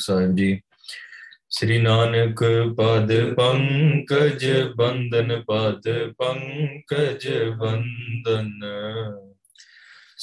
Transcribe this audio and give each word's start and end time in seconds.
ਸਾਹਿਬ 0.00 0.34
ਜੀ 0.36 0.60
ਸ੍ਰੀ 1.50 1.78
ਨਾਨਕ 1.78 2.42
ਪਦ 2.76 3.10
ਪੰਕਜ 3.34 4.46
ਬੰਦਨ 4.76 5.42
ਪਦ 5.46 5.88
ਪੰਕਜ 6.18 7.28
ਬੰਦਨ 7.58 8.50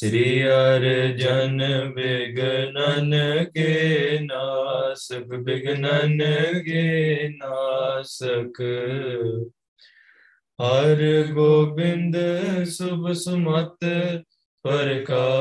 ਸ੍ਰੀ 0.00 0.44
ਅਰਜਨ 0.44 1.62
ਬਿਗਨਨ 1.94 3.44
ਕੇ 3.44 4.18
ਨਾਸਕ 4.20 5.24
ਬਿਗਨਨ 5.24 6.18
ਕੇ 6.62 7.28
ਨਾਸਕ। 7.28 8.62
ਹਰ 10.62 11.24
ਗੋਬਿੰਦ 11.32 12.16
ਸੁਭ 12.64 13.12
ਸੁਮਤ 13.12 13.78
ਪ੍ਰਕਾਸ਼ਕ। 14.62 15.34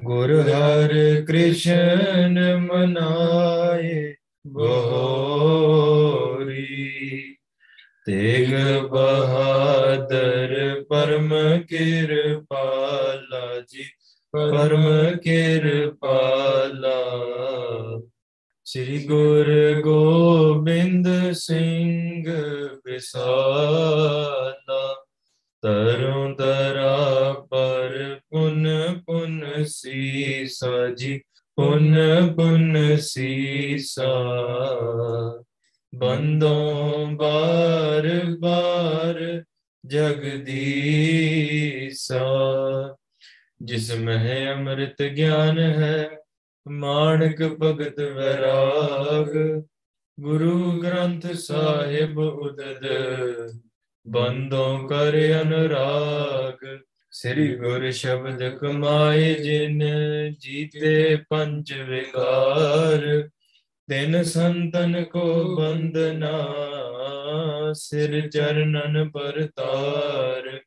ਗੁਰ 0.00 0.40
ਹਰ 0.40 1.24
ਕ੍ਰਿਸ਼ਨ 1.24 2.56
ਮਨਾਏ 2.56 4.14
ਬੋਰੀ 4.46 7.36
ਤੇਗ 8.06 8.54
ਬਹਾਦਰ, 8.90 10.84
ਪਰਮ 10.88 11.34
ਕਿਰਪਾਲਾ 11.68 13.60
ਜੀ, 13.68 13.84
ਪਰਮ 14.32 15.16
ਕਿਰਪਾਲਾ। 15.16 17.02
ਸ੍ਰੀ 18.64 19.04
ਗੁਰ 19.04 19.80
ਗੋਬਿੰਦ 19.80 21.32
ਸਿੰਘ 21.32 22.24
ਵਿਸਾਲਾ 22.86 25.04
ਤਰੁ 25.62 26.34
ਤਰਾ 26.34 27.23
पर 27.54 28.20
पुन 28.30 28.64
पुन 29.06 29.64
सीसा 29.64 30.94
जी 30.94 31.14
पुन 31.56 31.94
पुन 32.36 32.96
सीसा 32.96 34.12
बंदों 35.94 37.16
बार 37.16 38.08
बार 38.26 39.44
जगदीसा 39.86 41.34
जिसमें 43.62 44.16
है 44.16 44.46
अमृत 44.46 44.96
ज्ञान 45.02 45.58
है, 45.58 46.18
माणक 46.68 47.42
भगत 47.42 48.00
वैराग। 48.00 49.30
गुरु 50.20 50.72
ग्रंथ 50.72 51.20
साहिब 51.34 52.18
उदद, 52.18 52.84
बंदों 54.06 54.78
कर 54.78 55.14
अनुराग। 55.40 56.82
ਸ੍ਰੀ 57.16 57.56
ਗੁਰ 57.56 57.90
ਸ਼ਬਦ 57.90 58.48
ਕਮਾਏ 58.48 59.34
ਜਿਨ 59.34 59.82
ਜੀਤੇ 60.38 61.18
ਪੰਜ 61.28 61.72
ਵਿਕਾਰ, 61.72 63.28
ਤਿਨ 63.88 64.22
ਸੰਤਨ 64.22 65.04
ਕੋ 65.04 65.56
ਬੰਦਨਾ 65.56 66.48
ਸਿਰ 67.72 68.28
ਚਰਨਨ 68.28 69.10
ਪਰਤਾਰ। 69.10 70.60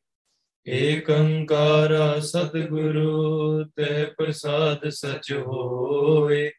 ਏਕੰਕਾਰਾ 0.68 2.20
ਸਤਿਗੁਰੂ 2.20 3.64
ਤੇ 3.64 4.04
ਪ੍ਰਸਾਦ 4.04 4.88
ਸਚ 4.88 5.32
ਹੋਏ। 5.32 6.50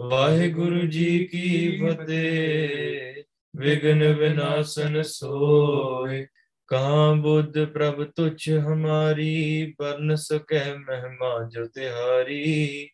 ਵਾਹਿਗੁਰੂ 0.00 0.80
ਜੀ 0.80 1.24
ਕੀ 1.24 1.80
ਫਤਿਹ 1.80 3.22
ਵਿਗਨ 3.56 4.12
ਵਿਨਾਸ਼ਨ 4.12 5.02
ਸੋਏ। 5.02 6.26
कहा 6.68 7.12
बुद्ध 7.12 7.66
प्रभ 7.66 8.12
तुझ 8.16 8.50
हमारी 8.50 9.66
पर 9.66 10.00
न 10.00 10.16
सके 10.16 10.78
मेहमा 10.78 11.48
जो 11.48 11.66
तिहारी। 11.66 12.88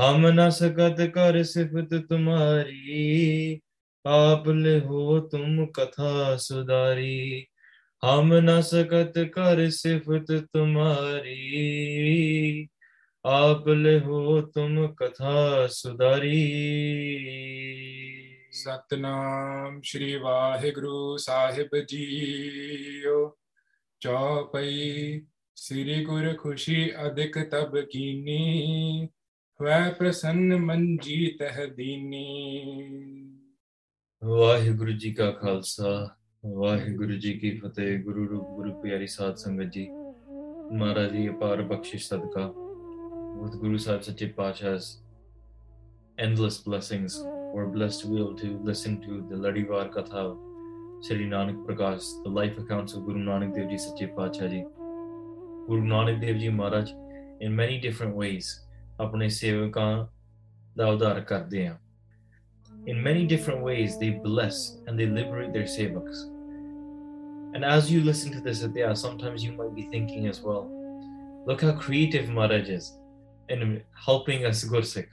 हम 0.00 0.26
न 0.26 0.50
सकत 0.50 0.96
कर 1.00 1.42
सिफत 1.42 1.88
तुम्हारी, 1.92 3.60
आप 4.06 4.44
ले 4.48 4.78
हो 4.78 5.20
तुम 5.20 5.66
कथा 5.66 6.36
सुधारी। 6.36 7.46
हम 8.04 8.34
न 8.34 8.60
सकत 8.60 9.12
कर 9.16 9.70
सिफत 9.70 10.26
तुम्हारी, 10.30 11.38
आप 13.26 13.64
ले 13.68 13.98
हो 13.98 14.40
तुम 14.40 14.86
कथा 14.86 15.66
सुधारी। 15.66 16.64
ਸਤਨਾਮ 18.58 19.80
ਸ਼੍ਰੀ 19.84 20.16
ਵਾਹਿਗੁਰੂ 20.16 21.16
ਸਾਹਿਬ 21.16 21.76
ਜੀਓ। 21.88 23.36
ਚੌਪਈ 24.00 25.22
ਸ੍ਰੀ 25.56 26.04
ਗੁਰ 26.04 26.34
ਖੁਸ਼ੀ 26.34 26.90
ਅਧਿਕ 27.06 27.38
ਤਬ 27.38 27.80
ਕੀਨੀ 27.80 29.08
ਵੈ 29.62 29.90
ਪ੍ਰਸੰਨ 29.90 30.56
ਮਨ 30.56 30.96
ਜੀ 30.96 31.36
ਤਹ 31.40 31.66
ਦੀਨੀ। 31.74 33.38
ਵਾਹਿਗੁਰੂ 34.24 34.92
ਜੀ 34.92 35.14
ਕਾ 35.14 35.30
ਖਾਲਸਾ 35.30 36.16
ਵਾਹਿਗੁਰੂ 36.46 37.12
ਜੀ 37.12 37.38
ਕੀ 37.38 37.58
ਫਤਿਹ 37.58 37.98
ਗੁਰੂ 37.98 38.28
ਰੂਪ 38.28 38.48
ਗੁਰੂ 38.48 38.82
ਪਿਆਰੀ 38.82 39.06
ਸਾਧ 39.06 39.34
ਸੰਗਤ 39.34 39.72
ਜੀ। 39.72 39.88
ਮਹਾਰਾਜ 40.72 41.12
ਜੀ 41.12 41.28
ਅਪਾਰ 41.28 41.62
ਬਖਸ਼ਿਸ਼ 41.62 42.08
ਸਦਕਾ। 42.08 42.52
with 43.38 43.54
Guru 43.62 43.78
Sahib 43.78 44.02
Sache 44.04 44.28
Pasha's 44.36 44.86
endless 46.18 46.56
blessings, 46.58 47.14
we're 47.53 47.65
blessed 47.65 48.01
to 48.01 48.07
be 48.07 48.17
able 48.17 48.35
to 48.35 48.59
listen 48.63 49.01
to 49.01 49.25
the 49.29 49.35
Ladivar 49.35 49.93
Katha 49.93 50.13
of 50.13 50.37
Sri 51.05 51.27
Nanak 51.27 51.65
Prakash, 51.65 52.23
the 52.23 52.29
life 52.29 52.57
accounts 52.57 52.93
of 52.93 53.05
Guru 53.05 53.19
Nanak 53.19 53.55
Dev 53.55 53.69
Ji 53.69 53.77
Sache 53.77 54.09
Pasha 54.15 54.49
Ji. 54.49 54.65
Guru 55.67 55.83
Nanak 55.83 56.21
Dev 56.21 56.39
Ji 56.39 56.49
Maharaj 56.49 56.91
in 57.39 57.55
many 57.55 57.79
different 57.79 58.15
ways 58.15 58.59
ਆਪਣੇ 58.99 59.29
ਸੇਵਕਾਂ 59.29 60.07
ਦਾ 60.77 60.87
ਉਧਾਰ 60.87 61.19
ਕਰਦੇ 61.21 61.65
ਆ 61.67 61.77
in 62.85 63.01
many 63.01 63.25
different 63.25 63.61
ways 63.61 63.97
they 63.97 64.09
bless 64.09 64.77
and 64.87 64.99
they 64.99 65.05
liberate 65.05 65.53
their 65.53 65.67
sevaks. 65.73 66.23
And 67.53 67.63
as 67.63 67.91
you 67.91 68.01
listen 68.01 68.31
to 68.33 68.41
this 68.41 68.63
adya, 68.63 68.97
sometimes 68.97 69.43
you 69.43 69.53
might 69.53 69.73
be 69.75 69.83
thinking 69.83 70.27
as 70.27 70.41
well, 70.41 70.63
look 71.47 71.61
how 71.61 71.71
creative 71.73 72.29
Maharaj 72.29 72.69
is 72.69 72.97
in 73.47 73.81
helping 74.05 74.45
us 74.45 74.63
Gursik. 74.65 75.07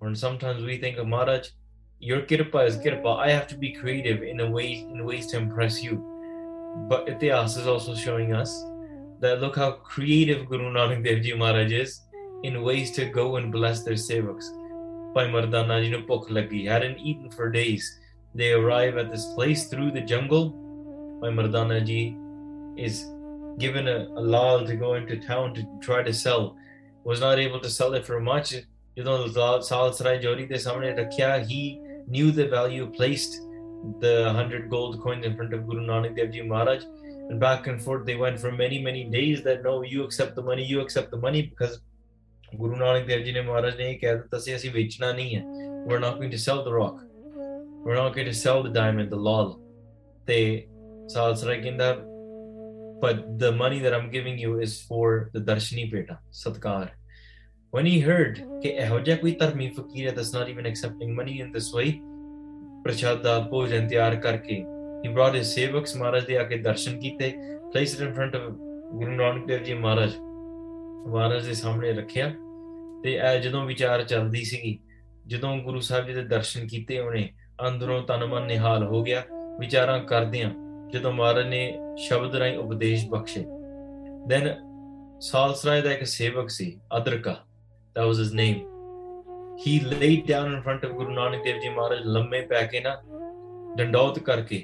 Or 0.00 0.14
sometimes 0.14 0.64
we 0.64 0.78
think 0.78 0.98
of 0.98 1.06
Maharaj, 1.06 1.50
your 1.99 2.21
kirpa 2.21 2.67
is 2.67 2.77
kirpa. 2.77 3.17
I 3.17 3.29
have 3.31 3.47
to 3.47 3.57
be 3.57 3.71
creative 3.71 4.23
in 4.23 4.39
a 4.41 4.49
way 4.49 4.85
in 4.91 5.03
ways 5.03 5.27
to 5.27 5.37
impress 5.37 5.83
you. 5.83 6.03
But 6.89 7.07
Ityas 7.07 7.57
is 7.57 7.67
also 7.67 7.95
showing 7.95 8.33
us 8.33 8.63
that 9.19 9.41
look 9.41 9.55
how 9.55 9.71
creative 9.71 10.47
Guru 10.47 10.71
Nanak 10.71 11.03
Dev 11.03 11.23
Ji 11.23 11.33
Maharaj 11.33 11.71
is 11.71 12.01
in 12.43 12.61
ways 12.61 12.91
to 12.91 13.05
go 13.05 13.37
and 13.37 13.51
bless 13.51 13.83
their 13.83 13.95
sevaks. 13.95 14.45
Bhai 15.15 15.27
Mardana 15.27 15.83
ji 15.83 15.91
bhukh 15.91 16.29
lagi, 16.29 16.67
hadn't 16.67 16.99
eaten 16.99 17.31
for 17.31 17.49
days. 17.49 17.99
They 18.35 18.51
arrive 18.53 18.97
at 18.97 19.11
this 19.11 19.25
place 19.33 19.67
through 19.67 19.91
the 19.91 20.01
jungle. 20.01 20.49
Bhai 21.21 21.29
Mardana 21.29 21.83
ji 21.83 22.15
is 22.77 23.07
given 23.57 23.87
a, 23.87 24.07
a 24.15 24.21
lal 24.21 24.67
to 24.67 24.75
go 24.75 24.93
into 24.93 25.17
town 25.17 25.55
to 25.55 25.65
try 25.81 26.03
to 26.03 26.13
sell. 26.13 26.55
Was 27.03 27.21
not 27.21 27.39
able 27.39 27.59
to 27.61 27.69
sell 27.69 27.95
it 27.95 28.05
for 28.05 28.19
much. 28.19 28.53
You 28.95 29.03
know 29.03 29.27
the 29.27 29.39
lal 29.39 29.61
ਸਰਾਏ 29.61 30.17
ਜੋਰੀ 30.19 30.45
ਦੇ 30.45 30.57
ਸਾਹਮਣੇ 30.57 30.91
ਰੱਖਿਆ 30.95 31.37
he 31.49 31.86
knew 32.07 32.31
the 32.31 32.47
value, 32.47 32.87
placed 32.87 33.41
the 33.99 34.23
100 34.25 34.69
gold 34.69 35.01
coins 35.01 35.25
in 35.25 35.35
front 35.35 35.53
of 35.53 35.67
Guru 35.67 35.85
Nanak 35.85 36.15
Dev 36.15 36.31
Ji 36.31 36.41
Maharaj. 36.41 36.83
And 37.29 37.39
back 37.39 37.67
and 37.67 37.81
forth 37.81 38.05
they 38.05 38.15
went 38.15 38.39
for 38.39 38.51
many, 38.51 38.81
many 38.81 39.03
days 39.03 39.43
that 39.43 39.63
no, 39.63 39.83
you 39.83 40.03
accept 40.03 40.35
the 40.35 40.41
money, 40.41 40.63
you 40.63 40.79
accept 40.81 41.11
the 41.11 41.17
money 41.17 41.41
because 41.43 41.81
Guru 42.57 42.77
Nanak 42.77 43.07
Dev 43.07 43.25
Ji 43.25 43.33
ne 43.33 43.41
Maharaj 43.41 43.75
nahi 43.75 43.99
hai. 44.01 45.43
We're 45.85 45.99
not 45.99 46.15
going 46.15 46.31
to 46.31 46.37
sell 46.37 46.63
the 46.63 46.73
rock. 46.73 47.03
We're 47.83 47.95
not 47.95 48.13
going 48.15 48.27
to 48.27 48.33
sell 48.33 48.63
the 48.63 48.69
diamond, 48.69 49.11
the 49.11 49.17
lal. 49.17 49.61
They 50.25 50.67
Salsara 51.07 51.63
Ginda, 51.63 52.03
but 52.99 53.39
the 53.39 53.51
money 53.51 53.79
that 53.79 53.93
I'm 53.93 54.09
giving 54.11 54.37
you 54.37 54.59
is 54.59 54.81
for 54.81 55.29
the 55.33 55.39
Darshini 55.39 55.89
Peta, 55.91 56.19
Satkar. 56.31 56.89
When 57.73 57.85
he 57.85 57.95
heard 58.01 58.39
ਕਿ 58.61 58.69
ਇਹੋ 58.83 58.99
ਜਿਹਾ 58.99 59.17
ਕੋਈ 59.17 59.31
ਧਰਮੀ 59.31 59.69
ਫਕੀਰ 59.69 60.07
ਹੈ 60.07 60.13
that's 60.15 60.33
not 60.35 60.51
even 60.53 60.69
accepting 60.71 61.13
money 61.19 61.37
in 61.43 61.51
this 61.55 61.69
way 61.75 61.91
ਪ੍ਰਸ਼ਾਦ 62.83 63.21
ਦਾ 63.23 63.39
ਭੋਜਨ 63.51 63.87
ਤਿਆਰ 63.87 64.15
ਕਰਕੇ 64.15 64.63
he 65.03 65.13
brought 65.15 65.37
his 65.37 65.53
sevaks 65.53 65.97
ਮਹਾਰਾਜ 65.97 66.25
ਦੇ 66.25 66.37
ਆ 66.37 66.43
ਕੇ 66.43 66.57
ਦਰਸ਼ਨ 66.57 66.99
ਕੀਤੇ 66.99 67.31
placed 67.75 67.99
it 67.99 68.07
in 68.07 68.13
front 68.15 68.39
of 68.39 68.51
ਗੁਰੂ 68.93 69.11
ਨਾਨਕ 69.11 69.45
ਦੇਵ 69.47 69.63
ਜੀ 69.63 69.73
ਮਹਾਰਾਜ 69.73 70.15
ਮਹਾਰਾਜ 71.07 71.45
ਦੇ 71.47 71.53
ਸਾਹਮਣੇ 71.53 71.91
ਰੱਖਿਆ 71.93 72.29
ਤੇ 73.03 73.13
ਇਹ 73.13 73.39
ਜਦੋਂ 73.41 73.65
ਵਿਚਾਰ 73.65 74.03
ਚੱਲਦੀ 74.03 74.43
ਸੀਗੀ 74.43 74.77
ਜਦੋਂ 75.27 75.55
ਗੁਰੂ 75.57 75.79
ਸਾਹਿਬ 75.79 76.07
ਜੀ 76.07 76.13
ਦੇ 76.13 76.23
ਦਰਸ਼ਨ 76.23 76.67
ਕੀਤੇ 76.67 76.99
ਉਹਨੇ 76.99 77.29
ਅੰਦਰੋਂ 77.67 78.01
ਤਨ 78.01 78.25
ਮਨ 78.25 78.45
ਨਿਹਾਲ 78.47 78.83
ਹੋ 78.83 79.01
ਗਿਆ 79.03 79.23
ਵਿਚਾਰਾਂ 79.59 79.99
ਕਰਦਿਆਂ 80.03 80.51
ਜਦੋਂ 80.91 81.11
ਮਹਾਰਾਜ 81.11 81.47
ਨੇ 81.47 81.79
ਸ਼ਬਦ 81.97 82.35
ਰਾਹੀਂ 82.35 82.57
ਉਪਦੇਸ਼ 82.57 83.07
ਬਖਸ਼ੇ 83.09 83.43
ਦੈਨ 84.27 84.53
ਸਾਲਸਰਾਏ 85.21 85.81
ਦਾ 85.81 85.91
ਇੱਕ 85.91 86.03
ਸੇਵਕ 86.03 86.49
ਸੀ 86.49 86.75
Adraka 86.97 87.35
that 87.97 88.07
was 88.07 88.17
his 88.17 88.33
name 88.33 88.57
he 89.57 89.79
laid 89.93 90.25
down 90.27 90.53
in 90.53 90.61
front 90.61 90.83
of 90.83 90.91
guru 90.97 91.13
nanak 91.19 91.45
dev 91.45 91.61
ji 91.61 91.69
maharaj 91.75 92.01
ਲੰਮੇ 92.05 92.41
ਪੈ 92.41 92.61
ਕੇ 92.63 92.79
ਨਾ 92.79 92.95
ਡੰਡੌਤ 93.77 94.19
ਕਰਕੇ 94.19 94.63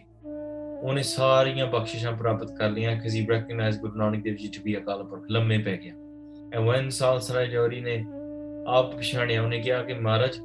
ਉਹਨੇ 0.83 1.01
ਸਾਰੀਆਂ 1.03 1.67
ਬਖਸ਼ਿਸ਼ਾਂ 1.67 2.11
ਪ੍ਰਾਪਤ 2.11 2.51
ਕਰ 2.51 2.69
ਲਈਆਂ 2.69 2.95
ਕਿਉਂਕਿ 2.95 3.19
ਹੀ 3.19 3.27
ਰੈਕਗਨਾਈਜ਼ 3.29 3.79
ਗੁਰੂ 3.79 3.97
ਨਾਨਕ 3.97 4.23
ਦੇਵ 4.23 4.35
ਜੀ 4.35 4.47
ਟੂ 4.47 4.63
ਬੀ 4.63 4.77
ਅਕਾਲ 4.77 5.03
ਪੁਰਖ 5.03 5.25
ਲੰਮੇ 5.31 5.57
ਪੈ 5.57 5.75
ਗਿਆ 5.77 5.93
ਐਂਡ 6.53 6.67
ਵਨ 6.67 6.89
ਸਾਲ 6.89 7.19
ਸਰਾਜੌਰੀ 7.19 7.81
ਨੇ 7.81 8.03
ਆਪ 8.67 8.95
ਪਛਾਣਿਆ 8.97 9.41
ਉਹਨੇ 9.43 9.61
ਕਿਹਾ 9.61 9.81
ਕਿ 9.83 9.93
ਮਹਾਰਾਜ 9.93 10.39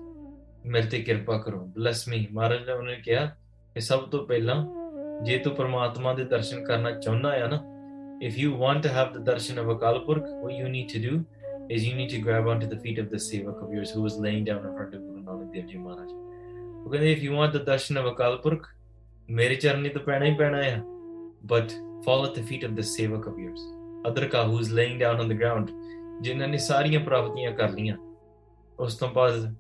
ਮੇਰੇ 0.67 0.87
ਤੇ 0.87 1.01
ਕਿਰਪਾ 1.01 1.39
ਕਰੋ 1.39 1.59
ਬਲੈਸ 1.59 2.09
ਮੀ 2.09 2.27
ਮਹਾਰਾਜ 2.33 2.67
ਨੇ 2.67 2.73
ਉਹਨੇ 2.73 2.95
ਕਿਹਾ 2.95 3.27
ਕਿ 3.75 3.81
ਸਭ 3.81 4.01
ਤੋਂ 4.01 4.27
ਪਹਿਲਾਂ 4.27 4.65
ਜੇ 5.25 5.39
ਤੂੰ 5.39 5.55
ਪਰਮਾਤਮਾ 5.55 6.15
ਦੇ 6.15 6.25
ਦਰਸ਼ਨ 6.25 6.65
ਕਰਨਾ 6.65 6.91
ਚਾਹੁੰਦਾ 6.91 7.31
ਆ 7.45 7.47
ਨਾ 7.47 7.61
if 8.23 8.39
you 8.39 8.57
want 8.57 8.83
to 8.83 8.89
have 8.89 9.13
the 9.13 9.25
darshan 9.25 9.59
of 9.59 9.77
Akal 9.77 9.99
Purakh 9.99 10.23
what 10.23 10.53
you 10.53 10.69
need 10.69 10.89
to 10.89 11.11
do 11.11 11.25
is 11.69 11.85
you 11.87 11.95
need 11.95 12.09
to 12.11 12.19
grab 12.19 12.47
onto 12.47 12.67
the 12.67 12.79
feet 12.79 12.99
of 12.99 13.11
the 13.11 13.17
sevak 13.17 13.63
of 13.63 13.73
yours 13.73 13.91
who 13.91 14.05
is 14.07 14.17
laying 14.17 14.45
down 14.45 14.65
in 14.65 14.75
front 14.75 14.95
of 14.95 15.03
Guru 15.03 15.23
Nanak 15.23 15.53
Dev 15.55 15.67
Ji 15.69 15.77
Maharaj. 15.77 16.11
Okay, 16.87 17.13
if 17.13 17.23
you 17.23 17.33
want 17.33 17.53
the 17.53 17.61
darshan 17.61 17.99
of 17.99 18.07
a 18.07 18.13
Akal 18.15 18.43
Purkh, 18.43 18.67
Meri 19.29 19.59
Charni 19.59 19.93
to 19.93 20.01
Pranay 20.01 20.37
Pranaya, 20.37 20.83
but 21.45 21.77
fall 22.05 22.25
at 22.25 22.35
the 22.35 22.43
feet 22.43 22.65
of 22.65 22.75
the 22.75 22.83
sevak 22.83 23.27
of 23.27 23.39
yours. 23.39 23.61
Adraka, 24.05 24.49
who 24.51 24.59
is 24.59 24.71
laying 24.71 24.99
down 24.99 25.21
on 25.21 25.29
the 25.29 25.35
ground, 25.35 25.71
Jinnani 26.23 26.57
Sariya 26.57 27.05
Pravatiya 27.05 27.57
Karliya. 27.59 27.99
Ostampaz, 28.79 29.55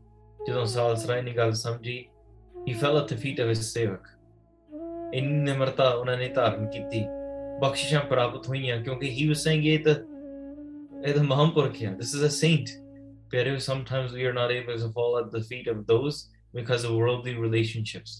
Jidon 0.46 0.66
Sal 0.66 0.94
Sraini 0.96 1.34
Gal 1.34 1.50
Samji, 1.50 2.08
he 2.64 2.72
fell 2.72 2.96
at 2.96 3.08
the 3.08 3.16
feet 3.16 3.38
of 3.38 3.48
his 3.48 3.60
sevak. 3.60 4.00
In 5.12 5.44
Nimrata 5.44 6.02
Unanita 6.02 6.56
Mkiti, 6.58 7.06
Bakshisham 7.60 8.08
Prabhat 8.08 8.46
Huinya, 8.46 8.82
Kyunki, 8.82 9.10
he 9.10 9.28
was 9.28 9.42
saying 9.42 9.64
it. 9.64 9.86
ਇਹ 11.05 11.13
ਤਾਂ 11.13 11.23
ਮਹਾਂਪੁਰਖ 11.23 11.81
ਹੈ 11.81 11.95
this 12.01 12.13
is 12.17 12.25
a 12.27 12.31
saint 12.35 12.69
ਪਿਆਰੇ 13.31 13.55
sometimes 13.65 14.13
we 14.19 14.27
are 14.29 14.35
not 14.39 14.53
able 14.57 14.77
to 14.83 14.89
fall 14.97 15.17
at 15.21 15.31
the 15.37 15.43
feet 15.49 15.71
of 15.73 15.81
those 15.93 16.19
because 16.59 16.85
of 16.89 16.95
worldly 17.01 17.33
relationships 17.45 18.13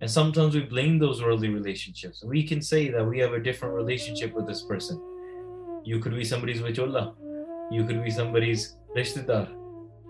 and 0.00 0.10
sometimes 0.10 0.56
we 0.58 0.62
blame 0.74 0.96
those 1.04 1.20
worldly 1.26 1.50
relationships 1.54 2.24
we 2.32 2.42
can 2.50 2.62
say 2.70 2.80
that 2.94 3.06
we 3.12 3.20
have 3.24 3.36
a 3.40 3.42
different 3.48 3.74
relationship 3.74 4.34
with 4.38 4.46
this 4.46 4.62
person 4.70 5.00
you 5.90 5.98
could 5.98 6.16
be 6.16 6.24
somebody's 6.24 6.60
vichola 6.60 7.04
you 7.76 7.84
could 7.84 8.02
be 8.04 8.10
somebody's 8.20 8.66
rishtedar 8.96 9.44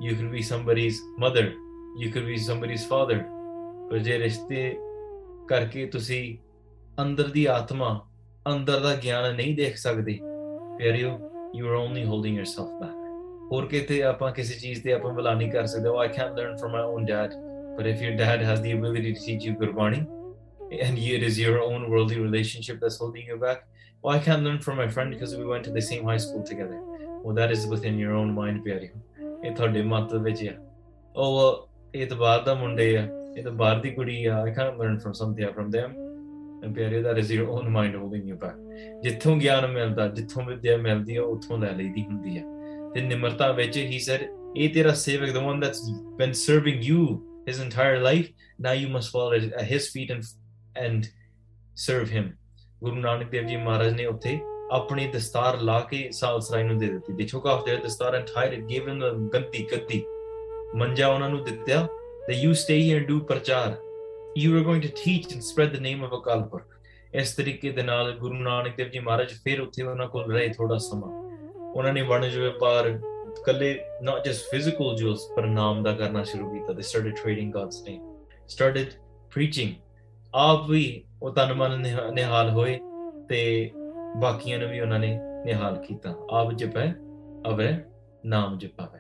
you 0.07 0.15
could 0.17 0.33
be 0.39 0.43
somebody's 0.53 0.99
mother 1.27 1.47
you 2.03 2.11
could 2.15 2.27
be 2.33 2.39
somebody's 2.51 2.89
father 2.95 3.21
ਪਰ 3.91 3.99
ਜੇ 3.99 4.19
ਰਿਸ਼ਤੇ 4.19 4.77
ਕਰਕੇ 5.49 5.87
ਤੁਸੀਂ 5.87 6.39
ਅੰਦਰ 7.03 7.29
ਦੀ 7.29 7.45
ਆਤਮਾ 7.45 8.09
ਅੰਦਰ 8.55 8.81
ਦਾ 8.81 8.95
ਗਿਆਨ 8.95 9.35
ਨਹੀਂ 9.35 9.57
ਦੇਖ 9.57 9.77
ਸਕਦੇ 9.77 10.19
ਪਿਆਰਿਓ 10.79 11.19
you 11.59 11.69
are 11.69 11.75
only 11.75 12.05
holding 12.05 12.39
yourself 12.39 12.75
back 12.83 13.01
ਹੋਰ 13.53 13.67
ਕਿਤੇ 13.69 14.03
ਆਪਾਂ 14.03 14.31
ਕਿਸੇ 14.33 14.55
ਚੀਜ਼ 14.61 14.83
ਤੇ 14.83 14.93
ਆਪਾਂ 14.93 15.13
ਬਲਾ 15.15 15.35
ਨਹੀਂ 15.35 15.51
ਕਰ 15.51 15.67
ਸਕਦੇ 15.67 15.89
oh 15.89 16.01
I 16.05 16.09
can't 16.17 16.39
learn 16.41 16.55
from 16.63 16.75
my 16.77 16.83
own 16.93 17.07
dad 17.11 17.35
but 17.79 17.89
if 17.93 18.03
your 18.05 18.17
dad 18.21 18.45
has 18.49 18.61
the 18.67 18.73
ability 18.79 19.13
to 19.15 19.21
teach 19.27 19.47
you 19.49 19.55
Gurbani 19.63 20.01
and 20.87 21.01
it 21.17 21.25
is 21.29 21.39
your 21.41 21.57
own 21.65 21.83
worldly 21.93 22.19
relationship 22.21 22.81
that's 22.85 22.99
holding 23.03 23.27
you 23.33 23.37
back 23.45 23.61
oh 24.05 24.11
I 24.15 24.19
can't 24.27 24.49
learn 24.49 24.59
from 24.67 24.81
my 24.83 24.89
friend 24.97 25.17
because 25.17 25.35
we 25.41 25.45
went 25.51 25.69
to 25.69 25.75
the 25.77 25.85
same 25.91 26.09
high 26.13 26.21
school 26.27 26.43
together 26.53 26.79
well 27.25 27.37
that 27.41 27.53
is 27.57 27.67
within 27.75 28.01
your 28.05 28.15
own 28.21 28.33
mind 28.41 28.63
ਪਿਆਰਿਓ 28.65 29.37
ਇਹ 29.45 29.55
ਤੁਹਾਡੇ 29.57 29.83
ਮਤ 29.93 30.15
ਵਿੱਚ 30.29 30.43
ਆ 30.49 30.55
ਉਹ 31.17 31.69
ਇਹ 31.95 32.07
ਤਾਂ 32.07 32.17
ਬਾਹਰ 32.17 32.43
ਦਾ 32.45 32.55
ਮੁੰਡੇ 32.63 32.87
ਆ 32.99 33.07
ਇਹ 33.37 33.43
ਤਾਂ 33.45 33.53
ਬਾਹਰ 33.63 33.81
ਦੀ 33.81 33.91
ਕੁੜੀ 33.99 34.25
ਆ 34.25 34.43
I 34.45 34.55
can't 34.59 34.83
learn 34.83 34.99
from 35.05 35.15
something 35.21 35.55
from 35.59 35.71
them 35.77 35.95
and 36.63 36.75
ਪਿਆਰਿਓ 36.75 37.03
that 37.09 37.23
is 37.25 37.35
your 37.37 37.49
own 37.57 37.71
mind 37.79 38.01
holding 38.03 38.27
you 38.33 38.39
back 38.45 38.59
ਜਿੱਥੋਂ 39.03 39.37
ਗਿਆਨ 39.37 39.67
ਮਿਲਦਾ 39.67 40.07
ਜਿੱਥੋਂ 40.09 40.45
ਵਿਦਿਆ 40.45 40.77
ਮਿਲਦੀ 40.77 41.17
ਆ 41.17 41.23
ਉੱਥੋਂ 41.23 41.59
ਲੈ 41.59 41.73
ਲਈਦੀ 41.73 42.03
ਹੁੰਦੀ 42.03 42.39
ਆ 42.39 42.43
ਤੇ 42.95 43.01
ਨਿਮਰਤਾ 43.01 43.51
ਵਿੱਚ 43.53 43.79
he 43.79 44.01
said 44.07 44.25
ਇਹ 44.57 44.73
ਤੇਰਾ 44.75 44.93
ਸੇਵਕ 44.95 45.37
the 45.37 45.45
one 45.45 45.61
that's 45.65 45.85
been 46.21 46.35
serving 46.41 46.83
you 46.89 47.05
his 47.49 47.61
entire 47.67 48.01
life 48.07 48.29
now 48.67 48.75
you 48.81 48.91
must 48.97 49.15
fall 49.15 49.37
at 49.39 49.69
his 49.73 49.89
feet 49.95 50.15
and 50.17 50.33
and 50.87 51.09
serve 51.87 52.13
him 52.17 52.33
ਗੁਰੂ 52.83 52.97
ਨਾਨਕ 52.97 53.31
ਦੇਵ 53.31 53.47
ਜੀ 53.47 53.57
ਮਹਾਰਾਜ 53.57 53.95
ਨੇ 53.95 54.07
ਉੱਥੇ 54.07 54.39
ਆਪਣੀ 54.73 55.07
ਦਸਤਾਰ 55.13 55.61
ਲਾ 55.61 55.81
ਕੇ 55.91 56.09
ਸਾਲਸਰਾਈ 56.13 56.63
ਨੂੰ 56.63 56.79
ਦੇ 56.79 56.89
ਦਿੱਤੀ 56.89 57.13
they 57.13 57.29
took 57.33 57.49
off 57.53 57.65
their 57.69 57.83
ਦਸਤਾਰ 57.85 58.21
and 58.21 58.33
tied 58.35 58.55
it 58.59 58.67
gave 58.73 58.89
him 58.91 59.03
the 59.05 59.13
ਗੱਦੀ 59.35 59.67
ਗੱਦੀ 59.73 60.03
ਮੰਜਾ 60.77 61.09
ਉਹਨਾਂ 61.09 61.31
ਨੂੰ 61.31 61.45
ਦਿੱਤਾ 61.45 61.87
that 62.29 62.39
you 62.45 62.55
stay 62.61 62.79
here 62.85 63.01
and 63.01 63.11
do 63.13 63.19
ਪ੍ਰਚਾਰ 63.25 63.77
you 64.43 64.53
are 64.59 64.65
going 64.69 64.83
to 64.85 64.93
teach 65.01 65.27
and 65.33 65.45
spread 65.49 65.75
the 65.77 65.83
name 65.87 66.01
of 66.07 66.15
Akal 66.19 66.41
Purkh 66.53 66.73
ਇਸ 67.14 67.36
ਤਰੀਕੇ 67.36 67.72
ਦੇ 67.72 67.84
ਨਾਲ 67.84 68.12
ਗੁਰੂ 68.12 68.34
ਨਾਨਕ 68.34 68.76
ਦੇਵ 68.76 68.90
ਜੀ 68.90 69.00
ਮਹਾਰਾਜ 69.00 69.34
ਫਿਰ 69.44 69.62
ਉੱਥੇ 69.62 69.84
ਉਹਨਾਂ 69.84 70.08
ਕੋਲ 70.08 70.34
ਰਹੇ 70.34 70.48
ਥੋੜਾ 70.48 70.78
ਸਮਾਂ। 70.78 71.10
ਉਹਨਾਂ 71.76 71.94
ਨੇ 71.94 72.02
ਵਣਜ 72.02 72.38
ਵਪਾਰ 72.38 73.00
ਕੱਲੇ 73.46 73.80
not 74.10 74.16
just 74.16 74.42
physical 74.56 74.92
jewels, 75.02 75.36
ਪਰ 75.36 75.46
ਨਾਮ 75.46 75.84
ਦਾ 75.84 75.94
ਕਰਨਾ 75.94 76.24
ਸ਼ੁਰੂ 76.24 76.54
ਕੀਤਾ 76.54 76.74
they 76.74 76.82
started 76.82 77.14
trading 77.14 77.50
God's 77.58 77.78
name, 77.90 78.04
started 78.46 78.88
preaching 79.36 79.70
ਆਪ 80.36 80.70
ਵੀ 80.70 81.04
ਉਹ 81.24 81.34
ਤਨ 81.34 81.54
ਮਨ 81.54 81.84
ਨਿਹਾਲ 82.14 82.50
ਹੋਏ 82.50 82.80
ਤੇ 83.30 83.72
ਬਾਕੀਆਂ 84.22 84.60
ਨੂੰ 84.60 84.70
ਵੀ 84.70 84.80
ਉਹਨਾਂ 84.80 85.00
ਨੇ 85.00 85.20
ਨਿਹਾਲ 85.46 85.76
ਕੀਤਾ। 85.76 86.16
ਆਪ 86.32 86.54
ਜਪੈ, 86.54 86.94
ਅਵੇ, 87.50 87.78
ਨਾਮ 88.26 88.58
ਜਪਾਵੇ। 88.58 89.00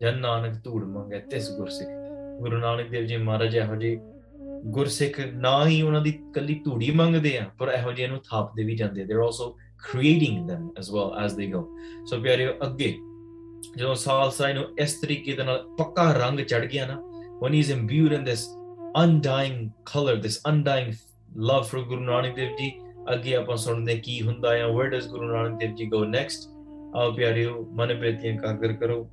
ਜਨ 0.00 0.18
ਨਾਨਕ 0.18 0.64
ਧੂੜ 0.64 0.84
ਮੰਗੇ, 0.84 1.18
ਤਿਸ 1.18 1.50
ਗੁਰਸਿੱਖ। 1.50 1.88
ਗੁਰੂ 2.38 2.56
ਨਾਨਕ 2.56 2.88
ਦੇਵ 2.88 3.04
ਜੀ 3.04 3.16
ਮਹਾਰਾਜ 3.16 3.56
ਇਹੋ 3.56 3.76
ਜੀ 3.76 4.00
ਗੁਰਸਿੱਖ 4.64 5.20
ਨਾ 5.20 5.66
ਹੀ 5.66 5.82
ਉਹਨਾਂ 5.82 6.00
ਦੀ 6.00 6.12
ਕੱਲੀ 6.34 6.54
ਧੂੜੀ 6.64 6.90
ਮੰਗਦੇ 6.90 7.38
ਆ, 7.38 7.50
ਪਰ 7.58 7.68
ਇਹੋ 7.68 7.92
ਜਿਹੇ 7.92 8.08
ਨੂੰ 8.08 8.20
ਥਾਪਦੇ 8.30 8.64
ਵੀ 8.64 8.76
ਜਾਂਦੇ 8.76 9.04
they 9.04 9.14
are 9.14 9.20
also 9.20 9.56
creating 9.78 10.50
them 10.50 10.62
as 10.80 10.90
well 10.94 11.10
as 11.24 11.34
they 11.38 11.48
go. 11.54 11.64
So 12.06 12.20
ਪਿਆਰਿਓ, 12.22 12.52
ਅੱਗੇ 12.62 12.94
ਜਦੋਂ 13.76 13.94
ਸਾਲਸਾਈ 13.94 14.52
ਨੂੰ 14.52 14.64
ਇਸ 14.78 14.94
ਤਰੀਕੇ 14.94 15.32
ਦੇ 15.32 15.42
ਨਾਲ 15.42 15.66
ਪੱਕਾ 15.78 16.12
ਰੰਗ 16.12 16.40
ਚੜ 16.40 16.64
ਗਿਆ 16.64 16.86
ਨਾ, 16.86 17.02
when 17.42 17.54
he's 17.54 17.70
imbued 17.76 18.16
in 18.18 18.24
this 18.30 18.44
undying 19.02 19.70
color, 19.92 20.16
this 20.16 20.38
undying 20.52 20.94
love 21.50 21.68
for 21.68 21.82
Guru 21.90 22.00
Nanak 22.00 22.36
Dev 22.36 22.52
Ji, 22.60 22.70
ਅੱਗੇ 23.14 23.34
ਆਪਾਂ 23.36 23.56
ਸੁਣਦੇ 23.56 23.96
ਕੀ 23.96 24.22
ਹੁੰਦਾ 24.22 24.56
ਹੈ 24.56 24.64
where 24.64 24.90
does 24.94 25.08
Guru 25.14 25.30
Nanak 25.32 25.56
Dev 25.62 25.72
Ji 25.80 25.88
go 25.94 26.04
next? 26.08 26.50
ਆਓ 26.96 27.12
ਪਿਆਰਿਓ 27.12 27.66
ਮਨ 27.72 27.94
ਬੇਤੀਆਂ 27.94 28.36
ਕਾਗਰ 28.38 28.72
ਕਰੋ। 28.72 29.10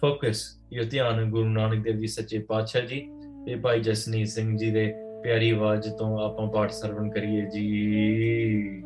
ਫੋਕਸ 0.00 0.60
ਇਹ 0.72 0.86
ਧਿਆਨ 0.90 1.30
ਗੁਰੂ 1.30 1.48
ਨਾਨਕ 1.48 1.82
ਦੇਵ 1.84 1.98
ਜੀ, 1.98 2.06
ਸੱਚੇ 2.06 2.38
ਪਾਤਸ਼ਾਹ 2.38 2.82
ਜੀ। 2.82 3.08
ਤੇ 3.46 3.54
ਭਾਈ 3.54 3.80
ਜਸਨੀਤ 3.80 4.28
ਸਿੰਘ 4.28 4.56
ਜੀ 4.58 4.70
ਦੇ 4.70 4.86
ਪਿਆਰੀ 5.22 5.50
ਆਵਾਜ਼ 5.50 5.88
ਤੋਂ 5.98 6.18
ਆਪਾਂ 6.24 6.46
ਪਾਠ 6.52 6.70
ਸਰਵਣ 6.72 7.10
ਕਰੀਏ 7.10 7.44
ਜੀ 7.50 8.82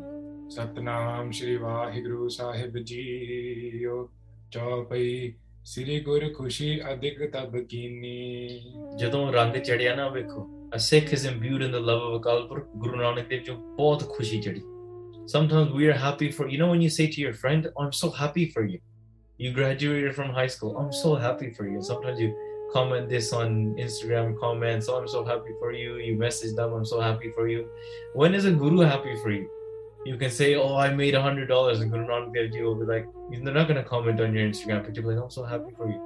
ਸਤਨਾਮ 0.55 1.31
ਸ਼੍ਰੀ 1.31 1.55
ਵਾਹਿਗੁਰੂ 1.57 2.27
ਸਾਹਿਬ 2.29 2.77
ਜੀਓ 2.77 4.07
ਚੌਪਈ 4.53 5.33
ਸ੍ਰੀ 5.65 5.99
ਗੁਰ 5.99 6.33
ਖੁਸ਼ੀ 6.33 6.79
ਅਧਿਕ 6.93 7.23
ਤਬ 7.33 7.57
ਕੀਨੀ 7.69 8.59
ਜਦੋਂ 8.99 9.31
ਰੰਗ 9.33 9.55
ਚੜਿਆ 9.55 9.95
ਨਾ 9.95 10.07
ਵੇਖੋ 10.09 10.47
sikh 10.77 11.13
is 11.13 11.23
imbued 11.25 11.63
in 11.65 11.71
the 11.71 11.79
love 11.79 12.01
of 12.07 12.11
Akal 12.15 12.43
Purkh 12.49 12.65
Guru 12.81 12.97
Nanak 12.97 13.29
Dev 13.29 13.45
ਜੀ 13.45 13.55
ਬਹੁਤ 13.77 14.03
ਖੁਸ਼ੀ 14.09 14.41
ਚੜੀ 14.41 14.61
sometimes 15.31 15.73
we 15.77 15.87
are 15.93 15.97
happy 16.03 16.29
for 16.35 16.45
you 16.51 16.59
know 16.59 16.69
when 16.73 16.83
you 16.85 16.91
say 16.97 17.07
to 17.15 17.21
your 17.21 17.33
friend 17.33 17.67
oh, 17.71 17.83
I'm 17.83 17.95
so 18.01 18.09
happy 18.19 18.45
for 18.53 18.63
you 18.73 18.79
you 19.43 19.51
graduated 19.57 20.15
from 20.19 20.29
high 20.37 20.49
school 20.55 20.77
I'm 20.81 20.93
so 20.99 21.15
happy 21.25 21.49
for 21.57 21.67
you 21.71 21.81
sometimes 21.89 22.21
you 22.25 22.29
comment 22.72 23.08
this 23.08 23.32
on 23.32 23.74
Instagram 23.86 24.38
comments 24.38 24.88
oh 24.88 25.00
I'm 25.00 25.08
so 25.08 25.24
happy 25.24 25.52
for 25.60 25.72
you 25.72 25.98
you 26.06 26.16
message 26.16 26.54
them 26.54 26.72
I'm 26.78 26.88
so 26.94 27.00
happy 27.00 27.30
for 27.36 27.48
you 27.48 27.68
when 28.14 28.34
is 28.34 28.46
a 28.46 28.56
guru 28.62 28.80
happy 28.80 29.14
for 29.22 29.30
you 29.30 29.44
you 30.04 30.16
can 30.18 30.30
say, 30.30 30.54
"Oh, 30.54 30.76
I 30.76 30.92
made 30.94 31.14
a 31.14 31.22
hundred 31.22 31.48
dollars," 31.48 31.80
and 31.80 31.90
Guru 31.90 32.06
Nanak 32.06 32.34
Dev 32.34 32.52
Ji 32.52 32.62
will 32.62 32.74
be 32.74 32.84
like, 32.84 33.06
"They're 33.30 33.54
not 33.54 33.68
going 33.68 33.82
to 33.82 33.88
comment 33.92 34.20
on 34.20 34.34
your 34.34 34.46
Instagram 34.46 34.84
picture, 34.86 35.02
like, 35.02 35.20
I'm 35.22 35.30
so 35.30 35.44
happy 35.44 35.72
for 35.78 35.88
you." 35.92 36.00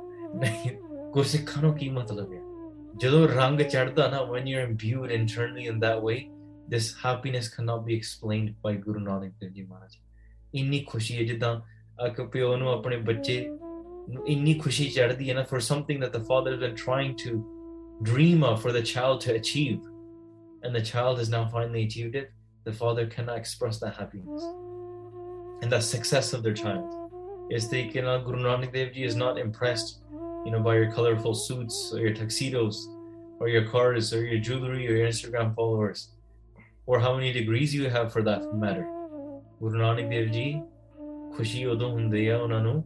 ਗੁਰਸਿੱਖਾਂ 1.13 1.63
ਨੂੰ 1.63 1.73
ਕੀ 1.75 1.89
ਮਤਲਬ 1.91 2.33
ਹੈ 2.33 2.41
ਜਦੋਂ 3.03 3.29
ਰੰਗ 3.29 3.61
ਚੜਦਾ 3.61 4.09
ਨਾ 4.09 4.19
when 4.33 4.49
you're 4.51 4.65
imbued 4.65 5.13
internally 5.17 5.65
in 5.73 5.79
that 5.85 6.03
way 6.07 6.17
this 6.75 6.89
happiness 7.05 7.49
cannot 7.55 7.87
be 7.87 7.95
explained 8.01 8.51
by 8.67 8.73
Guru 8.87 9.01
Nanak 9.07 9.33
Dev 9.43 9.55
Ji 9.57 9.65
Maharaj 9.71 9.97
ਇੰਨੀ 10.55 10.81
ਖੁਸ਼ੀ 10.89 11.17
ਹੈ 11.19 11.23
ਜਿੱਦਾਂ 11.23 11.55
ਇੱਕ 12.07 12.21
ਪਿਓ 12.23 12.57
ਨੂੰ 12.57 12.73
ਆਪਣੇ 12.73 12.97
ਬੱਚੇ 12.97 13.41
ਨੂੰ 13.49 13.62
ਇੰਨੀ 14.27 14.55
ਖੁਸ਼ੀ 14.65 14.89
ਚੜਦੀ 14.89 15.29
ਹੈ 15.29 15.35
ਨਾ 15.35 15.45
for 15.53 15.61
something 15.61 16.01
that 16.05 16.13
the 16.17 16.25
father 16.29 16.53
has 16.55 16.61
been 16.65 16.77
trying 16.83 17.15
to 17.25 17.33
dream 18.11 18.45
of 18.49 18.61
for 18.63 18.73
the 18.73 18.83
child 18.83 19.21
to 19.27 19.35
achieve 19.35 19.81
and 20.63 20.75
the 20.75 20.83
child 20.91 21.19
has 21.19 21.31
now 21.35 21.43
finally 21.55 21.83
achieved 21.89 22.15
it, 22.15 22.31
the 22.69 22.73
father 22.73 23.07
cannot 23.07 23.39
express 23.39 23.79
that 23.81 23.95
happiness 23.95 24.43
and 25.63 25.73
that 25.73 25.83
success 25.83 26.33
of 26.33 26.43
their 26.43 26.55
child. 26.55 26.95
Is 27.57 27.69
ਤਰੀਕੇ 27.71 28.03
ਨਾਲ 28.03 28.25
Guru 28.25 28.41
Nanak 28.47 28.73
Dev 28.73 28.93
Ji 28.95 29.05
is 29.05 29.17
not 29.17 29.39
impressed, 29.39 29.93
you 30.45 30.53
know, 30.53 30.63
by 30.69 30.75
your 30.77 30.91
colorful 30.93 31.35
suits 31.35 31.79
or 31.95 32.01
your 32.01 32.15
tuxedos 32.15 32.81
or 33.41 33.49
your 33.49 33.65
cars 33.75 34.13
or 34.13 34.25
your 34.25 34.41
jewelry 34.49 34.87
or 34.89 34.97
your 34.97 35.07
Instagram 35.09 35.55
followers 35.55 36.09
or 36.87 37.01
how 37.01 37.15
many 37.15 37.33
degrees 37.33 37.75
you 37.75 37.89
have 37.89 38.13
for 38.13 38.23
that 38.31 38.43
matter. 38.65 38.87
Guru 39.61 39.79
Nanak 39.85 40.11
Dev 40.17 40.35
Ji 40.39 40.49
ਖੁਸ਼ੀ 41.37 41.65
ਉਦੋਂ 41.65 41.89
ਹੁੰਦੀ 41.91 42.27
ਆ 42.29 42.37
ਉਹਨਾਂ 42.39 42.61
ਨੂੰ 42.61 42.85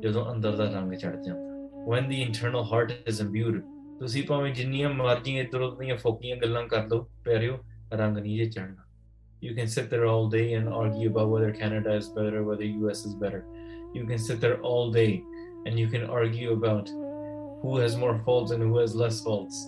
ਜਦੋਂ 0.00 0.32
ਅੰਦਰ 0.32 0.56
ਦਾ 0.56 0.64
ਰੰਗ 0.64 0.92
ਚੜ 0.92 1.14
ਜਾਂਦਾ 1.16 1.52
when 1.90 2.08
the 2.12 2.20
internal 2.26 2.64
heart 2.72 2.94
is 3.12 3.20
imbued 3.26 3.60
ਤੁਸੀਂ 3.98 4.22
ਭਾਵੇਂ 4.28 4.52
ਜਿੰਨੀਆਂ 4.54 4.90
ਮਰਜ਼ੀਆਂ 4.90 5.42
ਇਧਰ 5.44 5.60
ਉਧਰ 5.60 5.76
ਦੀਆਂ 5.78 5.96
ਫੋਕੀਆਂ 5.96 6.36
ਗੱਲਾਂ 6.36 6.66
ਕਰ 6.68 6.86
ਲਓ 6.88 7.06
ਪਿਆਰਿਓ 7.24 7.58
ਰੰਗ 7.92 8.18
ਨਹੀਂ 8.18 8.36
ਜੇ 8.38 8.50
ਚੜਨਾ 8.50 8.84
you 9.44 9.54
can 9.54 9.68
sit 9.68 9.90
there 9.90 10.06
all 10.06 10.30
day 10.30 10.54
and 10.54 10.68
argue 10.70 11.08
about 11.10 11.28
whether 11.28 11.52
Canada 11.52 11.94
is 11.94 12.08
better, 12.08 12.42
whether 12.44 12.64
US 12.64 13.04
is 13.04 13.14
better. 13.14 13.44
You 13.92 14.04
can 14.06 14.18
sit 14.18 14.40
there 14.40 14.58
all 14.62 14.90
day 14.90 15.22
and 15.66 15.78
you 15.78 15.88
can 15.88 16.06
argue 16.20 16.52
about 16.52 16.88
who 17.62 17.76
has 17.78 17.96
more 17.96 18.14
faults 18.24 18.52
and 18.52 18.62
who 18.62 18.78
has 18.78 18.94
less 18.94 19.20
faults. 19.20 19.58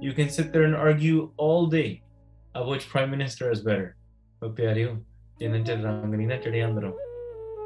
You 0.00 0.12
can 0.12 0.28
sit 0.28 0.52
there 0.52 0.62
and 0.62 0.76
argue 0.76 1.30
all 1.36 1.66
day 1.66 2.02
of 2.54 2.68
which 2.68 2.88
prime 2.88 3.10
minister 3.10 3.50
is 3.50 3.64
better. 3.70 3.96
But 4.40 4.54
ਪਿਆਰਿਓ 4.56 4.96
ਜਿੰਨਾ 5.38 5.58
ਚਿਰ 5.58 5.82
ਰੰਗ 5.82 6.14
ਨਹੀਂ 6.14 6.28
ਨਾ 6.28 6.36
ਚੜਿਆ 6.36 6.68
ਅੰਦਰੋਂ 6.68 6.92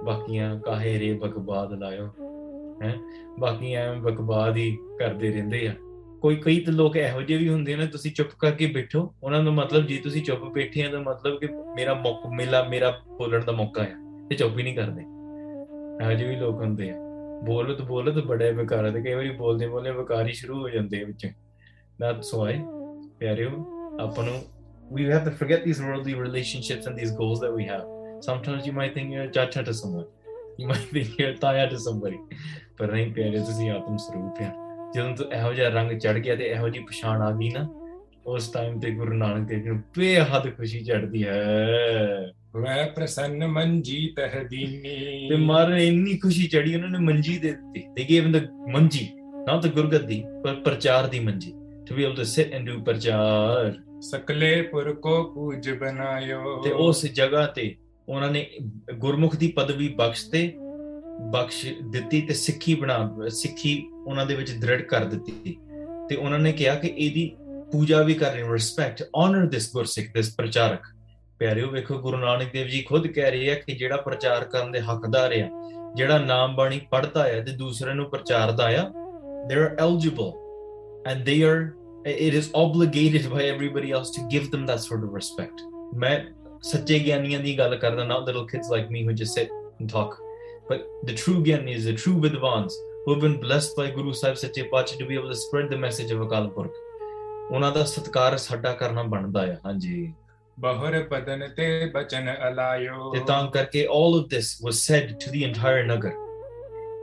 ਬਾਕੀਆਂ 0.06 0.60
ਕਾਹੇ 0.60 1.00
ਰੇ 1.00 1.14
ਬਕਬਾਦ 1.14 1.74
ਲਾਇਓ? 1.74 2.08
ਹੈ? 2.84 2.96
ਬਾਕੀ 3.40 3.74
ਐਵੇਂ 3.74 4.02
ਬਕਬਾਦ 4.02 4.58
ਹੀ 4.58 4.78
ਕਰਦੇ 5.00 5.32
ਰਹਿੰਦੇ 5.32 5.68
ਆ। 5.68 5.76
ਕੋਈ, 6.22 6.36
ਕਈ 6.36 6.60
ਤਾਂ 6.60 6.74
ਲੋਕ 6.74 6.98
ਇਹੋ 6.98 7.22
ਜਿਹੇ 7.22 7.40
ਵੀ 7.40 7.50
ਹੁੰਦੇ 7.50 7.76
ਨੇ, 7.76 7.88
ਤੁਸੀਂ 7.88 8.12
ਚੁੱਪ 8.12 8.30
ਕਰਕੇ 8.40 8.66
ਬੈਠੋ। 8.66 9.16
ਉਹਨਾਂ 9.24 9.44
ਦਾ 9.44 9.52
ਮਤਲਬ 9.52 9.86
ਜੇ 9.86 9.98
ਤੁਸੀਂ 9.98 10.24
ਚੁੱਪ 10.24 10.42
ਬੈਠੇ 10.42 10.86
ਆ 10.86 10.90
ਤਾਂ 10.90 11.00
ਮਤਲਬ 11.00 11.40
ਕਿ 11.40 11.48
ਮੇਰਾ 11.76 11.94
ਮੌਕਾ, 11.94 12.30
ਮਿਲਾ, 12.30 12.64
ਮੇਰਾ 12.64 13.02
ਬੋਲਣ 13.08 13.44
ਦਾ 13.44 13.52
ਮੌਕਾ 13.52 13.84
ਆ 13.84 14.26
ਤੇ 14.30 14.36
ਚੁੱਪ 14.36 14.58
ਹੀ 14.58 14.64
ਨਹੀਂ 14.64 14.76
ਕਰਦੇ। 14.76 15.02
ਇਹੋ 16.04 16.12
ਜਿਹੇ 16.12 16.30
ਵੀ 16.30 16.36
ਲੋਕ 16.36 16.56
ਹੁੰਦੇ 16.56 16.90
ਆ। 16.90 16.94
ਬੋਲਤ 17.44 17.82
ਬੋਲਤ 17.82 18.26
ਬੜੇ 18.26 18.52
ਬੇਕਾਰ 18.52 18.92
ਤੇ 18.92 19.02
ਕਈ 19.02 19.14
ਵਾਰੀ 19.14 19.30
ਬੋਲਦੇ 19.30 19.68
ਬੋਲਦੇ 19.68 19.92
ਬੇਕਾਰ 19.92 20.28
ਹੀ 20.28 20.34
ਸ਼ੁਰੂ 20.34 20.60
ਹੋ 20.60 20.70
ਜਾਂਦੇ 20.70 21.02
ਆ 21.02 21.06
ਵਿੱਚ। 21.06 21.26
that's 22.04 22.22
why 22.22 22.66
ਪਿਆਰਿਓ, 23.20 23.50
ਆਪਾਂ 24.02 24.24
ਨੂੰ, 24.24 24.42
we 24.94 25.00
have 25.00 25.24
to 25.24 25.34
forget 25.34 25.58
these 25.58 25.80
worldly 25.80 26.18
relationships 26.20 26.84
and 26.90 26.96
these 26.96 27.12
goals 27.12 27.40
that 27.46 27.54
we 27.56 27.66
have 27.74 28.03
sometimes 28.26 28.68
you 28.68 28.74
might 28.74 28.94
think 28.94 29.14
you're 29.14 29.28
a 29.30 29.34
chacha 29.38 29.64
to 29.64 29.74
someone 29.74 30.06
you 30.58 30.68
might 30.68 30.88
think 30.94 31.18
you're 31.20 31.38
taya 31.46 31.70
to 31.72 31.80
somebody 31.86 32.20
ਪਰ 32.78 32.92
ਨਹੀਂ 32.92 33.12
ਪਿਆਰੇ 33.14 33.40
ਤੁਸੀਂ 33.40 33.70
ਆਤਮ 33.72 33.98
ਸਰੂਪ 33.98 34.42
ਆ 34.42 34.52
ਜਦੋਂ 34.96 35.16
ਤੋਂ 35.16 35.26
ਇਹੋ 35.32 35.54
ਜਿਹਾ 35.54 35.70
ਰੰਗ 35.70 35.98
ਚੜ 36.00 36.18
ਗਿਆ 36.18 36.36
ਤੇ 36.36 36.44
ਇਹੋ 36.44 36.70
ਜੀ 36.70 36.80
ਪਛਾਣ 36.80 37.22
ਆ 37.22 37.32
ਗਈ 37.32 37.50
ਨਾ 37.50 37.68
ਉਸ 38.26 38.48
ਟਾਈਮ 38.52 38.80
ਤੇ 38.80 38.92
ਗੁਰੂ 38.92 39.14
ਨਾਨਕ 39.14 39.48
ਦੇਵ 39.48 39.60
ਜੀ 39.60 39.70
ਨੂੰ 39.70 39.82
ਬੇਹੱਦ 39.98 40.50
ਖੁਸ਼ੀ 40.58 40.80
ਚੜਦੀ 40.80 41.24
ਹੈ 41.24 42.34
ਵੈ 42.56 42.86
ਪ੍ਰਸੰਨ 42.96 43.48
ਮੰਜੀ 43.48 44.14
ਤਹਦੀਨੀ 44.18 45.28
ਤੇ 45.30 45.36
ਮਾਰਨ 45.36 45.78
ਇੰਨੀ 45.78 46.18
ਖੁਸ਼ੀ 46.18 46.48
ਚੜੀ 46.48 46.76
ਉਹਨਾਂ 46.76 46.90
ਨੇ 46.90 47.00
ਮੰਜੀ 47.00 47.38
ਦੇ 47.38 47.52
ਦਿੱਤੀ 47.52 48.06
gave 48.06 48.26
him 48.26 48.36
the 48.38 48.44
ਮੰਜੀ 48.72 49.08
not 49.50 49.66
the 49.66 49.74
ਗੁਰਗੱਦੀ 49.76 50.24
ਪਰ 50.44 50.56
ਪ੍ਰਚਾਰ 50.56 51.08
ਦੀ 51.08 51.20
ਮੰਜੀ 51.20 51.54
to 51.88 51.96
be 51.96 52.04
able 52.06 52.18
to 52.18 52.26
sit 52.26 52.54
and 52.58 52.70
do 52.70 52.84
ਪ੍ਰਚਾਰ 52.84 53.74
ਸਕਲੇ 54.02 54.62
ਪੁਰ 54.62 54.94
ਕੋ 54.94 55.24
ਪੂਜ 55.24 55.70
ਬਨਾਇਓ 55.70 56.62
ਤੇ 56.62 56.72
ਉਸ 56.72 57.06
ਜਗ੍ਹਾ 57.06 57.46
ਤੇ 57.48 57.76
ਉਹਨਾਂ 58.10 58.30
ਨੇ 58.32 58.48
ਗੁਰਮੁਖ 58.96 59.36
ਦੀ 59.36 59.48
ਪਦਵੀ 59.48 59.88
ਬਖਸ਼ 59.88 60.30
ਤੇ 60.30 60.54
ਬਖਸ਼ 61.34 61.66
ਦਿੱਤੀ 61.84 62.22
ਤੇ 62.22 62.34
ਸਿੱਖੀ 62.34 62.76
ਬਣਾ, 62.76 63.28
ਸਿੱਖੀ 63.30 63.88
ਉਹਨਾਂ 64.08 64.26
ਦੇ 64.26 64.36
ਵਿੱਚ 64.36 64.52
ਦ੍ਰਿੜ 64.52 64.82
ਕਰ 64.82 65.06
ਦਿੱਤੀ। 65.06 65.58
ਤੇ 66.10 66.16
ਉਹਨਾਂ 66.16 66.40
ਨੇ 66.40 66.52
ਕਿਹਾ 66.52 66.76
ਕਿ 66.76 66.94
ਇਹਦੀ 66.98 67.36
ਪੂਜਾ 67.72 68.02
ਵੀ 68.02 68.14
ਕਰਨੀ 68.14 68.42
ਰਿਸਪੈਕਟ 68.54 69.04
ਆਨਰ 69.16 69.46
ਦਿਸ 69.46 69.74
ਗੁਰਸਿੱਖ 69.74 70.08
ਦਿਸ 70.14 70.36
ਪ੍ਰਚਾਰਕ। 70.36 70.82
ਪਿਆਰਿਓ, 71.40 71.68
ਵੇਖੋ, 71.68 71.98
ਗੁਰੂ 71.98 72.18
ਨਾਨਕ 72.18 72.52
ਦੇਵ 72.54 72.68
ਜੀ 72.68 72.82
ਖੁਦ 72.82 73.08
ਕਹਿ 73.08 73.32
ਰਹੇ 73.32 73.52
ਆ 73.52 73.56
ਕਿ 73.56 73.76
ਜਿਹੜਾ 73.76 73.98
ਪ੍ਰਚਾਰ 73.98 74.44
ਕਰਨ 74.44 74.72
ਦੇ 74.72 74.82
ਹੱਕਦਾਰ 74.82 75.32
ਆ, 75.32 75.50
ਜਿਹੜਾ 75.96 76.18
ਨਾਮ 76.18 76.56
ਬਾਣੀ 76.56 76.82
ਪੜ੍ਹਦਾ 76.92 77.24
ਆ 77.24 77.42
ਤੇ 77.42 77.52
ਦੂਸਰੇ 77.52 77.94
ਨੂੰ 77.94 78.10
ਪ੍ਰਚਾਰਦਾ 78.10 78.70
ਆ, 78.82 78.92
they 79.48 79.58
are 79.60 79.72
eligible 79.86 80.30
and 81.10 81.26
they 81.30 81.40
are, 81.48 81.62
it 82.12 82.36
is 82.40 82.46
obligated 82.60 83.26
by 83.32 83.42
everybody 83.46 83.90
else 83.98 84.12
to 84.18 84.22
give 84.34 84.46
them 84.52 84.62
that 84.70 84.82
sort 84.84 85.02
of 85.08 85.16
respect 85.16 85.64
ਮੈਂ 85.98 86.20
ਸੱਚੇ 86.72 87.00
ਗਿਆਨੀਆਂ 87.00 87.40
ਦੀ 87.40 87.58
ਗੱਲ 87.58 87.76
ਕਰਦਾ 87.78 88.04
not 88.08 88.30
little 88.30 88.46
kids 88.54 88.70
like 88.74 88.90
me 88.96 89.04
who 89.06 89.16
just 89.22 89.40
sit 89.40 89.50
and 89.80 89.94
talk 89.94 90.16
but 90.70 90.86
the 91.10 91.16
true 91.22 91.40
gyanis 91.48 91.88
the 91.90 91.96
true 92.04 92.16
vidvans 92.26 92.78
who 93.06 93.14
have 93.14 93.22
been 93.24 93.38
blessed 93.42 93.76
by 93.80 93.88
Guru 93.96 94.14
Sahib 94.20 94.38
Sache 94.42 94.62
Pacha 94.74 94.98
to 95.00 95.08
be 95.10 95.18
able 95.20 95.32
to 95.34 95.40
spread 95.44 95.70
the 95.74 95.80
message 95.86 96.14
of 96.16 96.26
Akal 96.28 96.50
Purkh 96.58 96.82
ਉਹਨਾਂ 97.52 97.72
ਦਾ 97.72 97.84
ਸਤਿਕਾਰ 97.84 98.38
ਸਾਡਾ 98.38 98.72
ਕਰਨਾ 98.74 99.04
ਬਣਦਾ 99.04 99.42
ਆ 99.42 99.56
ਹਾਂਜੀ 99.66 100.14
ਬਹੁਰ 100.60 101.02
ਪਦਨ 101.10 101.48
ਤੇ 101.58 101.92
ਬਚਨ 101.96 102.34
ਅਲਾਇਓ 102.50 103.12
ਤੇ 103.14 103.20
ਤਾਂ 103.28 103.46
ਕਰਕੇ 103.52 103.88
all 103.98 104.20
of 104.20 104.28
this 104.34 104.52
was 104.68 104.80
said 104.90 105.12
to 105.24 105.34
the 105.36 105.42
entire 105.50 105.86
ਨਗਰ 105.88 106.12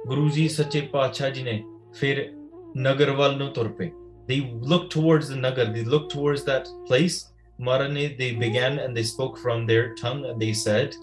ਗੁਰੂ 0.06 0.28
ਜੀ 0.28 0.48
ਸੱਚੇ 0.48 0.80
ਪਾਤਸ਼ਾਹ 0.92 1.30
ਜੀ 1.30 1.42
ਨੇ 1.42 1.62
ਫਿਰ 2.00 2.28
ਨਗਰ 2.76 3.10
ਵੱਲ 3.10 3.36
ਨੂੰ 3.38 3.48
ਤੁਰ 3.52 3.68
ਪਏ 3.68 3.90
they 4.30 4.38
looked 4.72 4.90
towards 4.96 5.28
the 5.32 5.38
nagar 5.44 5.66
they 5.76 5.84
looked 5.94 6.10
towards 6.16 6.42
that 6.48 6.68
place 6.88 7.16
Marani, 7.60 8.16
they 8.16 8.32
began 8.32 8.78
and 8.78 8.96
they 8.96 9.02
spoke 9.02 9.36
from 9.38 9.66
their 9.66 9.94
tongue 9.94 10.24
and 10.24 10.40
they 10.40 10.52
said, 10.54 10.96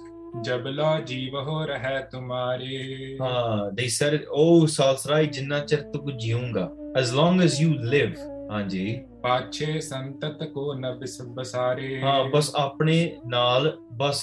जबला 0.46 1.00
जीव 1.10 1.38
हो 1.46 1.64
रहा 1.66 2.00
तुम्हारे 2.12 3.18
हाँ 3.22 3.76
they 3.76 3.88
said 3.88 4.26
oh 4.36 4.68
सालसराय 4.68 5.26
जिन्ना 5.36 5.60
चर 5.66 5.82
तुक 5.94 6.10
जीऊँगा 6.22 6.66
as 6.98 7.14
long 7.14 7.40
as 7.42 7.60
you 7.62 7.70
live 7.94 8.18
हाँ 8.52 8.62
जी 8.70 8.86
पाछे 9.24 9.80
संतत 9.82 10.40
को 10.54 10.74
न 10.80 10.92
बिसबसारे 11.00 12.00
हाँ 12.02 12.30
बस 12.32 12.52
अपने 12.58 12.98
नाल 13.34 13.72
बस 14.02 14.22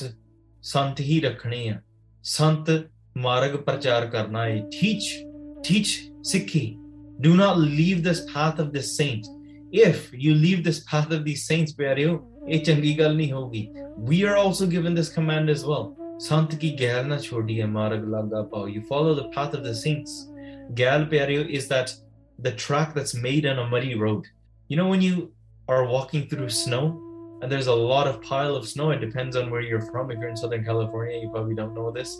संत 0.62 1.00
ही 1.00 1.18
रखने 1.24 1.64
हैं 1.64 1.82
संत 2.24 2.70
मार्ग 3.16 3.56
प्रचार 3.66 4.06
करना 4.14 4.44
है 4.44 4.60
teach 4.76 5.10
teach 5.66 5.96
सिक्खी 6.32 6.66
do 7.20 7.34
not 7.34 7.58
leave 7.58 8.04
this 8.04 8.24
path 8.34 8.58
of 8.58 8.72
the 8.72 8.82
saint 8.82 9.33
if 9.74 10.12
you 10.12 10.34
leave 10.36 10.62
this 10.62 10.84
path 10.84 11.10
of 11.10 11.24
these 11.24 11.46
saints, 11.48 11.72
changi 11.74 12.96
gal. 12.96 13.50
We 13.98 14.24
are 14.24 14.36
also 14.36 14.68
given 14.68 14.94
this 14.94 15.08
command 15.08 15.50
as 15.50 15.64
well. 15.64 15.96
Sant 16.18 16.60
ki 16.60 16.76
na. 16.76 17.16
You 17.16 18.82
follow 18.88 19.14
the 19.14 19.28
path 19.32 19.52
of 19.52 19.64
the 19.64 19.74
saints. 19.74 20.28
Gail 20.74 21.08
is 21.12 21.66
that 21.66 21.92
the 22.38 22.52
track 22.52 22.94
that's 22.94 23.14
made 23.16 23.46
on 23.46 23.58
a 23.58 23.66
muddy 23.66 23.96
road. 23.96 24.24
You 24.68 24.76
know 24.76 24.86
when 24.86 25.02
you 25.02 25.32
are 25.68 25.84
walking 25.84 26.28
through 26.28 26.50
snow 26.50 27.00
and 27.42 27.50
there's 27.50 27.66
a 27.66 27.74
lot 27.74 28.06
of 28.06 28.22
pile 28.22 28.54
of 28.54 28.68
snow. 28.68 28.92
It 28.92 29.00
depends 29.00 29.34
on 29.34 29.50
where 29.50 29.60
you're 29.60 29.80
from. 29.80 30.12
If 30.12 30.20
you're 30.20 30.28
in 30.28 30.36
Southern 30.36 30.64
California, 30.64 31.18
you 31.18 31.30
probably 31.30 31.56
don't 31.56 31.74
know 31.74 31.90
this, 31.90 32.16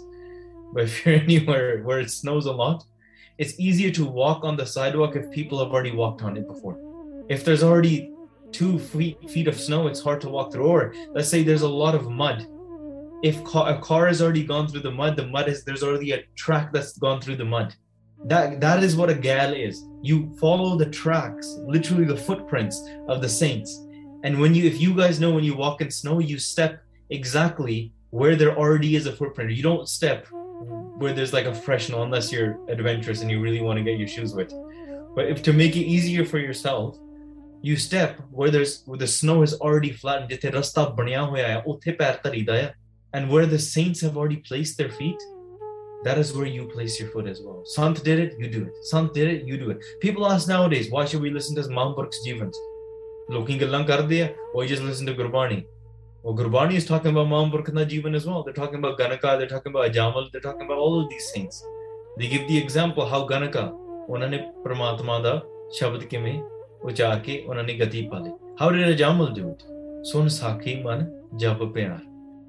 but 0.72 0.84
if 0.84 1.06
you're 1.06 1.14
anywhere 1.28 1.84
where 1.84 2.00
it 2.00 2.10
snows 2.10 2.46
a 2.46 2.52
lot, 2.52 2.84
it's 3.38 3.58
easier 3.60 3.92
to 3.92 4.04
walk 4.04 4.42
on 4.42 4.56
the 4.56 4.66
sidewalk 4.66 5.14
if 5.14 5.30
people 5.30 5.60
have 5.60 5.72
already 5.72 5.92
walked 5.92 6.22
on 6.22 6.36
it 6.36 6.48
before 6.48 6.83
if 7.28 7.44
there's 7.44 7.62
already 7.62 8.12
two 8.52 8.78
feet, 8.78 9.18
feet 9.28 9.48
of 9.48 9.58
snow 9.58 9.88
it's 9.88 10.00
hard 10.00 10.20
to 10.22 10.28
walk 10.28 10.52
through. 10.52 10.66
Or 10.66 10.94
let's 11.12 11.28
say 11.28 11.42
there's 11.42 11.62
a 11.62 11.68
lot 11.68 11.94
of 11.94 12.08
mud. 12.08 12.46
If 13.22 13.42
ca- 13.44 13.76
a 13.76 13.80
car 13.80 14.06
has 14.06 14.22
already 14.22 14.44
gone 14.44 14.68
through 14.68 14.82
the 14.82 14.90
mud 14.90 15.16
the 15.16 15.26
mud 15.26 15.48
is 15.48 15.64
there's 15.64 15.82
already 15.82 16.12
a 16.12 16.24
track 16.36 16.72
that's 16.72 16.96
gone 16.98 17.20
through 17.20 17.36
the 17.36 17.44
mud. 17.44 17.74
That 18.26 18.60
that 18.60 18.82
is 18.82 18.96
what 18.96 19.10
a 19.10 19.14
gal 19.14 19.52
is. 19.52 19.84
You 20.02 20.34
follow 20.40 20.76
the 20.76 20.86
tracks 20.86 21.56
literally 21.66 22.04
the 22.04 22.16
footprints 22.16 22.82
of 23.08 23.20
the 23.20 23.28
saints. 23.28 23.86
And 24.22 24.40
when 24.40 24.54
you 24.54 24.64
if 24.64 24.80
you 24.80 24.94
guys 24.94 25.20
know 25.20 25.32
when 25.32 25.44
you 25.44 25.56
walk 25.56 25.80
in 25.80 25.90
snow 25.90 26.20
you 26.20 26.38
step 26.38 26.80
exactly 27.10 27.92
where 28.10 28.36
there 28.36 28.56
already 28.56 28.94
is 28.94 29.06
a 29.06 29.12
footprint. 29.12 29.50
You 29.50 29.62
don't 29.62 29.88
step 29.88 30.28
where 30.30 31.12
there's 31.12 31.32
like 31.32 31.46
a 31.46 31.54
fresh 31.54 31.88
snow 31.88 32.04
unless 32.04 32.30
you're 32.30 32.60
adventurous 32.68 33.22
and 33.22 33.30
you 33.30 33.40
really 33.40 33.60
want 33.60 33.76
to 33.78 33.82
get 33.82 33.98
your 33.98 34.06
shoes 34.06 34.32
wet. 34.32 34.52
But 35.16 35.26
if 35.26 35.42
to 35.42 35.52
make 35.52 35.76
it 35.76 35.80
easier 35.80 36.24
for 36.24 36.38
yourself 36.38 36.96
you 37.68 37.76
step 37.76 38.20
where 38.38 38.50
there's 38.54 38.72
where 38.88 38.98
the 39.02 39.10
snow 39.18 39.36
is 39.46 39.54
already 39.54 39.92
flat 40.00 40.18
and 40.22 40.30
and 43.16 43.30
where 43.32 43.46
the 43.46 43.58
saints 43.58 44.00
have 44.00 44.16
already 44.18 44.40
placed 44.48 44.76
their 44.78 44.92
feet 45.00 45.20
that 46.04 46.18
is 46.18 46.34
where 46.36 46.46
you 46.46 46.66
place 46.66 47.00
your 47.00 47.08
foot 47.08 47.26
as 47.26 47.40
well. 47.40 47.62
Sant 47.64 48.04
did 48.04 48.18
it, 48.18 48.34
you 48.38 48.48
do 48.50 48.64
it. 48.66 48.74
Sant 48.82 49.14
did 49.14 49.26
it, 49.26 49.46
you 49.46 49.56
do 49.56 49.70
it. 49.70 49.78
People 50.02 50.30
ask 50.30 50.46
nowadays, 50.46 50.90
why 50.90 51.06
should 51.06 51.22
we 51.22 51.30
listen 51.30 51.56
to 51.56 51.62
Mahampurk's 51.62 52.18
Jivans? 52.26 52.54
Looking 53.30 53.62
at 53.62 53.70
Kardiya, 53.70 54.34
or 54.52 54.64
you 54.64 54.68
just 54.68 54.82
listen 54.82 55.06
to 55.06 55.14
Gurbani? 55.14 55.64
Well, 56.22 56.36
Gurbani 56.36 56.74
is 56.74 56.84
talking 56.84 57.10
about 57.12 57.28
Mahampurkna 57.28 57.88
Jivan 57.88 58.14
as 58.14 58.26
well. 58.26 58.42
They're 58.42 58.52
talking 58.52 58.80
about 58.80 58.98
Ganika, 58.98 59.38
they're 59.38 59.46
talking 59.46 59.72
about 59.72 59.90
Ajamal, 59.90 60.30
they're 60.30 60.42
talking 60.42 60.66
about 60.66 60.76
all 60.76 61.00
of 61.00 61.08
these 61.08 61.30
things. 61.30 61.64
They 62.18 62.28
give 62.28 62.46
the 62.48 62.58
example 62.58 63.06
how 63.06 63.26
Ganika, 63.26 63.72
ਉਹਨਾਂ 64.08 64.28
ਨੇ 64.28 64.38
ਪ੍ਰਮਾਤਮਾ 64.64 65.18
ਦਾ 65.18 65.42
ਸ਼ਬਦ 65.72 66.02
ਕਿਵੇਂ 66.04 66.42
ਉਚਾ 66.84 67.14
ਕੇ 67.14 67.44
ਉਹਨਾਂ 67.46 67.64
ਨੇ 67.64 67.78
ਗਤੀ 67.78 68.08
ਪਾ 68.08 68.18
ਲਈ। 68.18 68.30
ਹਵਰੇ 68.62 68.84
ਰਜਾਮਲ 68.84 69.32
ਜੂਤ 69.32 69.62
ਸੁਨ 70.06 70.28
ਸਾਖੀ 70.28 70.82
ਮਨ 70.82 71.22
ਜਪ 71.36 71.64
ਪਿਆਰ। 71.64 71.98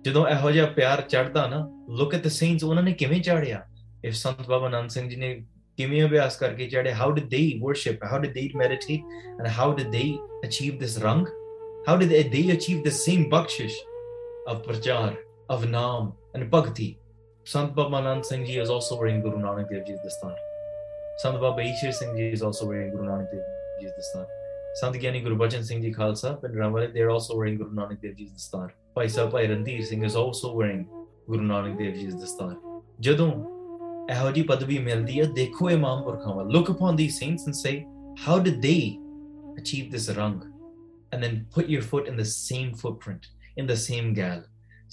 ਜਦੋਂ 0.01 0.27
ਇਹੋ 0.27 0.51
ਜਿਹਾ 0.51 0.65
ਪਿਆਰ 0.65 1.01
ਚੜਦਾ 1.01 1.47
ਨਾ, 1.47 1.85
ਲੁੱਕ 1.89 2.15
ਐਟ 2.15 2.23
ਦ 2.23 2.27
ਸੇਂਟਸ 2.27 2.63
ਉਹਨਾਂ 2.63 2.83
ਨੇ 2.83 2.93
ਕਿਵੇਂ 2.93 3.21
ਚੜਿਆ 3.21 3.65
ਇਹ 4.05 4.11
ਸੰਤ 4.11 4.47
ਬਾਬਾ 4.47 4.69
ਨਾਨਕ 4.69 4.89
ਸਿੰਘ 4.89 5.09
ਜੀ 5.09 5.15
ਨੇ 5.15 5.45
ਕਿਵੇਂ 5.77 6.05
ਅਭਿਆਸ 6.05 6.37
ਕਰਕੇ 6.37 6.67
ਚੜੇ 6.67 6.93
how 6.93 7.11
did 7.11 7.23
they 7.23 7.59
worship 7.59 8.03
how 8.03 8.19
did 8.19 8.33
they 8.33 8.49
meditate 8.55 8.99
and 9.39 9.47
how 9.59 9.73
did 9.73 9.87
they 9.87 10.17
achieve 10.45 10.77
this 10.77 10.97
ਰੰਗ 10.97 11.27
how 11.89 11.97
did 11.97 12.09
they 12.09 12.53
achieve 12.53 12.83
the 12.83 12.89
same 12.89 13.23
bakhshish 13.29 13.75
of 14.49 14.57
parchar 14.57 15.13
of 15.51 15.65
naam 15.65 16.13
and 16.35 16.49
bhakti 16.53 16.95
Sant 17.45 17.71
Baba 17.71 18.01
Nanak 18.01 18.25
Singh 18.25 18.45
ji 18.45 18.59
is 18.59 18.71
also 18.71 19.01
wearing 19.01 19.23
Guru 19.23 19.39
Nanak 19.39 19.69
Dev 19.69 19.83
ji 19.83 19.93
dastar 19.93 20.37
Sant 21.23 21.37
Baba 21.37 21.61
Ishar 21.63 21.91
Singh 21.91 22.15
ji 22.15 22.29
is 22.29 22.43
also 22.43 22.69
wearing 22.69 22.91
Guru 22.91 23.03
Nanak 23.03 23.31
Dev 23.31 23.54
Ji's 23.81 23.91
dastar. 23.99 24.25
Sant 24.81 24.95
Gyani 24.95 25.23
Guru 25.23 25.37
Bachan 25.37 25.63
Singh 25.63 25.81
Ji 25.81 25.91
Khalsa 25.93 26.43
and 26.43 26.55
Ramwale, 26.55 26.93
they're 26.93 27.09
also 27.09 27.37
wearing 27.37 27.57
Guru 27.57 27.71
Nanak 27.71 28.01
Dev 28.01 28.15
Ji's 28.17 28.31
dastar. 28.31 28.71
Bhai 28.95 29.07
Sahib 29.07 29.31
Bhai 29.31 29.47
Randhir 29.47 29.83
Singh 29.83 30.03
is 30.03 30.15
also 30.15 30.53
wearing 30.53 30.87
Guru 31.27 31.45
Nanak 31.53 31.77
Dev 31.77 31.93
Ji's 32.01 32.15
dastar. 32.15 32.55
ਜਦੋਂ 33.01 33.27
ਇਹੋ 34.11 34.31
ਜੀ 34.31 34.41
ਪਦਵੀ 34.49 34.77
ਮਿਲਦੀ 34.79 35.19
ਹੈ 35.19 35.25
ਦੇਖੋ 35.35 35.69
ਇਹ 35.69 35.77
ਮਹਾਂਪੁਰਖਾਂ 35.77 36.35
ਵੱਲ 36.35 36.51
look 36.55 36.69
upon 36.73 36.99
these 36.99 37.15
saints 37.21 37.47
and 37.49 37.57
say 37.61 37.73
how 38.25 38.35
did 38.47 38.61
they 38.65 38.81
achieve 39.61 39.89
this 39.95 40.05
rang 40.17 40.37
and 41.11 41.25
then 41.25 41.33
put 41.55 41.71
your 41.73 41.81
foot 41.91 42.07
in 42.11 42.21
the 42.21 42.27
same 42.33 42.69
footprint 42.83 43.27
in 43.61 43.71
the 43.71 43.77
same 43.85 44.13
gal 44.19 44.43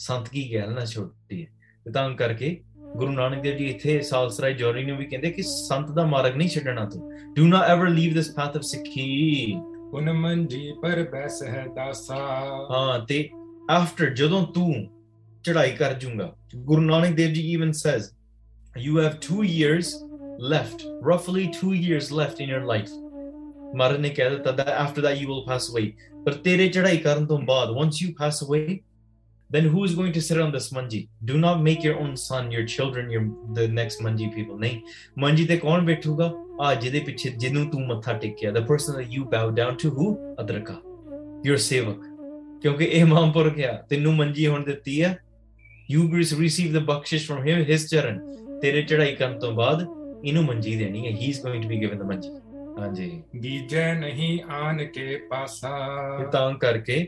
ਸੰਤ 0.07 0.29
ਕੀ 0.29 0.43
ਗੱਲ 0.55 0.73
ਨਾ 0.75 0.85
ਛੋਟੀ 0.85 1.43
ਹੈ 1.43 1.51
ਤੇ 1.85 1.91
ਤਾਂ 1.91 2.09
ਕਰਕੇ 2.17 2.49
ਗੁਰੂ 2.97 3.13
ਨਾਨਕ 3.13 3.43
ਦੇਵ 3.43 3.57
ਜੀ 3.57 3.67
ਇੱਥੇ 3.67 4.01
ਸਾਲਸਰਾਏ 4.01 4.55
ਜੋਰੀ 4.55 4.85
ਨੂੰ 4.85 4.97
ਵੀ 4.97 5.05
ਕਹਿੰਦੇ 5.05 5.31
ਕਿ 5.31 5.43
ਸੰਤ 5.43 5.91
ਦਾ 5.91 6.07
ਮਾਰਗ 6.07 6.37
ਨਹੀਂ 6.37 6.49
ਛੱਡਣਾ 6.49 6.85
ਤੂੰ। 6.85 7.13
Do 7.35 7.47
not 7.47 7.71
ever 7.71 7.89
leave 7.89 8.15
this 8.15 8.31
path 8.31 8.57
of 8.57 8.63
Sikhi 8.63 9.55
ਉਨ 9.93 10.13
ਮਨ 10.13 10.47
ਜੀ 10.47 10.73
ਪਰ 10.83 11.03
ਬੈਸ 11.13 11.43
ਹੈ 11.43 11.67
ਦਾਸਾ। 11.77 12.17
ਹਾਂ 12.71 12.99
ਤੇ 12.99 13.31
ਆਫਟਰ 13.71 14.11
ਜਦੋਂ 14.11 14.47
ਤੂੰ 14.47 14.75
ਚੜ੍ਹਾਈ 15.45 15.71
ਕਰ 15.71 15.95
ਜੂਗਾ 15.95 16.37
Guru 16.57 16.81
Nanak 16.81 17.11
Dev 17.11 17.31
ji 17.31 17.53
even 17.53 17.73
says 17.73 18.05
you 18.79 19.01
have 19.01 19.13
2 19.31 19.45
years 19.45 19.95
left 20.41 20.83
ਰਫਲੀ 21.09 21.49
2 21.59 21.75
years 21.75 22.13
left 22.13 22.41
in 22.41 22.51
your 22.51 22.63
life 22.65 22.89
ਮਰਨ 23.77 24.01
ਨੇ 24.01 24.09
ਕਹਿ 24.09 24.31
ਦਿੱਤਾ 24.31 24.51
ਦਾ 24.51 24.65
after 24.79 25.03
that 25.03 25.11
you 25.11 25.29
will 25.29 25.43
pass 25.47 25.71
away 25.71 25.93
ਪਰ 26.25 26.33
ਤੇਰੇ 26.33 26.69
ਚੜ੍ਹਾਈ 26.69 26.97
ਕਰਨ 26.97 27.27
ਤੋਂ 27.27 27.39
ਬਾਅਦ 27.39 27.71
ਵਾਂਸ 27.71 28.03
ਯੂ 28.03 28.13
ਪਾਸ 28.19 28.45
ਅਵੇ 28.45 28.81
then 29.55 29.67
who 29.73 29.85
is 29.87 29.95
going 29.95 30.13
to 30.13 30.21
sit 30.27 30.39
on 30.45 30.53
this 30.57 30.69
manji 30.77 31.01
do 31.31 31.39
not 31.45 31.63
make 31.67 31.83
your 31.89 31.97
own 32.05 32.13
son 32.17 32.51
your 32.57 32.65
children 32.75 33.11
your 33.15 33.25
the 33.59 33.67
next 33.81 34.05
manji 34.07 34.29
people 34.37 34.59
ਨਹੀਂ 34.61 34.81
manji 35.25 35.47
ਤੇ 35.49 35.57
ਕੌਣ 35.57 35.85
ਬੈਠੂਗਾ 35.87 36.33
ਆ 36.61 36.75
ਜਿਹਦੇ 36.75 37.01
ਪਿੱਛੇ 37.07 37.31
ਜਿਹਨੂੰ 37.31 37.67
ਤੂੰ 37.71 37.87
ਮੱਥਾ 37.87 38.13
ਟੇਕਿਆ 38.23 38.53
the 38.53 38.65
person 38.71 38.99
that 38.99 39.15
you 39.17 39.25
bow 39.35 39.45
down 39.61 39.77
to 39.85 39.93
who 39.99 40.09
Adraka 40.43 40.81
your 41.49 41.57
ਸੇਵਕ 41.69 42.05
ਕਿਉਂਕਿ 42.63 42.85
ਇਹ 42.85 43.05
ਮਹਾਂਪੁਰਖ 43.05 43.59
ਆ 43.69 43.73
ਤੈਨੂੰ 43.91 44.15
ਮੰਜੀ 44.17 44.47
ਹੁਣ 44.47 44.65
ਦਿੱਤੀ 44.65 45.01
ਆ 45.01 45.15
you 45.93 46.03
receive 46.43 46.77
the 46.79 46.85
bakshish 46.91 47.25
from 47.31 47.41
him 47.49 47.65
his 47.73 47.89
charan 47.95 48.21
ਤੇਰੇ 48.63 48.83
ਚੜਾਈ 48.83 49.15
ਕਰਨ 49.17 49.39
ਤੋਂ 49.39 49.53
ਬਾਅਦ 49.53 49.87
ਇਹਨੂੰ 50.25 50.45
ਮੰਜੀ 50.45 50.77
ਦੇਣੀ 50.77 51.07
ਹੈ 51.07 51.13
he 51.21 51.31
is 51.35 51.41
going 51.47 51.63
to 51.63 51.69
be 51.73 51.79
given 51.83 51.99
the 52.03 52.07
ਮੰਜੀ 52.07 52.31
ਹਾਂਜੀ 52.79 53.11
ਗੀਜੈ 53.43 53.93
ਨਹੀਂ 53.95 54.39
ਆਨ 54.51 54.85
ਕੇ 54.85 55.17
ਪਾਸਾ 55.31 55.71
ਤਾਂ 56.33 56.53
ਕਰਕੇ 56.59 57.07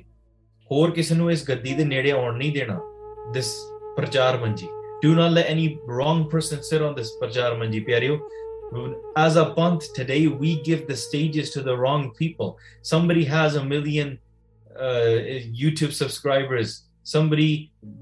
ਹੋਰ 0.72 0.92
ਕਿਸੇ 0.92 1.16
ਨੂੰ 1.16 1.32
ਇਸ 1.32 1.48
ਗੱਦੀ 1.50 1.74
ਦੇ 1.74 1.86
ਨੇੜੇ 1.86 2.12
ਆਉਣ 2.12 2.38
ਨਹੀਂ 2.38 2.52
ਦੇਣਾ 2.54 2.80
this 3.38 3.52
ਪ੍ਰਚਾਰ 3.96 4.38
ਮੰਜੀ 4.38 4.68
do 5.06 5.10
not 5.18 5.34
let 5.36 5.50
any 5.52 5.66
wrong 5.92 6.22
person 6.34 6.64
sit 6.70 6.82
on 6.88 6.96
this 7.00 7.12
ਪ੍ਰਚਾਰ 7.20 7.58
ਮੰਜੀ 7.58 7.80
ਪਿਆਰਿਓ 7.80 8.20
as 9.20 9.38
a 9.42 9.44
panth 9.54 9.86
today 9.98 10.18
we 10.42 10.50
give 10.66 10.82
the 10.90 10.96
stages 11.04 11.48
to 11.54 11.62
the 11.68 11.76
wrong 11.84 12.04
people 12.18 12.50
somebody 12.90 13.24
has 13.30 13.56
a 13.62 13.64
million 13.70 14.12
uh, 14.88 15.16
youtube 15.62 15.94
subscribers 16.00 16.74
somebody 17.14 17.48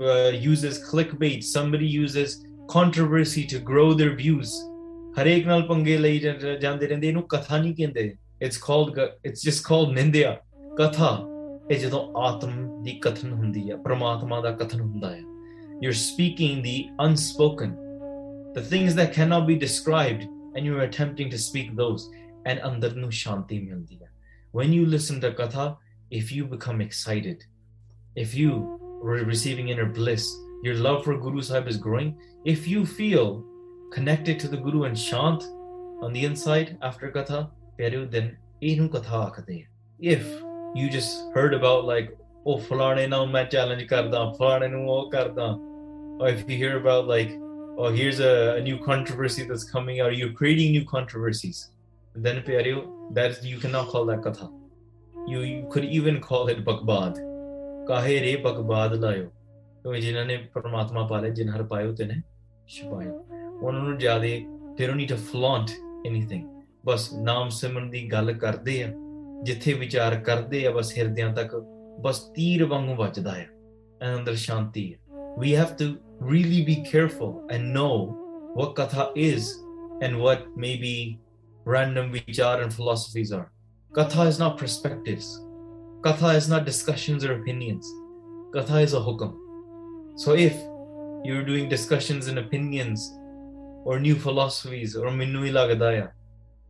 uh, 0.08 0.32
uses 0.52 0.80
clickbait 0.90 1.46
somebody 1.52 1.90
uses 1.94 2.36
controversy 2.76 3.44
to 3.54 3.62
grow 3.72 3.88
their 4.02 4.16
views 4.24 4.52
ਹਰੇਕ 5.20 5.48
ਨਾਲ 5.48 5.62
ਪੰਗੇ 5.68 5.98
ਲਈ 5.98 6.20
ਜਾਂ- 6.20 6.58
ਜਾਂਦੇ 6.62 6.88
ਰਹਿੰਦੇ 6.88 7.08
ਇਹਨੂੰ 7.08 7.24
ਕਥਾ 7.30 7.58
ਨਹੀਂ 7.58 7.76
ਕਹਿੰਦੇ 7.76 8.14
it's 8.42 8.58
called 8.58 9.00
it's 9.26 9.46
just 9.46 9.64
called 9.68 9.90
ਨਿੰਦਿਆ 9.90 10.36
ਕਥਾ 10.78 11.10
ਇਹ 11.72 11.80
ਜਦੋਂ 11.80 12.00
ਆਤਮ 12.24 12.84
ਦੀ 12.84 12.92
ਕਥਨ 13.04 13.32
ਹੁੰਦੀ 13.34 13.70
ਹੈ 13.72 13.76
ਪ੍ਰਮਾਤਮਾ 13.76 14.42
ਦਾ 14.42 14.52
ਕਥਨ 14.62 14.82
ਹੁੰਦਾ 14.82 15.16
ਹੈ 15.16 15.22
you're 15.82 15.98
speaking 16.02 16.62
the 16.66 16.78
unspoken 17.06 17.74
the 18.56 18.64
things 18.70 18.96
that 19.00 19.12
cannot 19.18 19.44
be 19.50 19.56
described 19.64 20.24
and 20.54 20.66
you're 20.68 20.86
attempting 20.86 21.30
to 21.34 21.40
speak 21.44 21.76
those 21.82 22.06
and 22.50 22.64
ਅੰਦਰ 22.68 22.96
ਨੂੰ 22.96 23.12
ਸ਼ਾਂਤੀ 23.12 23.60
ਮਿਲਦੀ 23.60 24.00
ਹੈ 24.02 24.12
when 24.58 24.74
you 24.78 24.86
listen 24.96 25.22
to 25.26 25.32
katha 25.42 25.68
if 26.20 26.32
you 26.38 26.48
become 26.56 26.82
excited 26.88 27.46
if 28.24 28.34
you 28.42 28.56
are 29.10 29.20
receiving 29.34 29.70
inner 29.76 29.88
bliss 30.00 30.26
your 30.68 30.78
love 30.88 31.00
for 31.08 31.16
guru 31.26 31.46
sahib 31.50 31.70
is 31.74 31.80
growing 31.88 32.10
if 32.56 32.68
you 32.74 32.86
feel 33.02 33.30
connected 33.98 34.40
to 34.44 34.52
the 34.54 34.62
guru 34.68 34.84
and 34.90 35.04
shant 35.06 35.48
on 36.06 36.18
the 36.18 36.26
inside 36.32 36.76
after 36.92 37.14
katha 37.20 37.46
ਪਿਆਰਿਓ 37.78 38.06
then 38.16 38.36
ਇਹਨੂੰ 38.64 38.90
ਕਥਾ 38.90 39.18
ਆਖਦੇ 39.18 39.62
ਆ 39.62 39.66
if 40.14 40.24
you 40.76 40.90
just 40.90 41.36
heard 41.36 41.54
about 41.54 41.86
like 41.86 42.12
oh 42.46 42.58
ਫਲਾਣੇ 42.70 43.08
ਨਾਲ 43.08 43.26
ਮੈਂ 43.28 43.44
challenge 43.46 43.84
ਕਰਦਾ 43.84 44.32
ਫਲਾਣੇ 44.40 44.68
ਨੂੰ 44.68 44.90
ਉਹ 44.90 45.10
ਕਰਦਾ 45.12 45.58
or 46.20 46.30
if 46.34 46.50
you 46.50 46.58
hear 46.62 46.76
about 46.82 47.10
like 47.14 47.34
oh 47.78 47.90
here's 47.98 48.20
a, 48.20 48.34
a 48.58 48.62
new 48.68 48.78
controversy 48.86 49.44
that's 49.50 49.66
coming 49.74 50.00
out 50.04 50.16
you're 50.18 50.36
creating 50.42 50.72
new 50.78 50.86
controversies 50.94 51.60
then 52.26 52.42
ਪਿਆਰਿਓ 52.46 52.82
that 53.14 53.44
you 53.50 53.60
cannot 53.64 53.92
call 53.94 54.08
that 54.12 54.24
katha 54.28 54.48
you, 55.32 55.42
you 55.42 55.64
could 55.74 55.88
even 56.00 56.20
call 56.30 56.54
it 56.54 56.62
ਬਕਬਾਦ 56.64 57.20
ਕਾਹੇ 57.88 58.20
ਰੇ 58.20 58.36
ਬਕਬਾਦ 58.36 58.94
ਲਾਇਓ 58.94 59.26
ਕਿਉਂਕਿ 59.82 60.02
ਜਿਨ੍ਹਾਂ 60.02 60.26
ਨੇ 60.26 60.38
ਪਰਮਾਤਮਾ 60.54 61.08
ਪਾਲੇ 61.08 61.30
ਜਿਨ 61.32 61.50
ਹਰ 61.50 61.64
ਪਾਇਓ 61.64 61.94
ਤੇ 61.96 62.06
ਨੇ 62.06 62.22
ਛੁਪਾਇਓ 62.68 63.26
ਉਹਨਾਂ 63.62 63.82
ਨੂੰ 63.82 63.98
ਜਿਆਦੇ 63.98 64.46
they 64.78 64.88
don't 64.88 65.00
need 65.02 65.14
to 65.14 65.20
flaunt 65.30 65.72
anything 66.10 66.44
ਬਸ 66.86 67.14
ਨਾਮ 67.14 67.50
ਸਿਮਰਨ 67.50 67.90
ਦੀ 67.90 68.12
ਗੱਲ 68.12 68.34
ਕਰਦੇ 68.34 68.84
ਆ 68.84 68.88
ਜਿੱਥੇ 69.44 69.74
ਵਿਚਾਰ 69.74 70.16
ਕਰਦੇ 70.16 70.66
ਆ 70.68 70.72
ਬਸ 70.72 70.98
ਹਿਰਦਿਆਂ 70.98 71.34
ਤੱਕ 71.34 71.56
ਬਸ 72.02 72.20
ਤੀਰ 72.20 72.66
ਵਾਂਗੂ 72.66 72.96
ਵੱਜਦਾ 72.96 73.32
ਹੈ 73.32 73.50
ਅੰਦਰ 74.18 74.36
ਸ਼ਾਂਤੀ 74.36 74.94
ਹੈ 74.94 75.00
we 75.38 75.50
have 75.50 75.76
to 75.78 75.86
really 76.22 76.62
be 76.66 76.76
careful 76.92 77.34
and 77.52 77.78
know 77.78 77.94
what 78.56 78.74
katha 78.76 79.04
is 79.16 79.50
and 80.02 80.18
what 80.20 80.40
maybe 80.56 81.20
random 81.66 82.12
vichar 82.12 82.64
and 82.64 82.74
philosophies 82.74 83.32
are 83.32 83.52
katha 83.92 84.26
is 84.28 84.40
not 84.44 84.58
perspectives 84.58 85.28
katha 86.02 86.32
is 86.38 86.50
not 86.54 86.66
discussions 86.66 87.28
or 87.28 87.34
opinions 87.34 87.92
katha 88.56 88.82
is 88.88 88.96
a 88.96 89.04
hukam 89.10 89.36
so 90.16 90.36
if 90.48 90.58
you're 91.24 91.46
doing 91.52 91.70
discussions 91.70 92.28
and 92.28 92.40
opinions 92.40 93.08
or 93.86 94.00
new 94.00 94.16
philosophies 94.16 94.96
or 94.96 95.12
minnu 95.22 95.46
hi 95.46 96.08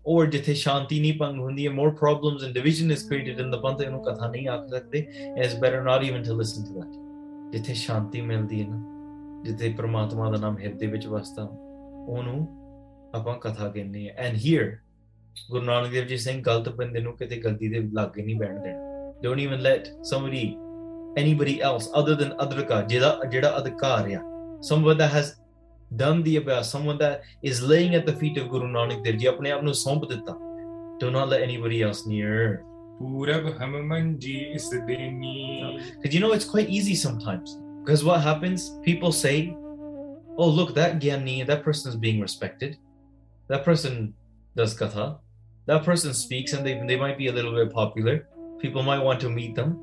Lagda 0.07 0.19
hai 0.19 0.25
or 0.25 0.31
ਜਿੱਥੇ 0.31 0.55
ਸ਼ਾਂਤੀ 0.55 1.01
ਨਹੀਂ 1.01 1.19
ਭੰਗ 1.19 1.41
ਹੁੰਦੀ 1.41 1.67
ਹੈ 1.67 1.73
more 1.73 1.91
problems 1.91 2.47
and 2.47 2.61
division 2.61 2.91
is 2.91 3.03
created 3.11 3.45
in 3.45 3.55
the 3.55 3.61
ਪੰਥ 3.63 3.81
ਇਹਨੂੰ 3.81 4.03
ਕਥਾ 4.03 4.29
ਨਹੀਂ 4.31 4.49
ਆਖ 4.49 4.67
ਸਕਦੇ 4.67 5.07
it's 5.43 5.55
better 5.55 5.83
not 5.85 6.01
even 6.09 6.25
to 6.29 6.37
listen 6.41 6.67
to 6.67 6.81
that. 6.81 6.99
ਜਿੱਥੇ 7.53 7.75
ਸ਼ਾਂਤੀ 7.75 8.21
ਮਿਲਦੀ 8.21 8.63
ਹੈ 8.63 8.69
ਨਾ, 8.69 8.77
ਜਿੱਥੇ 9.45 9.69
ਪ੍ਰਮਾਤਮਾ 9.69 10.31
ਦਾ 10.31 10.39
ਨਾਮ 10.39 10.59
ਹਿਰਦੇ 10.59 10.87
ਵਿੱਚ 10.87 11.07
ਵਸਦਾ, 11.07 11.43
ਉਹਨੂੰ 12.09 12.49
ਆਪਾਂ 13.15 13.39
ਕਥਾ 13.39 13.69
ਕਹਿੰਦੇ 13.69 14.11
ਆ 14.11 14.15
ਐਂਡ 14.17 14.37
ਹੇਅਰ 14.37 14.77
ਗੁਰੂ 15.51 15.65
ਨਾਨਕ 15.65 15.91
ਦੇਵ 15.91 16.05
ਜੀ 16.05 16.17
ਸਿੰਘ 16.17 16.43
ਗਲਤ 16.43 16.69
ਬੰਦੇ 16.69 17.01
ਨੂੰ 17.01 17.17
ਕਿਤੇ 17.17 17.37
ਗਲਤੀ 17.37 17.69
ਦੇ 17.69 17.81
ਲਾਗੇ 17.93 18.23
ਨਹੀਂ 18.23 18.37
ਬੈਠ 18.37 18.51
ਦੇਣਾ। 18.51 19.13
Don't 19.23 19.41
even 19.41 19.61
let 19.61 19.89
somebody, 19.89 20.57
anybody 21.23 21.57
else 21.71 21.91
other 22.01 22.17
than 22.23 22.35
Adarka 22.43 22.83
ਜਿਹੜਾ 22.83 23.21
ਜਿਹੜਾ 23.31 23.59
ਅਧਿਕਾਰ 23.59 24.11
ਆ, 24.13 24.21
someone 24.73 24.97
that 24.97 25.13
has 25.17 25.42
done 25.97 26.23
the 26.23 26.41
abhyas, 26.41 26.65
someone 26.65 26.97
that 26.99 27.23
is 27.43 27.63
laying 27.63 27.95
at 27.95 28.07
the 28.07 28.15
feet 28.15 28.39
of 28.39 28.49
Guru 28.49 28.67
Nanak 28.67 29.05
Dev 29.05 29.19
Ji, 29.19 29.27
apne 29.27 29.51
aap 29.51 29.63
nu. 29.63 29.75
Do 30.99 31.11
not 31.11 31.29
let 31.29 31.43
anybody 31.43 31.83
else 31.83 32.07
near. 32.07 32.65
Because 33.01 33.49
you 36.15 36.21
know, 36.21 36.33
it's 36.33 36.45
quite 36.45 36.69
easy 36.69 36.95
sometimes. 36.95 37.59
Because 37.85 38.05
what 38.05 38.21
happens, 38.21 38.79
people 38.85 39.11
say, 39.11 39.57
oh, 40.39 40.49
look, 40.49 40.73
that 40.75 41.01
Gyani, 41.01 41.45
that 41.47 41.65
person 41.65 41.91
is 41.91 41.97
being 41.97 42.21
respected. 42.21 42.79
That 43.49 43.65
person 43.65 44.15
does 44.57 44.79
katha. 44.79 45.19
That 45.67 45.85
person 45.85 46.15
speaks 46.15 46.53
and 46.53 46.65
they, 46.65 46.81
they 46.87 46.97
might 46.97 47.19
be 47.19 47.27
a 47.27 47.33
little 47.33 47.53
bit 47.53 47.73
popular. 47.73 48.29
People 48.61 48.85
might 48.85 49.01
want 49.01 49.19
to 49.21 49.29
meet 49.29 49.57
them. 49.57 49.81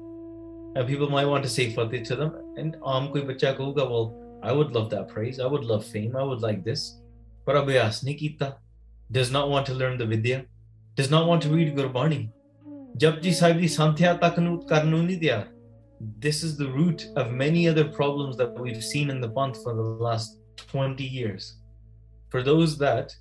And 0.76 0.88
people 0.88 1.10
might 1.10 1.26
want 1.26 1.43
to 1.43 1.50
say 1.50 1.74
fatih 1.74 2.06
to 2.06 2.15
them. 2.15 2.34
And 2.56 2.78
um, 2.86 3.12
koi 3.12 3.22
bacha 3.22 3.56
kahuga, 3.58 3.89
well, 3.89 4.29
I 4.41 4.52
would 4.52 4.71
love 4.71 4.89
that 4.91 5.10
praise. 5.10 5.39
I 5.39 5.47
would 5.47 5.63
love 5.63 5.86
fame. 5.86 6.15
I 6.15 6.23
would 6.23 6.41
like 6.41 6.63
this. 6.63 6.99
But 7.45 7.56
Abhyas 7.56 8.04
Nikita 8.04 8.58
does 9.12 9.32
not 9.32 9.49
want 9.49 9.65
to 9.67 9.73
learn 9.73 9.97
the 9.97 10.06
Vidya, 10.06 10.45
does 10.95 11.10
not 11.10 11.28
want 11.28 11.41
to 11.43 11.49
read 11.49 11.75
Gurbani. 11.75 12.30
Japji 12.97 13.34
Sahib 13.34 13.62
santya 13.63 14.19
Karnuni 14.19 15.21
Diyar. 15.21 15.47
This 16.19 16.43
is 16.43 16.58
the 16.58 16.69
root 16.69 17.08
of 17.15 17.32
many 17.32 17.67
other 17.67 17.86
problems 17.86 18.38
that 18.38 18.58
we've 18.58 18.84
seen 18.84 19.10
in 19.10 19.19
the 19.19 19.30
Panth 19.30 19.62
for 19.63 19.73
the 19.73 19.82
last 19.82 20.39
20 20.58 21.04
years. 21.04 21.58
For 22.30 22.41
those 22.41 22.78
that 22.78 23.13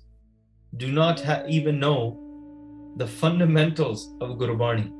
do 0.77 0.91
not 0.91 1.19
ha- 1.19 1.43
even 1.47 1.79
know 1.79 2.93
the 2.97 3.07
fundamentals 3.07 4.13
of 4.21 4.37
Gurbani, 4.37 4.91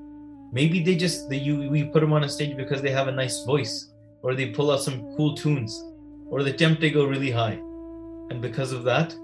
maybe 0.51 0.83
they 0.83 0.95
just, 0.95 1.29
they, 1.29 1.37
you, 1.37 1.69
we 1.69 1.85
put 1.85 2.01
them 2.01 2.11
on 2.11 2.23
a 2.23 2.29
stage 2.29 2.57
because 2.57 2.81
they 2.81 2.91
have 2.91 3.07
a 3.07 3.11
nice 3.11 3.43
voice 3.43 3.93
or 4.21 4.35
they 4.35 4.47
pull 4.47 4.71
out 4.71 4.81
some 4.81 5.15
cool 5.15 5.35
tunes 5.35 5.83
or 6.28 6.42
they 6.42 6.50
attempt 6.50 6.80
to 6.80 6.90
go 6.90 7.04
really 7.04 7.30
high, 7.30 7.58
and 8.30 8.40
because 8.40 8.72
of 8.72 8.84
that, 8.84 9.14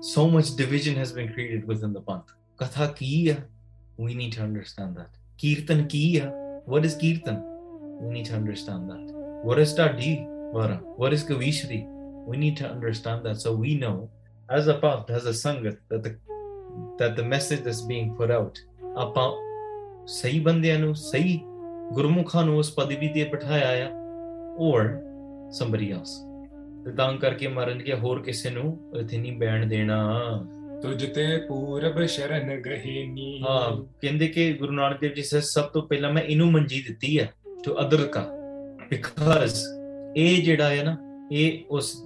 so 0.00 0.28
much 0.28 0.56
division 0.56 0.96
has 0.96 1.12
been 1.12 1.32
created 1.32 1.66
within 1.66 1.92
the 1.92 2.02
Panth. 2.02 2.30
Katha 2.58 2.94
ki 2.96 3.30
hai? 3.30 3.42
we 3.96 4.14
need 4.14 4.32
to 4.32 4.42
understand 4.42 4.96
that. 4.96 5.10
Kirtan 5.40 5.86
ki 5.88 6.18
hai? 6.18 6.32
what 6.66 6.84
is 6.84 6.94
kirtan 6.94 7.42
we 8.00 8.14
need 8.14 8.24
to 8.24 8.34
understand 8.34 8.88
that 8.88 9.04
what 9.42 9.58
is 9.58 9.74
tadi 9.74 10.10
vara 10.54 10.76
what 10.96 11.12
is 11.12 11.24
kavishri 11.24 11.80
we 12.26 12.36
need 12.36 12.56
to 12.56 12.66
understand 12.68 13.24
that 13.24 13.40
so 13.44 13.54
we 13.54 13.74
know 13.74 14.08
as 14.58 14.68
a 14.68 14.76
path 14.84 15.10
as 15.10 15.26
a 15.26 15.34
sangat 15.42 15.78
that 15.88 16.02
the 16.06 16.12
that 17.00 17.16
the 17.16 17.24
message 17.24 17.62
that's 17.68 17.82
being 17.92 18.14
put 18.20 18.30
out 18.30 18.60
ਆਪਾਂ 19.02 19.30
ਸਹੀ 20.06 20.38
ਬੰਦਿਆਂ 20.46 20.78
ਨੂੰ 20.78 20.94
ਸਹੀ 20.94 21.36
ਗੁਰਮੁਖਾਂ 21.94 22.44
ਨੂੰ 22.44 22.56
ਉਸ 22.58 22.70
ਪਦਵੀ 22.74 23.08
ਤੇ 23.14 23.24
ਬਿਠਾਇਆ 23.32 23.68
ਆ 23.86 23.90
or 24.68 24.80
somebody 25.58 25.90
else 25.96 26.14
ਤੇ 26.85 26.91
ਤਾਂ 26.91 27.17
ਕਰਕੇ 27.17 27.47
ਮਰਨ 27.47 27.81
ਕੇ 27.81 27.93
ਹੋਰ 27.93 28.21
ਕਿਸੇ 28.21 28.49
ਨੂੰ 28.49 28.91
ਇੱਥੇ 28.99 29.17
ਨਹੀਂ 29.17 29.37
ਬੈਣ 29.37 29.65
ਦੇਣਾ। 29.65 30.21
ਤੁਝ 30.81 31.05
ਤੇ 31.05 31.37
ਪੂਰਬ 31.37 32.05
ਸ਼ਰਨ 32.05 32.61
ਗਹਿਨੀ 32.61 33.41
ਹਾਂ 33.41 33.83
ਕਹਿੰਦੇ 34.01 34.27
ਕਿ 34.27 34.53
ਗੁਰੂ 34.53 34.71
ਨਾਨਕ 34.71 34.99
ਦੇਵ 35.01 35.13
ਜੀ 35.13 35.21
ਸੇ 35.21 35.41
ਸਭ 35.41 35.63
ਤੋਂ 35.63 35.81
ਪਹਿਲਾਂ 35.81 36.13
ਮੈਂ 36.13 36.23
ਇਹਨੂੰ 36.23 36.51
ਮੰਜੀ 36.51 36.83
ਦਿੱਤੀ 36.87 37.19
ਹੈ 37.19 37.33
ਟੂ 37.63 37.75
ਅਦਰ 37.81 38.07
ਕਾ 38.07 38.27
ਬਿਕਾਜ਼ 38.89 39.55
ਇਹ 40.17 40.43
ਜਿਹੜਾ 40.43 40.69
ਹੈ 40.69 40.83
ਨਾ 40.83 41.27
ਇਹ 41.31 41.59
ਉਸ 41.69 42.03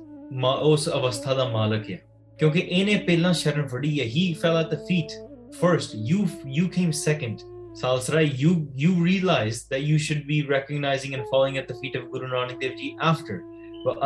ਉਸ 0.62 0.90
ਅਵਸਥਾ 0.90 1.34
ਦਾ 1.34 1.50
ਮਾਲਕ 1.50 1.92
ਹੈ। 1.92 2.00
ਕਿਉਂਕਿ 2.40 2.60
ਇਹਨੇ 2.60 2.96
ਪਹਿਲਾਂ 2.96 3.34
ਸ਼ਰਨ 3.34 3.68
ਫੜੀ 3.68 4.00
ਹੈ। 4.00 4.06
He 4.06 4.34
fell 4.34 4.58
at 4.58 4.66
the 4.66 4.76
feet 4.76 5.08
first 5.52 5.92
you 5.96 6.28
you 6.48 6.68
came 6.68 6.92
second 6.92 7.38
Salsara, 7.80 8.22
you 8.42 8.52
you 8.84 8.92
realized 9.08 9.70
that 9.72 9.84
you 9.88 9.98
should 10.06 10.24
be 10.30 10.38
recognizing 10.54 11.12
and 11.16 11.24
falling 11.32 11.58
at 11.60 11.68
the 11.68 11.76
feet 11.82 11.98
of 12.00 12.06
Guru 12.14 12.30
Nanak 12.30 12.60
Dev 12.60 12.74
Ji 12.80 12.88
after. 13.10 13.36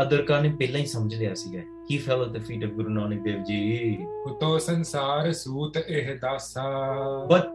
Adarka 0.22 0.40
ਨੇ 0.42 0.50
ਪਹਿਲਾਂ 0.50 0.80
ਹੀ 0.80 0.86
ਸਮਝ 0.86 1.16
ਲਿਆ 1.16 1.34
ਸੀਗਾ। 1.34 1.62
He 1.92 1.98
fell 1.98 2.22
at 2.22 2.28
the 2.28 2.42
feet 2.44 2.64
of 2.64 2.72
Guru 2.72 2.90
Nanak 2.90 3.24
Dev 3.24 3.44
ji 3.44 3.98
ਉਤੋ 4.26 4.58
ਸੰਸਾਰ 4.60 5.32
ਸੂਤ 5.34 5.78
ਇਹ 5.78 6.16
ਦਾਸਾ। 6.20 6.64
But 7.32 7.48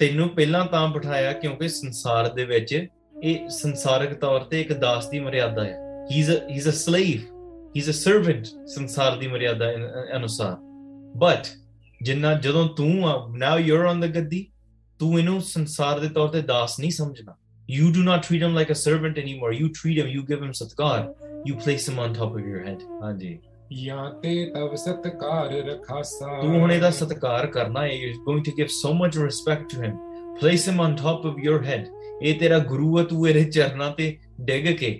ਤੈਨੂੰ 0.00 0.28
ਪਹਿਲਾਂ 0.28 0.64
ਤਾਂ 0.64 0.88
ਬਿਠਾਇਆ 0.88 1.32
ਕਿਉਂਕਿ 1.32 1.68
ਸੰਸਾਰ 1.68 2.28
ਦੇ 2.28 2.44
ਵਿੱਚ 2.44 2.86
ਇਹ 3.22 3.48
ਸੰਸਾਰਕ 3.48 4.14
ਤੌਰ 4.14 4.40
ਤੇ 4.40 4.60
ਇੱਕ 4.60 4.72
ਦਾਸ 4.72 5.08
ਦੀ 5.08 5.20
ਮਰਿਆਦਾ 5.20 5.64
ਹੈ 5.64 5.76
he 6.10 6.20
is 6.20 6.30
he 6.30 6.56
is 6.56 6.68
a 6.68 6.72
slave 6.72 7.04
he 7.04 7.20
is 7.76 7.90
a 7.90 7.92
servant 7.92 8.46
ਸੰਸਾਰ 8.66 9.16
ਦੀ 9.16 9.26
ਮਰਿਆਦਾ 9.26 9.70
ਅਨੁਸਾਰ। 10.16 10.56
ਬਟ 11.16 11.46
ਜਿੰਨਾ 12.02 12.34
ਜਦੋਂ 12.34 12.68
ਤੂੰ 12.68 13.04
now 13.38 13.58
you 13.58 13.76
are 13.76 13.86
on 13.86 14.00
the 14.00 14.14
gaddi 14.14 14.46
ਤੂੰ 14.98 15.18
ਇਹਨੂੰ 15.18 15.40
ਸੰਸਾਰ 15.40 15.98
ਦੇ 16.00 16.08
ਤੌਰ 16.08 16.28
ਤੇ 16.28 16.42
ਦਾਸ 16.42 16.78
ਨਹੀਂ 16.80 16.90
ਸਮਝਣਾ। 16.90 17.34
you 17.69 17.89
do 17.91 18.01
not 18.05 18.23
treat 18.23 18.41
him 18.43 18.55
like 18.55 18.71
a 18.73 18.77
servant 18.77 19.19
anymore 19.21 19.49
you 19.53 19.67
treat 19.75 19.99
him 19.99 20.07
you 20.13 20.21
give 20.29 20.41
him 20.45 20.49
satkar 20.59 20.95
you 21.49 21.53
place 21.59 21.85
him 21.89 21.99
on 22.05 22.15
top 22.15 22.33
of 22.39 22.47
your 22.47 22.63
head 22.65 22.81
ਹਾਂਜੀ 23.03 23.37
ਜਾਂ 23.83 24.09
ਤੇ 24.21 24.33
ਤਵ 24.55 24.75
ਸਤਕਾਰ 24.75 25.51
ਰਖਾਸਾ 25.67 26.39
ਤੂੰ 26.41 26.59
ਹੁਣ 26.59 26.71
ਇਹਦਾ 26.71 26.89
ਸਤਿਕਾਰ 26.91 27.47
ਕਰਨਾ 27.51 27.81
ਹੈ 27.81 27.93
you're 27.93 28.17
going 28.25 28.41
to 28.47 28.53
give 28.57 28.73
so 28.77 28.91
much 28.97 29.19
respect 29.21 29.69
to 29.73 29.83
him 29.83 29.93
place 30.41 30.65
him 30.71 30.81
on 30.87 30.97
top 31.03 31.29
of 31.31 31.39
your 31.45 31.59
head 31.69 31.87
ਇਹ 32.21 32.39
ਤੇਰਾ 32.39 32.57
ਗੁਰੂ 32.71 32.97
ਹੈ 32.97 33.03
ਤੂੰ 33.03 33.27
ਇਹਦੇ 33.29 33.43
ਚਰਨਾਂ 33.51 33.89
ਤੇ 33.91 34.15
ਡਿੱਗ 34.49 34.67
ਕੇ 34.79 34.91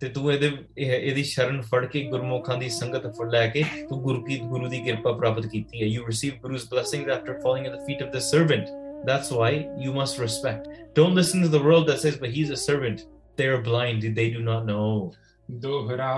ਤੇ 0.00 0.08
ਤੂੰ 0.08 0.32
ਇਹਦੇ 0.32 0.46
ਇਹ- 0.78 0.92
ਇਹਦੀ 1.00 1.22
ਸ਼ਰਨ 1.22 1.60
ਫੜ 1.62 1.84
ਕੇ 1.86 2.02
ਗੁਰਮੁਖਾਂ 2.10 2.56
ਦੀ 2.58 2.68
ਸੰਗਤ 2.76 3.06
ਫੜ 3.18 3.30
ਲੈ 3.32 3.46
ਕੇ 3.48 3.64
ਤੂੰ 3.88 4.00
ਗੁਰੂ 4.02 4.22
ਕੀ 4.22 4.38
ਗੁਰੂ 4.44 4.68
ਦੀ 4.68 4.80
ਕਿਰਪਾ 4.82 5.12
ਪ੍ਰਾਪਤ 5.12 5.46
ਕੀਤੀ 5.46 5.82
ਹੈ 5.82 5.88
you 5.88 6.06
receive 6.06 6.38
guru's 6.46 6.64
blessings 6.72 7.12
after 7.16 7.36
falling 7.44 7.68
at 7.70 7.76
the 7.76 7.82
feet 7.88 8.06
of 8.06 8.14
the 8.16 8.22
servant 8.28 8.72
that's 9.05 9.31
why 9.31 9.69
you 9.77 9.93
must 9.93 10.19
respect. 10.19 10.67
Don't 10.93 11.15
listen 11.15 11.41
to 11.41 11.47
the 11.47 11.61
world 11.61 11.87
that 11.87 11.99
says, 11.99 12.17
but 12.17 12.29
he's 12.29 12.49
a 12.49 12.57
servant. 12.57 13.05
They 13.35 13.47
are 13.47 13.61
blind, 13.61 14.03
they 14.15 14.29
do 14.29 14.41
not 14.41 14.65
know. 14.65 15.13
दोहरा 15.49 16.13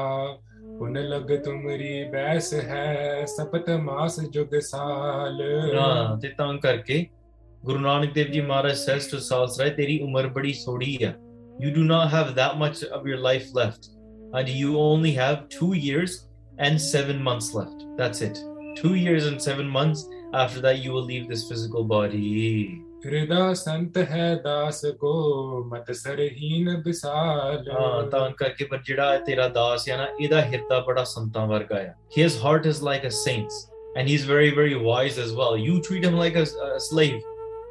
पुन 0.80 0.98
लग 0.98 1.32
तुमरी 1.46 2.04
बैस 2.12 2.54
हाँ 2.70 3.26
ते 6.22 6.30
करके 6.40 7.08
Guru 7.66 7.80
Nanak 7.80 8.14
Dev 8.14 8.28
ji 8.34 8.42
says 8.76 9.08
to 9.08 9.18
Salsrai 9.18 9.70
तेरी 9.78 10.00
umar 10.02 10.30
badi 10.34 10.54
थोड़ी 10.66 11.16
you 11.60 11.72
do 11.72 11.84
not 11.84 12.10
have 12.10 12.34
that 12.36 12.58
much 12.58 12.84
of 12.84 13.06
your 13.06 13.20
life 13.20 13.54
left 13.54 13.90
and 14.34 14.50
you 14.50 14.80
only 14.80 15.12
have 15.12 15.48
2 15.50 15.74
years 15.74 16.28
and 16.58 16.82
7 16.82 17.22
months 17.22 17.54
left 17.54 17.86
that's 17.98 18.22
it 18.22 18.40
2 18.78 18.96
years 18.96 19.26
and 19.28 19.42
7 19.42 19.68
months 19.68 20.08
after 20.34 20.62
that, 20.62 20.80
you 20.80 20.92
will 20.92 21.04
leave 21.04 21.28
this 21.28 21.48
physical 21.50 21.84
body. 21.84 22.82
Ah, 27.72 28.06
his 32.10 32.38
heart 32.38 32.66
is 32.66 32.82
like 32.82 33.04
a 33.06 33.12
saint's 33.12 33.70
and 33.96 34.08
he's 34.08 34.26
very 34.26 34.52
very 34.52 34.76
wise 34.76 35.18
as 35.18 35.34
well. 35.34 35.58
You 35.58 35.82
treat 35.82 36.04
him 36.04 36.16
like 36.16 36.36
a, 36.36 36.44
a 36.44 36.80
slave. 36.80 37.22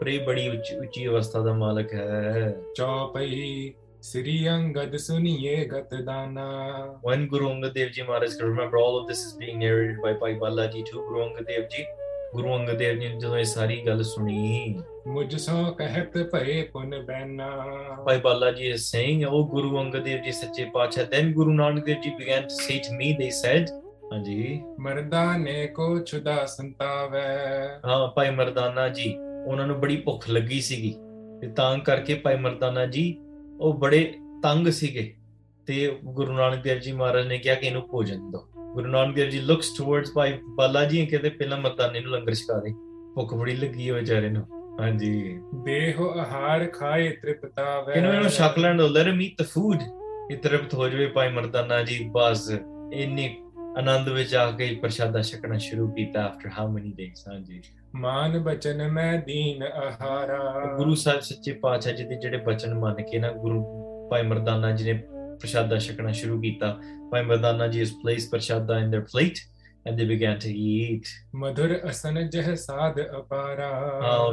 ਪਰ 0.00 0.08
ਬੜੀ 0.26 0.48
ਉੱਚੀ 0.48 1.06
ਅਵਸਥਾ 1.06 1.40
ਦਾ 1.42 1.52
ਮਾਲਕ 1.52 1.94
ਹੈ 1.94 2.54
ਚੌਪਈ 2.74 3.74
When 7.02 7.26
Guru 7.30 7.48
Angad 7.52 7.74
Dev 7.74 7.90
Ji 7.90 8.04
Maharaj, 8.04 8.36
remember 8.40 8.78
all 8.78 8.96
of 8.98 9.08
this 9.08 9.24
is 9.24 9.32
being 9.32 9.58
narrated 9.58 10.00
by 10.00 10.12
Bhai 10.12 10.36
Balaji 10.42 10.84
to 10.90 11.02
Guru 11.08 11.24
Angad 11.24 11.48
Dev 11.48 11.68
Ji. 11.72 11.82
Guru 12.34 12.48
Angad 12.48 12.76
Dev 12.76 12.94
Ji 12.94 12.98
ਨੇ 12.98 13.16
ਜਦੋਂ 13.18 13.38
ਇਹ 13.38 13.44
ਸਾਰੀ 13.44 13.82
ਗੱਲ 13.86 14.02
ਸੁਣੀ 14.02 14.80
ਮੁਝ 15.06 15.36
ਸੋ 15.36 15.70
ਕਹਿਤ 15.70 16.18
ਭਏ 16.32 16.62
ਪੁਨ 16.62 17.02
ਬੈਨਾ। 17.02 17.48
Bhai 18.08 18.16
Balaji 18.22 18.66
is 18.74 18.84
saying, 18.90 19.24
oh 19.30 19.42
Guru 19.54 19.70
Angad 19.70 20.00
Dev 20.00 20.24
Ji 20.26 20.32
ਸੱਚੇ 20.32 20.64
ਪਾਤਸ਼ਾਹ 20.64 21.04
then 21.04 21.30
Guru 21.30 21.54
Nanak 21.60 21.86
Dev 21.86 21.96
Ji 22.04 22.12
began 22.20 22.42
to 22.42 22.54
say 22.54 22.78
to 22.78 22.96
me, 23.00 23.12
they 23.20 23.30
said, 23.30 23.64
ਹਾਂਜੀ 24.12 24.62
ਮਰਦਾਨੇ 24.80 25.66
ਕੋ 25.66 26.04
ਛੁਦਾ 26.04 26.46
ਸੰਤਾਵੈ। 26.46 27.68
ਹਾਂ 27.86 28.08
ਭਾਈ 28.08 28.30
ਮਰਦਾਨਾ 28.30 28.88
ਜੀ 28.88 29.16
ਉਹਨਾਂ 29.46 29.66
ਨੂੰ 29.66 29.80
ਬੜੀ 29.80 29.96
ਭੁੱਖ 29.96 30.30
ਲੱਗੀ 30.30 30.60
ਸੀਗੀ। 30.60 30.94
ਤੇ 31.40 31.48
ਤਾਂ 31.48 31.78
ਕਰਕੇ 31.78 32.14
ਭਾਈ 32.14 32.36
ਮਰਦਾਨਾ 32.36 32.86
ਜੀ 32.86 33.20
ਉਹ 33.60 33.74
ਬੜੇ 33.74 34.14
ਤੰਗ 34.42 34.68
ਸੀਗੇ। 34.68 35.14
ਤੇ 35.66 35.98
ਗੁਰੂ 36.04 36.32
ਨਾਨਕ 36.32 36.62
ਦੇਵ 36.62 36.78
ਜੀ 36.78 36.92
ਮਹਾਰਾਜ 36.92 37.26
ਨੇ 37.26 37.38
ਕਿਹਾ 37.38 37.54
ਕਿ 37.54 37.66
ਇਹਨੂੰ 37.66 37.88
ਭੋਜਨ 37.88 38.30
ਦਿਓ। 38.30 38.48
ਗੁਰੂ 38.78 38.90
ਨਾਨਕ 38.90 39.14
ਦੇਵ 39.14 39.28
ਜੀ 39.30 39.40
ਲੁਕਸ 39.40 39.76
ਟੁਵਰਡਸ 39.78 40.12
ਭਾਈ 40.12 40.38
ਬਾਲਾ 40.48 40.84
ਜੀ 40.84 41.06
ਕਹਿੰਦੇ 41.06 41.28
ਪਹਿਲਾਂ 41.28 41.58
ਮਰਦਾਨੇ 41.58 42.00
ਨੂੰ 42.00 42.12
ਲੰਗਰ 42.12 42.34
ਛਕਾ 42.34 42.60
ਦੇ। 42.60 42.70
ਭੁੱਖ 43.14 43.34
ਬੜੀ 43.34 43.56
ਲੱਗੀ 43.56 43.90
ਹੋਈ 43.90 44.00
ਵਿਚਾਰੇ 44.00 44.28
ਨੂੰ। 44.28 44.42
ਹਾਂਜੀ। 44.80 45.40
ਦੇਹੋ 45.64 46.18
ਆਹਾਰ 46.18 46.66
ਖਾਏ 46.66 47.08
ਤ੍ਰਿਪਤਾਵੈ 47.10 47.94
ਇਹਨੂੰ 47.94 48.12
ਇਹਨੂੰ 48.14 48.30
ਛਕ 48.30 48.58
ਲੈਣ 48.58 48.76
ਦੋ 48.76 48.88
ਲੈਟ 48.88 49.08
ਮੀਟ 49.08 49.42
ਦ 49.42 49.46
ਫੂਡ 49.46 49.78
ਇਹ 50.32 50.36
ਤ੍ਰਿਪਤ 50.36 50.74
ਹੋ 50.74 50.88
ਜਾਵੇ 50.88 51.06
ਭਾਈ 51.06 51.28
ਮਰਦਾਨਾ 51.28 51.82
ਜੀ 51.82 52.08
ਬਸ 52.12 52.50
ਇੰਨੀ 52.92 53.36
ਆਨੰਦ 53.78 54.08
ਵਿੱਚ 54.08 54.34
ਆ 54.34 54.50
ਕੇ 54.50 54.78
ਪ੍ਰਸ਼ਾਦਾ 54.82 55.22
ਛਕਣਾ 55.22 55.58
ਸ਼ੁਰੂ 55.58 55.92
ਕੀਤਾ 55.92 56.24
ਆਫਟਰ 56.24 56.50
ਹਾਊ 56.58 56.68
ਮਨੀ 56.68 56.92
ਡੇਜ਼ 56.96 57.28
ਹਾਂਜੀ। 57.28 57.62
ਮਾਨ 57.94 58.38
ਬਚਨ 58.38 58.88
ਮੈਂ 58.92 59.22
ਦੀਨ 59.22 59.62
ਆਹਾਰਾ। 59.62 60.74
ਗੁਰੂ 60.76 60.94
ਸਾਹਿਬ 60.94 61.20
ਸੱਚੇ 61.20 61.52
ਪਾਤਸ਼ਾਹ 61.52 61.92
ਜੀ 61.92 62.04
ਦੇ 62.04 62.14
ਜਿਹੜੇ 62.14 62.36
ਬਚਨ 62.36 62.74
ਮੰਨ 62.74 63.02
ਕੇ 63.02 63.18
ਨਾ 63.18 63.30
ਗੁਰੂ 63.32 63.64
ਭਾਈ 64.10 64.22
ਮਰਦਾਨਾ 64.22 64.72
ਜੀ 64.72 64.92
ਨੇ 64.92 65.02
prashada 65.38 65.76
shakna 65.76 66.12
they 69.96 70.04
began 70.04 70.38
to 70.38 70.48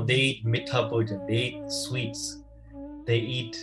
they 0.08 0.16
eat 0.16 0.46
mitha 0.46 0.82
bhojan, 0.92 1.28
they 1.28 1.36
eat 1.36 1.72
sweets, 1.72 2.44
they 3.06 3.18
eat 3.18 3.56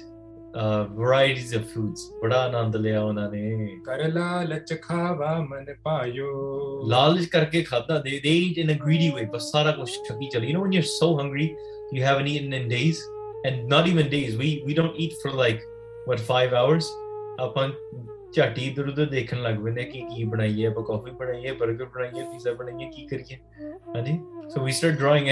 uh, 0.55 0.85
varieties 0.85 1.53
of 1.53 1.69
foods. 1.71 2.01
ਬੜਾ 2.23 2.41
ਆਨੰਦ 2.45 2.77
ਲਿਆ 2.77 3.03
ਉਹਨਾਂ 3.03 3.31
ਨੇ 3.31 3.69
ਕਰ 3.85 4.09
ਲਾਲਚ 4.13 4.75
ਖਾਵਾ 4.83 5.35
ਮਨ 5.51 5.75
ਪਾਇਓ 5.85 6.83
ਲਾਲਚ 6.89 7.25
ਕਰਕੇ 7.25 7.63
ਖਾਦਾ 7.63 7.99
ਦੇ 7.99 8.21
ਦੇ 8.21 8.41
eat 8.41 8.65
in 8.65 8.75
a 8.75 8.79
greedy 8.85 9.11
way 9.17 9.31
ਬਸ 9.31 9.51
ਸਾਰਾ 9.53 9.73
ਕੁਝ 9.73 9.89
ਛਕੀ 9.91 10.29
ਚਲੀ 10.29 10.53
you 10.53 10.59
know 10.59 10.65
when 10.67 10.79
you're 10.79 10.93
so 10.93 11.11
hungry 11.23 11.49
you 11.93 12.05
haven't 12.05 12.31
eaten 12.35 12.53
in 12.61 12.69
days 12.69 13.03
and 13.45 13.69
not 13.69 13.87
even 13.89 14.09
days. 14.09 14.37
We 14.37 14.63
we 14.67 14.75
don't 14.75 14.97
eat 14.97 15.15
for 15.23 15.31
like 15.31 15.63
what 16.07 16.21
5 16.21 16.53
hours? 16.53 16.87
So 17.43 18.63
we 18.65 18.67
ਇਧਰ 18.67 18.85
drawing 18.85 18.99
energy 18.99 19.27
from 19.27 19.63
ਪੈਂਦੇ 19.63 19.85
ਕਿ 19.85 20.01
ਕੀ 20.01 20.25
ਬਣਾਈਏ 20.25 20.67
ਆਪਾਂ 20.67 20.85
ਕਾਫੀ 20.85 21.11
ਬਣਾਈਏ 21.11 21.53
버ਗਰ 21.53 21.85
ਬਣਾਈਏ 21.85 22.25
ਪੀਜ਼ਾ 22.25 22.53
ਬਣਾਈਏ 22.53 22.91
ਕੀ 22.91 23.07
ਕਰੀਏ? 23.07 23.37
ਹਾਂਜੀ? 23.97 24.19
So 24.49 24.65
we 24.65 24.73
start 24.73 24.99
drawing 24.99 25.29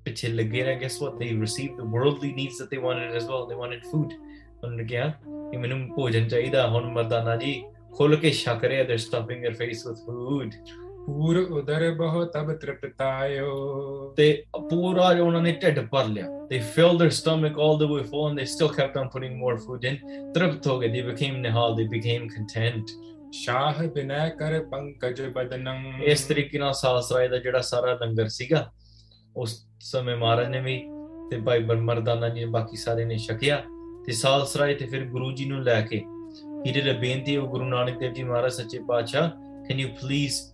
ਪਿੱਛੇ 0.05 0.29
ਲੱਗੇ 0.29 0.63
ਰਹੇ 0.63 0.75
guess 0.77 1.01
what 1.03 1.19
they 1.19 1.29
receive 1.33 1.77
the 1.77 1.85
worldly 1.91 2.33
needs 2.33 2.59
that 2.61 2.71
they 2.71 2.77
wanted 2.77 3.15
as 3.15 3.25
well 3.25 3.47
they 3.49 3.55
wanted 3.55 3.83
food 3.91 4.13
ਉਹਨਾਂ 4.63 4.77
ਨੇ 4.77 4.85
ਕਿਹਾ 4.85 5.09
ਕਿ 5.51 5.57
ਮੈਨੂੰ 5.57 5.79
ਭੋਜਨ 5.97 6.29
ਚਾਹੀਦਾ 6.29 6.67
ਹੁਣ 6.69 6.91
ਮਰਦਾਨਾ 6.93 7.37
ਜੀ 7.37 7.53
ਖੁੱਲ 7.93 8.17
ਕੇ 8.17 8.31
ਛਕ 8.31 8.65
ਰਹੇ 8.65 8.85
they 8.85 8.97
stuffing 8.97 9.45
their 9.45 9.55
face 9.59 9.87
with 9.87 9.97
food 9.99 10.55
ਪੂਰ 11.07 11.39
ਉਦਰ 11.53 11.91
ਬਹੁ 11.91 12.25
ਤਬ 12.35 12.53
ਤ੍ਰਿਪਤਾਇਓ 12.57 14.13
ਤੇ 14.17 14.27
ਪੂਰਾ 14.71 15.13
ਜੋ 15.15 15.27
ਉਹਨਾਂ 15.27 15.43
ਨੇ 15.43 15.53
ਢਿੱਡ 15.63 15.81
ਭਰ 15.93 16.07
ਲਿਆ 16.09 16.27
they 16.51 16.59
fill 16.75 16.99
their 16.99 17.11
stomach 17.13 17.59
all 17.61 17.79
the 17.79 17.91
way 17.93 18.03
full 18.03 18.29
and 18.29 18.39
they 18.39 18.45
still 18.47 18.69
kept 18.69 18.99
on 18.99 19.09
putting 19.09 19.37
more 19.37 19.57
food 19.59 19.85
in 19.85 19.97
ਤ੍ਰਿਪਤ 20.35 20.67
ਹੋ 20.67 20.79
ਗਏ 20.79 20.89
ਦੇ 20.89 21.03
ਬਿਕੇਮ 21.03 21.37
ਨਿਹਾਲ 21.39 21.77
ਦੇ 21.77 21.89
ਬਿਕੇਮ 21.89 22.29
ਕੰਟੈਂਟ 22.29 22.91
ਸ਼ਾਹ 23.33 23.83
ਬਿਨੈ 23.89 24.29
ਕਰ 24.29 24.65
ਪੰਕਜ 24.65 25.23
ਬਦਨੰ। 25.23 26.03
ਇਸ 26.05 26.25
ਤਰੀਕੇ 26.25 26.59
ਨਾਲ 26.59 26.75
ਸਾਲਸਰਾਏ 26.75 27.29
ਦਾ 27.29 27.39
ਜਿਹੜਾ 27.39 27.61
ਸਾਰਾ 27.61 27.99
ਲੰਗਰ 28.03 28.29
ਸੀਗਾ, 28.29 28.73
ਉਸ 29.37 29.67
ਸਮੇਂ 29.81 30.17
ਮਹਾਰਾਜ 30.17 30.49
ਨੇ 30.49 30.61
ਵੀ 30.61 30.89
ਤੇ 31.31 31.41
ਭਾਈ 31.41 31.61
ਮਰਦਾਨਾ 31.61 32.29
ਜੀ 32.29 32.41
ਨੇ 32.41 32.47
ਬਾਕੀ 32.47 32.77
ਸਾਰੇ 32.77 33.05
ਨੇ 33.05 33.19
ਛਕਿਆ 33.19 33.63
ਤੇ 34.07 34.13
ਸਾਲਸਰਾਏ 34.13 34.75
ਤੇ 34.75 34.87
ਫਿਰ 34.87 35.05
ਗੁਰੂ 35.05 35.33
ਜੀ 35.33 35.45
ਨੂੰ 35.45 35.63
ਲੈ 35.63 35.81
ਕੇ 35.81 36.03
ਹੀਰੇ 36.67 36.93
ਬੇਨਤੀ 36.93 37.37
ਉਹ 37.37 37.49
ਗੁਰੂ 37.49 37.65
ਨਾਨਕ 37.65 37.99
ਦੇਵ 37.99 38.13
ਜੀ 38.13 38.23
ਮਹਾਰਾਜ 38.23 38.53
ਸੱਚੇ 38.53 38.79
ਪਾਤਸ਼ਾਹ 38.89 39.31
can 39.69 39.81
you 39.81 39.89
please 39.89 40.52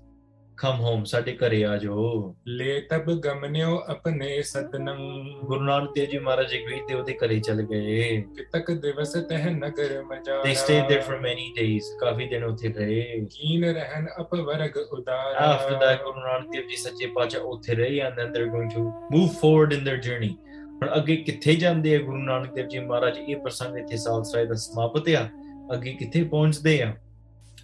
come 0.58 0.80
home 0.80 1.04
ਸਾਡੇ 1.04 1.36
ਘਰੇ 1.36 1.64
ਆ 1.64 1.76
ਜਾਓ। 1.76 2.34
ਲੈ 2.48 2.80
ਤਬ 2.90 3.10
ਗਮਨਿਓ 3.20 3.76
ਆਪਣੇ 3.88 4.42
ਸਦਨੰ 4.42 4.96
ਗੁਰੂ 5.44 5.60
ਨਾਨਕ 5.60 5.90
ਦੇਵ 5.94 6.04
ਜੀ 6.04 6.18
ਮਹਾਰਾਜ 6.18 6.54
ਅਗਰੀ 6.54 6.80
ਤੇ 6.88 6.94
ਉਹਦੇ 6.94 7.14
ਘਰੇ 7.14 7.38
ਚਲੇ 7.38 7.64
ਗਏ। 7.64 8.20
ਕਿਤਕ 8.36 8.70
ਦਿਵਸ 8.72 9.12
ਤਹਿ 9.12 9.50
ਨਗਰ 9.50 10.02
ਮਜਾ 10.02 10.40
they 10.42 10.56
stayed 10.62 10.90
there 10.90 11.04
for 11.08 11.18
many 11.18 11.46
days 11.60 11.98
ਕਾਫੀ 12.00 12.26
ਦਿਨ 12.28 12.44
ਉੱਥੇ 12.44 12.68
ਰਹੇ। 12.68 13.26
ਕੀਨ 13.30 13.64
ਰਹਿਨ 13.64 14.06
ਅਪਵਰਗ 14.20 14.76
ਉਦਾਰ। 14.76 15.34
After 15.44 15.76
that 15.76 16.04
ਗੁਰੂ 16.04 16.20
ਨਾਨਕ 16.20 16.50
ਦੇਵ 16.52 16.66
ਜੀ 16.68 16.76
ਸੱਚੇ 16.76 17.06
ਪਾਤਸ਼ਾਹ 17.06 17.40
ਉੱਥੇ 17.40 17.74
ਰਹੇ 17.74 18.00
and 18.00 18.20
then 18.20 18.34
they're 18.34 18.52
going 18.56 18.70
to 18.76 18.84
move 19.16 19.32
forward 19.42 19.78
in 19.78 19.86
their 19.88 20.00
journey 20.08 20.34
ਹੁਣ 20.72 20.88
ਅੱਗੇ 20.96 21.16
ਕਿੱਥੇ 21.16 21.54
ਜਾਂਦੇ 21.56 21.96
ਆ 21.96 21.98
ਗੁਰੂ 21.98 22.18
ਨਾਨਕ 22.18 22.54
ਦੇਵ 22.54 22.68
ਜੀ 22.68 22.78
ਮਹਾਰਾਜ? 22.78 23.18
ਇਹ 23.18 23.36
ਪ੍ਰਸੰਗ 23.36 23.78
ਇੱਥੇ 23.78 23.96
ਸਾਲਸਰਾਏ 23.96 24.46
ਦਾ 24.46 24.54
ਸਮਾਪਤ 24.54 25.08
ਆ। 25.08 25.28
ਅੱਗੇ 25.74 25.92
ਕਿੱਥੇ 25.92 26.22
ਪਹੁੰਚਦੇ 26.24 26.82
ਆ? 26.82 26.94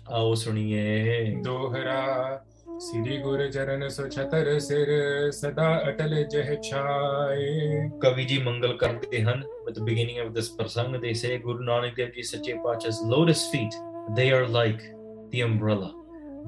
ਆਓ 0.08 0.34
ਸੁਣੀਏ। 0.34 1.34
ਦੋਹਰਾ 1.44 2.44
ਸ੍ਰੀ 2.83 3.17
ਗੁਰ 3.17 3.49
ਚਰਨ 3.51 3.87
ਸੋ 3.89 4.07
ਛਤਰ 4.09 4.57
ਸਿਰ 4.59 4.89
ਸਦਾ 5.31 5.67
ਅਟਲ 5.89 6.23
ਜਹ 6.31 6.55
ਛਾਏ 6.69 7.89
ਕਵੀ 8.01 8.25
ਜੀ 8.25 8.41
ਮੰਗਲ 8.43 8.77
ਕਰਦੇ 8.77 9.21
ਹਨ 9.23 9.43
with 9.67 9.75
the 9.77 9.85
beginning 9.87 10.19
of 10.21 10.29
this 10.35 10.47
prasang 10.59 10.95
they 11.01 11.13
say 11.21 11.31
guru 11.41 11.65
nanak 11.65 11.97
dev 11.97 12.13
ji 12.13 12.23
sache 12.29 12.53
pacha's 12.63 12.99
lotus 13.13 13.41
feet 13.53 13.75
they 14.19 14.27
are 14.37 14.45
like 14.55 14.85
the 15.33 15.43
umbrella 15.47 15.89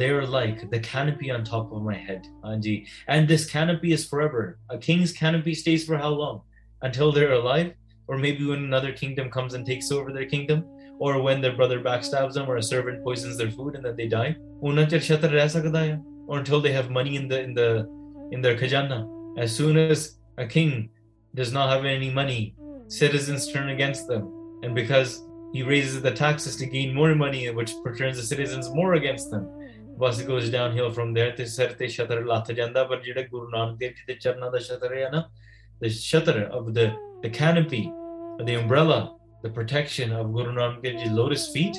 they 0.02 0.10
are 0.17 0.24
like 0.36 0.63
the 0.72 0.80
canopy 0.88 1.34
on 1.36 1.44
top 1.50 1.76
of 1.78 1.84
my 1.89 1.98
head 2.08 2.30
Anji. 2.52 2.76
and 3.15 3.34
this 3.34 3.46
canopy 3.52 3.91
is 3.98 4.06
forever 4.13 4.44
a 4.78 4.80
king's 4.88 5.13
canopy 5.20 5.56
stays 5.63 5.86
for 5.89 6.00
how 6.06 6.12
long 6.22 6.41
until 6.89 7.12
they're 7.17 7.36
alive 7.39 7.72
or 8.08 8.17
maybe 8.17 8.48
when 8.52 8.63
another 8.70 8.94
kingdom 9.02 9.30
comes 9.38 9.60
and 9.60 9.65
takes 9.65 9.91
over 9.98 10.15
their 10.17 10.30
kingdom 10.36 10.63
or 11.00 11.12
when 11.28 11.41
their 11.41 11.56
brother 11.60 11.80
backstabs 11.89 12.39
them 12.39 12.50
or 12.54 12.58
a 12.58 12.65
servant 12.72 13.04
poisons 13.04 13.38
their 13.44 13.52
food 13.60 13.76
and 13.76 13.86
then 13.89 13.96
they 14.02 14.10
die 14.15 14.32
ਉਹਨਾਂ 14.63 14.84
ਚਿਰ 14.84 15.00
ਛਤਰ 15.00 15.30
ਰਹਿ 15.30 15.50
ਸਕਦਾ 15.50 15.84
ਹੈ 15.84 16.02
or 16.28 16.39
until 16.39 16.62
they 16.62 16.72
have 16.72 16.89
money 16.89 17.15
in 17.15 17.28
the 17.28 17.41
in 17.41 17.54
the 17.54 17.70
in 18.32 18.41
their 18.41 18.58
khajana 18.58 19.00
as 19.38 19.56
soon 19.56 19.78
as 19.78 20.17
a 20.38 20.46
king 20.46 20.89
does 21.36 21.52
not 21.58 21.70
have 21.70 21.86
any 21.86 22.10
money 22.10 22.56
citizens 22.88 23.52
turn 23.52 23.70
against 23.70 24.08
them 24.08 24.24
and 24.63 24.76
because 24.76 25.24
he 25.54 25.63
raises 25.63 26.02
the 26.02 26.12
taxes 26.12 26.56
to 26.56 26.65
gain 26.65 26.94
more 26.94 27.13
money 27.15 27.50
which 27.50 27.74
turns 27.98 28.17
the 28.17 28.28
citizens 28.34 28.70
more 28.80 28.94
against 28.94 29.32
them 29.32 29.46
bus 29.98 30.22
goes 30.22 30.50
downhill 30.50 30.91
from 30.98 31.13
there 31.13 31.32
ਤੇ 31.38 31.46
ਸਿਰ 31.46 31.74
ਤੇ 31.80 31.88
ਛਤਰ 31.96 32.24
ਲੱਥ 32.26 32.52
ਜਾਂਦਾ 32.60 32.84
ਪਰ 32.84 33.02
ਜਿਹੜਾ 33.04 33.22
ਗੁਰੂ 33.32 33.50
ਨਾਨਕ 33.50 33.78
ਦੇਵ 33.80 33.91
ਜੀ 33.98 34.04
ਦੇ 34.08 34.13
ਚਰਨਾਂ 34.22 34.52
ਦਾ 34.52 34.60
ਛਤਰ 34.67 34.94
ਹੈ 34.98 35.10
ਨਾ 35.13 35.24
the 35.84 35.89
shutter 35.89 36.39
of 36.58 36.74
the 36.78 36.86
the 37.24 37.30
canopy 37.38 37.84
the 38.48 38.56
umbrella 38.62 38.98
the 39.44 39.52
protection 39.58 40.12
of 40.17 40.32
Guru 40.34 40.52
Nanak 40.58 40.82
Dev 40.84 40.98
Ji's 41.02 41.12
lotus 41.20 41.46
feet 41.54 41.78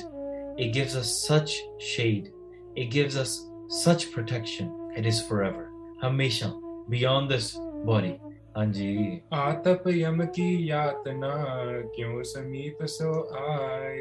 it 0.57 0.73
gives 0.77 0.95
us 1.01 1.11
such 1.27 1.53
shade 1.79 2.31
it 2.75 2.89
gives 2.95 3.17
us 3.23 3.35
such 3.68 4.12
protection. 4.12 4.72
It 4.96 5.06
is 5.06 5.20
forever, 5.22 5.70
हमेशा, 6.02 6.52
beyond 6.88 7.30
this 7.30 7.56
body. 7.84 8.18
हाँ 8.56 8.64
जी 8.72 9.20
आतप 9.32 9.84
यम 9.88 10.24
की 10.34 10.70
यातना 10.70 11.34
क्यों 11.94 12.22
समीप 12.26 12.78
सो 12.82 13.10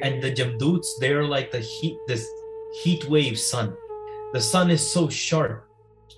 and 0.03 0.23
the 0.23 0.31
jamduts 0.31 0.87
they 0.99 1.11
are 1.11 1.25
like 1.25 1.51
the 1.51 1.59
heat 1.59 1.97
this 2.07 2.25
heat 2.81 3.07
wave 3.07 3.37
sun 3.37 3.75
the 4.33 4.41
sun 4.41 4.71
is 4.71 4.81
so 4.93 5.07
sharp 5.09 5.67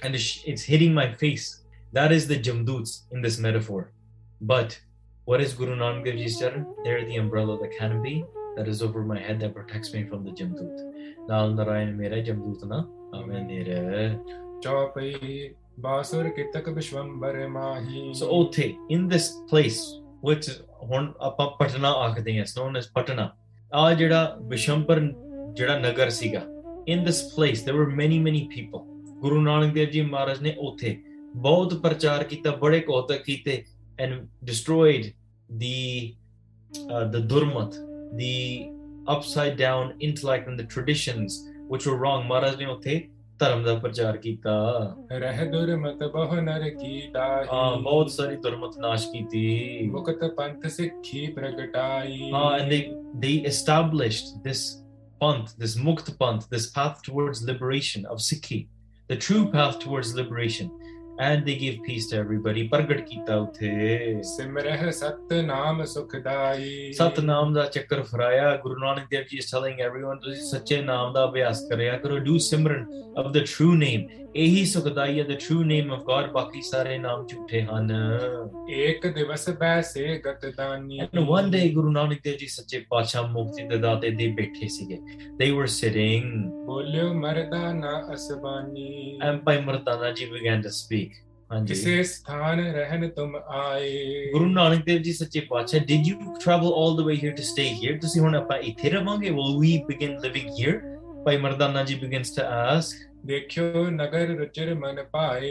and 0.04 0.16
it's 0.16 0.64
hitting 0.64 0.94
my 0.94 1.12
face 1.24 1.64
that 1.92 2.14
is 2.14 2.28
the 2.28 2.38
jamduts 2.38 3.02
in 3.12 3.22
this 3.22 3.40
metaphor 3.40 3.92
but 4.40 4.80
what 5.26 5.42
is 5.42 5.54
Guru 5.54 5.76
Nanak 5.76 6.06
Dev 6.06 6.16
Ji's 6.16 6.40
charan? 6.40 6.66
They're 6.84 7.06
the 7.06 7.18
umbrella, 7.18 7.60
the 7.62 7.68
canopy 7.68 8.26
that 8.56 8.68
is 8.68 8.82
over 8.82 9.04
my 9.04 9.20
head 9.20 9.40
that 9.42 9.54
protects 9.54 9.94
me 9.94 10.04
from 10.04 10.24
the 10.24 10.32
jamdut. 10.32 10.80
Naal 11.30 11.54
Narayan 11.54 11.96
Mera 11.96 12.24
Jamdutana 12.24 12.88
amen 13.14 14.20
Chaupai 14.64 15.50
ਬਾਸੁਰ 15.80 16.30
ਕਿਤਕ 16.30 16.70
ਵਿਸ਼ਵੰਬਰ 16.70 17.48
Mahi 17.48 18.12
so 18.22 18.28
ਉੱਥੇ 18.30 18.74
in 18.92 19.08
this 19.12 19.28
place 19.52 19.80
which 20.30 20.50
ਹੁਣ 20.84 21.14
ਆਪਾਂ 21.20 21.48
ਪਟਨਾ 21.60 21.92
ਆਖਦੇ 21.92 22.38
ਹਾਂ 22.40 22.46
known 22.46 22.80
as 22.82 22.92
Patna 22.96 23.30
ਆ 23.74 23.94
ਜਿਹੜਾ 23.94 24.38
ਵਿਸ਼ੰਪਰ 24.42 25.02
ਜਿਹੜਾ 25.54 25.78
ਨਗਰ 25.80 26.10
ਸੀਗਾ 26.10 26.40
in 26.92 27.06
this 27.08 27.22
place 27.36 27.66
there 27.66 27.78
were 27.80 27.90
many 28.02 28.20
many 28.28 28.44
people 28.56 28.86
ਗੁਰੂ 29.20 29.42
ਨਾਨਕ 29.42 29.74
ਦੇਵ 29.74 29.90
ਜੀ 29.90 30.02
ਮਹਾਰਾਜ 30.02 30.42
ਨੇ 30.42 30.56
ਉੱਥੇ 30.60 30.98
ਬਹੁਤ 31.36 31.74
ਪ੍ਰਚਾਰ 31.74 32.24
ਕੀਤਾ 32.24 32.52
ਬੜੇ 32.52 32.80
ਕੋਤਕ 32.80 33.24
ਕੀਤੇ 33.24 33.64
destroyed 34.46 35.06
the 35.64 36.14
uh, 36.72 37.06
the 37.14 37.22
durmat 37.32 37.74
the 38.20 38.36
upside 39.08 39.58
down 39.58 39.90
intellect 40.08 40.48
and 40.48 40.60
the 40.60 40.68
traditions 40.76 41.49
which 41.69 41.87
were 41.87 41.99
wrong 41.99 42.25
ਮਹਾਰਾਜ 42.29 42.57
ਨੇ 42.59 42.67
ਉੱਥੇ 42.67 43.09
ਧਰਮ 43.39 43.63
ਦਾ 43.65 43.75
ਪ੍ਰਚਾਰ 43.75 44.17
ਕੀਤਾ 44.17 44.53
ਰਹਿ 45.13 45.47
ਦੁਰਮਤ 45.51 46.03
ਬਹੁ 46.05 46.41
ਨਰ 46.41 46.69
ਕੀ 46.71 47.01
ਹਾਂ 47.01 47.11
ਦਾਹੀ 47.11 47.83
ਬਹੁਤ 47.83 48.11
ਸਾਰੀ 48.11 48.37
ਦੁਰਮਤ 48.37 48.79
ਨਾਸ਼ 48.79 49.07
ਕੀਤੀ 49.13 49.89
ਮੁਕਤ 49.91 50.25
ਪੰਥ 50.37 50.67
ਸਿੱਖੀ 50.67 51.27
ਪ੍ਰਗਟਾਈ 51.27 52.31
Uh, 52.33 52.51
and 52.59 52.73
they 52.73 52.81
they 53.25 53.35
established 53.53 54.33
this 54.47 54.63
panth, 55.21 55.53
this 55.59 55.75
mukt 55.79 56.09
panth, 56.21 56.49
this 56.55 56.67
path 56.71 57.03
towards 57.03 57.43
liberation 57.51 58.07
of 58.07 58.19
Sikhi, 58.29 58.61
the 59.11 59.17
true 59.17 59.45
path 59.53 59.79
towards 59.85 60.15
liberation, 60.15 60.71
and 61.20 61.44
they 61.44 61.58
give 61.62 61.84
peace 61.88 62.12
to 62.12 62.18
everybody 62.18 62.68
ਪ੍ਰਗਟ 62.68 63.02
ਕੀਤਾ 63.02 63.36
ਉਥੇ। 63.36 64.00
ਸਿਮਰਹਿ 64.24 64.92
ਸਤਨਾਮ 64.92 65.86
ਸੁਖਦਾਈ। 65.86 66.94
ਸਤਨਾਮ 66.94 67.54
ਦਾ 67.54 67.66
ਚੱਕਰ 67.66 68.02
ਫਰਾਇਆ। 68.02 68.58
ਗੁਰੂ 68.58 68.76
ਨਾਨਕ 68.76 69.04
ਦੇਵ 69.10 69.24
ਜੀ 69.30 69.38
ਇਸ 69.38 69.52
ਟੈਲਿੰਗ 69.52 69.80
एवरीवन 69.80 70.20
ਤੁਸੀਂ 70.22 70.44
ਸੱਚੇ 70.44 70.82
ਨਾਮ 70.82 71.14
ਦਾ 71.14 71.26
ਅਭਿਆਸ 71.26 71.62
ਕਰਿਆ 71.70 71.98
ਕਰੋ। 71.98 72.20
Do 72.20 72.38
simran 72.38 72.86
of 73.18 73.32
the 73.32 73.38
true 73.38 73.76
name 73.76 74.29
ਇਹੀ 74.36 74.66
ਸੁਖਦਾਈ 74.66 75.20
ਹੈ 75.20 75.24
the 75.24 75.32
true 75.32 75.64
name 75.64 75.94
of 75.94 76.00
god 76.00 76.32
ਬਾਕੀ 76.32 76.62
ਸਾਰੇ 76.62 76.98
ਨਾਮ 76.98 77.28
ਝੂਠੇ 77.28 77.62
ਹਨ। 77.62 77.92
ਇੱਕ 78.70 79.08
ਦਿਵਸ 79.08 79.50
ਬੈਸੇ 79.50 80.22
ਗਤਦਾਨੀ 80.26 81.00
and 81.00 81.20
one 81.20 81.52
day 81.52 81.70
Guru 81.70 81.92
Nanak 81.92 82.20
Dev 82.24 82.38
ji 82.38 82.48
ਸੱਚੇ 82.48 82.86
ਪਾਤਸ਼ਾਹ 82.90 83.28
ਮੁਕਤੀ 83.28 83.64
ਦੇ 83.64 83.78
ਦਾਤੇ 83.78 84.10
ਦੇ 84.10 84.28
ਬੈਠੇ 84.28 84.68
ਸੀਗੇ। 84.68 84.98
ਦੇ 85.38 85.52
ਵਰ 85.52 85.68
ਸਿਟਿੰਗ 85.68 86.52
ਬੋਲਿਓ 86.66 87.14
ਮਰਦਾਨਾ 87.14 88.14
ਅਸਬਾਨੀ। 88.14 89.20
ਐਂਡ 89.24 89.40
ਭਾਈ 89.40 89.62
ਮਰਦਾਨਾ 89.62 90.12
ਜੀ 90.12 90.26
ਬਿਗਨ 90.26 90.62
ਟੂ 90.62 90.70
ਸਪੀਕ 90.70 91.14
ਕਿਸੇ 91.68 92.04
ਸਥਾਨ 92.04 92.60
ਰਹਿਣ 92.60 93.10
ਤੁਮ 93.10 93.36
ਆਏ। 93.36 94.30
ਗੁਰੂ 94.32 94.46
ਨਾਨਕ 94.46 94.86
ਦੇਵ 94.86 95.02
ਜੀ 95.02 95.14
ਸੱਚੇ 95.14 95.40
ਪਾਤਸ਼ਾਹ 95.40 95.80
did 95.80 96.08
you 96.08 96.16
travel 96.46 96.74
all 96.74 96.98
the 96.98 97.06
way 97.06 97.16
here 97.24 97.36
to 97.36 97.44
stay 97.44 97.70
here 97.70 97.98
ਤੁਸੀਂ 97.98 98.22
ਹੁਣ 98.22 98.36
ਆਪਾਂ 98.36 98.58
ਇੱਥੇ 98.58 98.90
ਰਵਾਂਗੇ? 98.90 99.30
Will 99.30 99.60
we 99.60 99.82
begin 99.88 100.18
living 100.24 100.50
here 100.60 100.98
Bhai 101.26 101.38
Mardana 101.38 101.84
ji 101.84 101.96
begins 101.96 102.36
to 102.36 102.44
ask 102.46 103.09
ਦੇਖਿਓ 103.26 103.90
ਨਗਰ 103.90 104.28
ਰੁਚਿਰ 104.28 104.74
ਮਨ 104.76 105.04
ਪਾਏ 105.04 105.50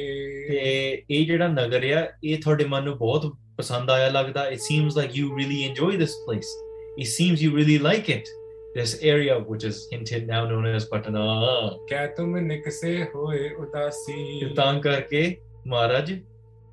ਤੇ 0.48 1.02
ਇਹ 1.10 1.26
ਜਿਹੜਾ 1.26 1.48
ਨਗਰ 1.48 1.84
ਆ 1.96 2.06
ਇਹ 2.24 2.38
ਤੁਹਾਡੇ 2.42 2.64
ਮਨ 2.64 2.84
ਨੂੰ 2.84 2.96
ਬਹੁਤ 2.98 3.32
ਪਸੰਦ 3.58 3.90
ਆਇਆ 3.90 4.08
ਲੱਗਦਾ 4.08 4.50
it 4.50 4.58
seems 4.58 4.96
like 4.98 5.16
you 5.18 5.28
really 5.38 5.60
enjoy 5.68 5.92
this 6.02 6.14
place 6.24 6.50
it 6.98 7.08
seems 7.14 7.42
you 7.44 7.50
really 7.56 7.78
like 7.88 8.10
it 8.16 8.28
this 8.76 8.94
area 9.12 9.38
which 9.50 9.64
is 9.70 9.80
hinted 9.92 10.26
now 10.26 10.42
known 10.50 10.68
as 10.76 10.86
Patna 10.94 12.06
ਤੁਮ 12.16 12.36
ਨਿਕਸੇ 12.36 13.04
ਹੋਏ 13.14 13.48
ਉਦਾਸੀ 13.54 14.40
ਤੇ 14.40 14.54
ਤਾਂ 14.54 14.80
ਕਰਕੇ 14.80 15.36
ਮਹਾਰਾਜ 15.66 16.12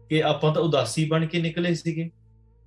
ਕਿ 0.09 0.23
ਆਪਾਂ 0.23 0.53
ਤਾਂ 0.53 0.61
ਉਦਾਸੀ 0.61 1.05
ਬਣ 1.05 1.25
ਕੇ 1.25 1.39
ਨਿਕਲੇ 1.39 1.73
ਸੀਗੇ 1.73 2.09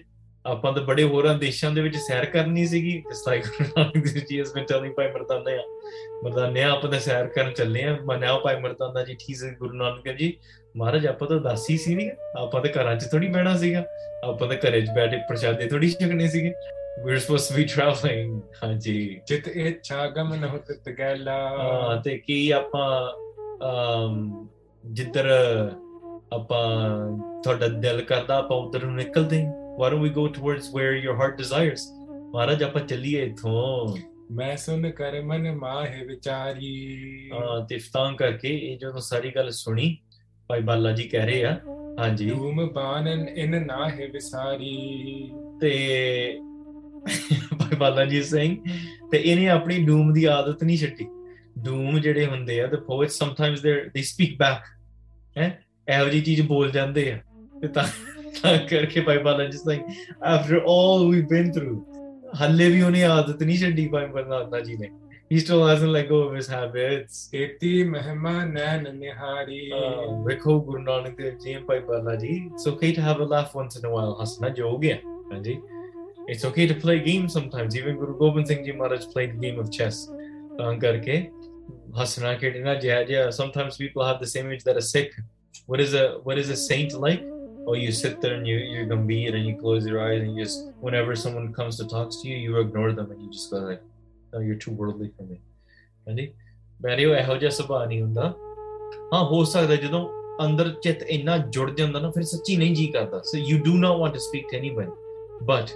ਆਪਾਂ 0.46 0.72
ਤਾਂ 0.72 0.82
ਬੜੇ 0.82 1.02
ਹੋਰਾਂ 1.02 1.38
ਦੇਸ਼ਾਂ 1.38 1.70
ਦੇ 1.70 1.80
ਵਿੱਚ 1.80 1.96
ਸੈਰ 1.96 2.24
ਕਰਨੀ 2.24 2.66
ਸੀਗੀ 2.66 3.02
just 3.10 3.32
like 3.32 3.46
Guru 3.46 3.68
Nanak 3.68 4.02
Dev 4.06 4.26
Ji 4.30 4.40
has 4.40 4.50
been 4.56 4.66
telling 4.72 4.94
ਭਾਈ 4.94 5.08
ਮਰਦਾਨਾ 5.08 5.50
ਆ 6.19 6.23
ਮਰਦਾਨੇ 6.23 6.63
ਆਪਾਂ 6.63 6.89
ਤਾਂ 6.91 6.99
ਸੈਰ 6.99 7.27
ਕਰਨ 7.27 7.53
ਚੱਲੇ 7.53 7.83
ਆ 7.83 7.97
ਮਨਾਓ 8.05 8.39
ਭਾਈ 8.39 8.55
ਮਰਦਾਨਾ 8.59 9.03
ਜੀ 9.03 9.15
ਠੀਕ 9.19 9.43
ਹੈ 9.43 9.55
ਗੁਰੂ 9.59 9.73
ਨਾਨਕ 9.73 10.03
ਦੇਵ 10.03 10.15
ਜੀ 10.15 10.37
ਮਹਾਰਾਜ 10.77 11.07
ਆਪਾਂ 11.07 11.27
ਤਾਂ 11.27 11.37
ਦਾਸੀ 11.37 11.77
ਸੀ 11.77 11.95
ਨਹੀਂ 11.95 12.11
ਆਪਾਂ 12.37 12.61
ਤਾਂ 12.61 12.71
ਘਰਾਂ 12.71 12.95
'ਚ 12.95 13.05
ਥੋੜੀ 13.11 13.27
ਬਹਿਣਾ 13.27 13.57
ਸੀਗਾ। 13.57 13.83
ਆਪਾਂ 14.23 14.47
ਤਾਂ 14.47 14.57
ਘਰੇ 14.57 14.81
'ਚ 14.81 14.89
ਬੈਠੇ 14.95 15.17
ਪ੍ਰਸ਼ਾਦੇ 15.17 15.67
ਥੋੜੀ 15.67 15.89
ਛਕਣੇ 15.89 16.27
ਸੀਗੇ। 16.27 16.53
We're 17.05 17.19
supposed 17.19 17.49
to 17.49 17.57
be 17.57 17.63
traveling. 17.75 18.41
ਹਾਂਜੀ। 18.63 19.21
ਜਿਤ 19.27 19.47
ਇੱਛਾ 19.47 20.07
ਗਮਨ 20.07 20.43
ਹੁਤ 20.45 20.71
ਤਗੈਲਾ। 20.71 21.49
ਹਾਂ 21.49 22.01
ਤੇ 22.01 22.17
ਕੀ 22.17 22.51
ਆਪਾਂ 22.51 23.11
ਅਮ 23.69 24.47
ਜਿੱਧਰ 24.85 25.25
ਆਪਾਂ 26.33 26.87
ਤੁਹਾਡਾ 27.43 27.67
ਦਿਲ 27.67 28.01
ਕਰਦਾ 28.01 28.37
ਆਪਾਂ 28.37 28.57
ਉਧਰ 28.57 28.83
ਨੂੰ 28.83 28.95
ਨਿਕਲਦੇ 28.95 29.45
ਹਾਂ। 29.45 29.53
Why 29.77 29.93
don't 29.93 30.01
we 30.01 30.09
go 30.09 30.27
towards 30.27 30.63
where 30.77 30.95
your 31.05 31.15
heart 31.21 31.37
desires? 31.41 31.79
ਮਹਾਰਾਜ 32.33 32.63
ਆਪਾਂ 32.63 32.81
ਚੱਲੀਏ 32.81 33.23
ਇੱਥੋਂ। 33.25 33.97
ਮੈਂ 34.31 34.55
ਸੁਨ 34.57 34.89
ਕਰ 34.91 35.21
ਮਨ 35.21 35.51
ਮਾਹੇ 35.55 36.05
ਵਿਚਾਰੀ। 36.05 37.29
ਤਿਫਤਾਂ 37.69 38.11
ਕਰਕੇ 38.13 38.49
ਇਹ 38.57 38.77
ਜਦੋਂ 38.77 38.99
ਸਾਰੀ 38.99 39.31
ਗੱਲ 39.35 39.49
ਸੁਣੀ 39.51 39.97
ਭਾਈ 40.47 40.61
ਬਾਲਾ 40.61 40.91
ਜੀ 40.91 41.03
ਕਹਿ 41.03 41.25
ਰਹੇ 41.25 41.43
ਆ। 41.45 41.59
ਹਾਂਜੀ। 41.99 42.29
ਧੂਮ 42.29 42.67
ਬਾਨਨ 42.73 43.27
ਇਨ 43.29 43.65
ਨਾਹੇ 43.65 44.07
ਵਿਸਾਰੀ। 44.07 45.31
ਤੇ 45.61 45.71
ਭਾਈ 47.59 47.75
ਬਾਲਾ 47.75 48.05
ਜੀ 48.05 48.21
ਸਿੰਘ 48.23 48.55
ਤੇ 49.11 49.17
ਇਹਨੇ 49.17 49.49
ਆਪਣੀ 49.49 49.83
ਡੂਮ 49.85 50.13
ਦੀ 50.13 50.25
ਆਦਤ 50.25 50.63
ਨਹੀਂ 50.63 50.77
ਛੱਡੀ। 50.77 51.07
ਡੂਮ 51.59 51.99
ਜਿਹੜੇ 51.99 52.25
ਹੁੰਦੇ 52.25 52.61
ਆ 52.61 52.67
ਤੇ 52.67 52.77
ਪੋਇਟ 52.77 53.09
ਸਮਟਾਈਮਸ 53.09 53.61
ਦੇ 53.61 53.73
ਦੇ 53.93 54.01
ਸਪੀਕ 54.01 54.37
ਬੈਕ 54.39 54.63
ਹੈ? 55.37 55.59
ਇਹੋ 55.89 56.09
ਜੀ 56.09 56.21
ਚੀਜ਼ 56.21 56.41
ਬੋਲ 56.41 56.71
ਜਾਂਦੇ 56.71 57.11
ਆ। 57.11 57.17
ਤੇ 57.61 57.67
ਤਾਂ 57.67 57.87
ਕਰਕੇ 58.69 59.01
Bhai 59.01 59.17
Bala 59.17 59.45
ji 59.45 59.57
Singh 59.57 59.81
after 60.25 60.61
all 60.69 61.07
we 61.09 61.21
been 61.21 61.51
through 61.51 61.79
हल्ले 62.35 62.69
भी 62.71 62.81
उन्हें 62.81 63.03
आदत 63.03 63.43
नहीं 63.43 63.59
चढ़ी 63.59 63.87
पाए 63.93 64.07
परनाथना 64.15 64.59
जी 64.65 64.77
ने 64.77 64.91
He 65.31 65.39
still 65.39 65.63
hasn't 65.67 65.91
let 65.91 66.09
go 66.09 66.23
of 66.23 66.33
his 66.33 66.47
habits. 66.47 67.29
Iti 67.31 67.83
mahmana 67.83 68.81
nanihari. 68.83 69.69
Rekho 70.25 70.65
Guru 70.65 70.83
Nanak 70.83 71.17
Dev 71.17 71.39
Ji 71.39 71.53
and 71.53 71.67
Bhai 71.67 71.81
Bala 71.81 72.17
It's 72.19 72.65
okay 72.65 72.91
to 72.91 72.99
have 72.99 73.19
a 73.19 73.25
laugh 73.25 73.53
once 73.53 73.75
in 73.75 73.85
a 73.85 73.91
while. 73.91 74.15
Hasna 74.19 74.51
jo 74.51 74.71
ho 74.71 74.81
It's 76.27 76.45
okay 76.45 76.65
to 76.65 76.73
play 76.73 76.99
games 76.99 77.31
sometimes. 77.31 77.75
Even 77.75 77.97
Guru 77.97 78.17
Gobind 78.17 78.47
Singh 78.47 78.65
Ji 78.65 78.71
Maharaj 78.71 79.05
played 79.13 79.35
the 79.35 79.37
game 79.37 79.59
of 79.59 79.69
chess. 79.71 80.09
ਤਾਂ 80.59 80.73
ਕਰਕੇ 80.79 81.13
ਹੱਸਣਾ 81.99 82.33
ਖੇਡਣਾ 82.37 82.73
ਜਿਹਾ 82.85 83.03
ਜਿਹਾ 83.03 83.27
sometimes 83.35 83.77
people 83.81 84.03
have 84.05 84.17
the 84.23 84.29
same 84.31 84.49
age 84.55 84.63
that 84.69 84.79
are 84.81 84.87
sick 84.87 85.13
what 85.71 85.83
is 85.83 85.93
a 85.99 86.01
what 86.25 86.41
is 86.41 86.49
a 86.55 86.57
saint 86.61 86.95
like 87.05 87.21
oh 87.67 87.73
you 87.73 87.91
sit 87.91 88.21
there 88.21 88.33
and 88.33 88.47
you 88.47 88.57
you're 88.57 88.85
gambir 88.85 89.33
and 89.33 89.45
you 89.45 89.55
close 89.55 89.85
your 89.85 90.01
eyes 90.01 90.21
and 90.21 90.37
you 90.37 90.43
just 90.43 90.59
whenever 90.81 91.15
someone 91.15 91.53
comes 91.53 91.77
to 91.77 91.87
talk 91.87 92.09
to 92.09 92.27
you 92.29 92.37
you 92.37 92.59
ignore 92.59 92.91
them 92.93 93.11
and 93.11 93.21
you 93.23 93.31
just 93.31 93.51
go 93.51 93.57
like 93.57 93.81
no 94.33 94.39
you're 94.39 94.61
too 94.67 94.71
worldly 94.71 95.09
for 95.17 95.23
me 95.23 95.37
ਹਾਂਜੀ 96.07 96.33
ਮੇਰੇ 96.81 97.05
ਉਹ 97.05 97.15
ਇਹੋ 97.15 97.35
ਜਿਹਾ 97.37 97.49
ਸੁਭਾਅ 97.49 97.85
ਨਹੀਂ 97.85 98.01
ਹੁੰਦਾ 98.01 98.33
ਹਾਂ 99.13 99.23
ਹੋ 99.23 99.43
ਸਕਦਾ 99.43 99.75
ਜਦੋਂ 99.75 100.09
ਅੰਦਰ 100.45 100.73
ਚਿੱਤ 100.83 101.03
ਇੰਨਾ 101.03 101.37
ਜੁੜ 101.37 101.75
ਜਾਂਦਾ 101.75 101.99
ਨਾ 101.99 102.11
ਫਿਰ 102.11 102.23
ਸੱਚੀ 102.23 102.57
ਨਹੀਂ 102.57 102.75
ਜੀ 102.75 102.87
ਕਰਦਾ 102.87 103.21
so 103.21 103.37
you 103.37 103.63
do 103.63 103.77
not 103.77 103.97
want 103.97 104.13
to 104.13 104.19
speak 104.19 104.47
to 104.51 104.57
anybody 104.57 104.91
but 105.43 105.69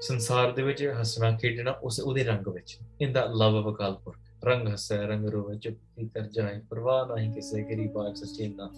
ਸੰਸਾਰ 0.00 0.52
ਦੇ 0.52 0.62
ਵਿੱਚ 0.62 0.92
ਹੱਸਣਾ 1.00 1.38
ਖੇਡਣਾ 1.38 1.70
ਉਸ 1.70 2.00
ਉਹਦੇ 2.00 2.24
ਰੰਗ 2.24 2.48
ਵਿੱਚ 2.48 2.78
ਇਨ 3.00 3.12
ਦਾ 3.12 3.24
ਲਵ 3.24 3.56
ਆਫ 3.56 3.74
ਅਕਾਲ 3.74 3.94
ਪੁਰਖ 4.04 4.16
ਰੰਗ 4.44 4.68
ਹੱਸੈ 4.68 4.96
ਰੰਗ 4.96 5.28
ਰੋਵੇ 5.28 5.58
ਚੁੱਪ 5.58 6.00
ਕਰ 6.14 6.20
ਜਾਏ 6.20 6.60
ਪਰਵਾਹ 6.70 7.16
ਨਹੀਂ 7.16 7.32
ਕਿਸੇ 7.32 7.62
ਗਰੀ 7.62 7.88
ਬਾਗ 7.88 8.14
ਸੱਚੇ 8.14 8.48
ਨਾ 8.48 8.70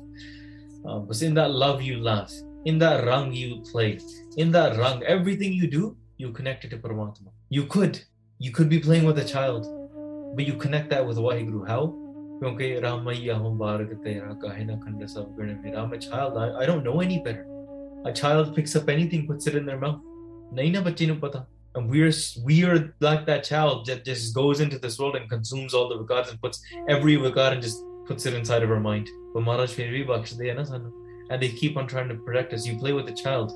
Um, 0.86 0.92
uh, 0.92 0.98
because 1.00 1.22
in 1.22 1.34
that 1.34 1.50
love 1.50 1.82
you 1.82 1.98
last, 1.98 2.44
in 2.64 2.78
that 2.78 3.04
rung 3.04 3.32
you 3.32 3.62
play, 3.70 3.98
in 4.36 4.52
that 4.52 4.76
rung, 4.78 5.02
everything 5.02 5.52
you 5.52 5.66
do, 5.66 5.96
you 6.16 6.30
connect 6.30 6.64
it 6.64 6.70
to 6.70 6.78
Paramatma. 6.78 7.28
You 7.48 7.66
could, 7.66 8.00
you 8.38 8.52
could 8.52 8.68
be 8.68 8.78
playing 8.78 9.04
with 9.04 9.18
a 9.18 9.24
child, 9.24 9.66
but 10.36 10.46
you 10.46 10.54
connect 10.54 10.90
that 10.90 11.06
with 11.06 11.16
Waheguru. 11.16 11.66
How? 11.66 11.86
Because 12.38 12.82
I'm 15.76 15.92
a 15.92 15.98
child, 15.98 16.36
I, 16.36 16.58
I 16.58 16.66
don't 16.66 16.84
know 16.84 17.00
any 17.00 17.18
better. 17.20 17.46
A 18.04 18.12
child 18.12 18.54
picks 18.54 18.76
up 18.76 18.88
anything, 18.88 19.26
puts 19.26 19.46
it 19.46 19.56
in 19.56 19.66
their 19.66 19.78
mouth. 19.78 20.00
And 21.74 21.90
we're 21.90 22.12
we 22.44 22.64
are 22.64 22.94
like 23.00 23.26
that 23.26 23.44
child 23.44 23.86
that 23.86 24.04
just 24.04 24.34
goes 24.34 24.60
into 24.60 24.78
this 24.78 24.98
world 24.98 25.16
and 25.16 25.28
consumes 25.28 25.74
all 25.74 25.88
the 25.88 25.96
vikars 25.96 26.30
and 26.30 26.40
puts 26.40 26.62
every 26.88 27.16
vikar 27.16 27.52
and 27.52 27.62
just 27.62 27.82
puts 28.07 28.25
it 28.25 28.33
inside 28.33 28.63
of 28.63 28.71
our 28.71 28.83
mind 28.89 29.07
but 29.33 29.43
Maharaj 29.43 29.75
ਫਿਰ 29.75 29.91
ਵੀ 29.91 30.03
ਬਖਸ਼ਦੇ 30.03 30.49
ਆ 30.51 30.53
ਨਾ 30.53 30.63
ਸਾਨੂੰ 30.63 30.91
and 31.31 31.41
they 31.41 31.47
keep 31.47 31.77
on 31.77 31.87
trying 31.87 32.09
to 32.09 32.15
protect 32.15 32.53
us. 32.53 32.67
You 32.67 32.77
play 32.77 32.91
with 32.91 33.07
a 33.07 33.13
child, 33.13 33.53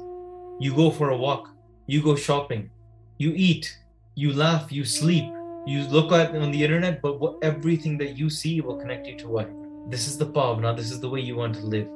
you 0.60 0.74
go 0.74 0.90
for 0.90 1.10
a 1.10 1.18
walk, 1.18 1.50
you 1.88 2.02
go 2.02 2.16
shopping, 2.16 2.70
you 3.18 3.34
eat, 3.36 3.68
you 4.16 4.32
laugh, 4.32 4.72
you 4.72 4.86
sleep, 4.86 5.26
you 5.68 5.84
look 5.96 6.14
at 6.14 6.34
on 6.36 6.52
the 6.52 6.64
internet, 6.64 7.02
but 7.02 7.20
what, 7.20 7.36
everything 7.42 7.98
that 7.98 8.18
you 8.18 8.30
see 8.30 8.62
will 8.62 8.78
connect 8.78 9.08
you 9.08 9.18
to 9.18 9.28
what? 9.28 9.50
This 9.90 10.08
is 10.08 10.18
the 10.18 10.26
bhavna, 10.26 10.76
this 10.78 10.90
is 10.90 11.02
the 11.02 11.10
way 11.10 11.20
you 11.20 11.36
want 11.36 11.56
to 11.56 11.66
live. 11.76 11.92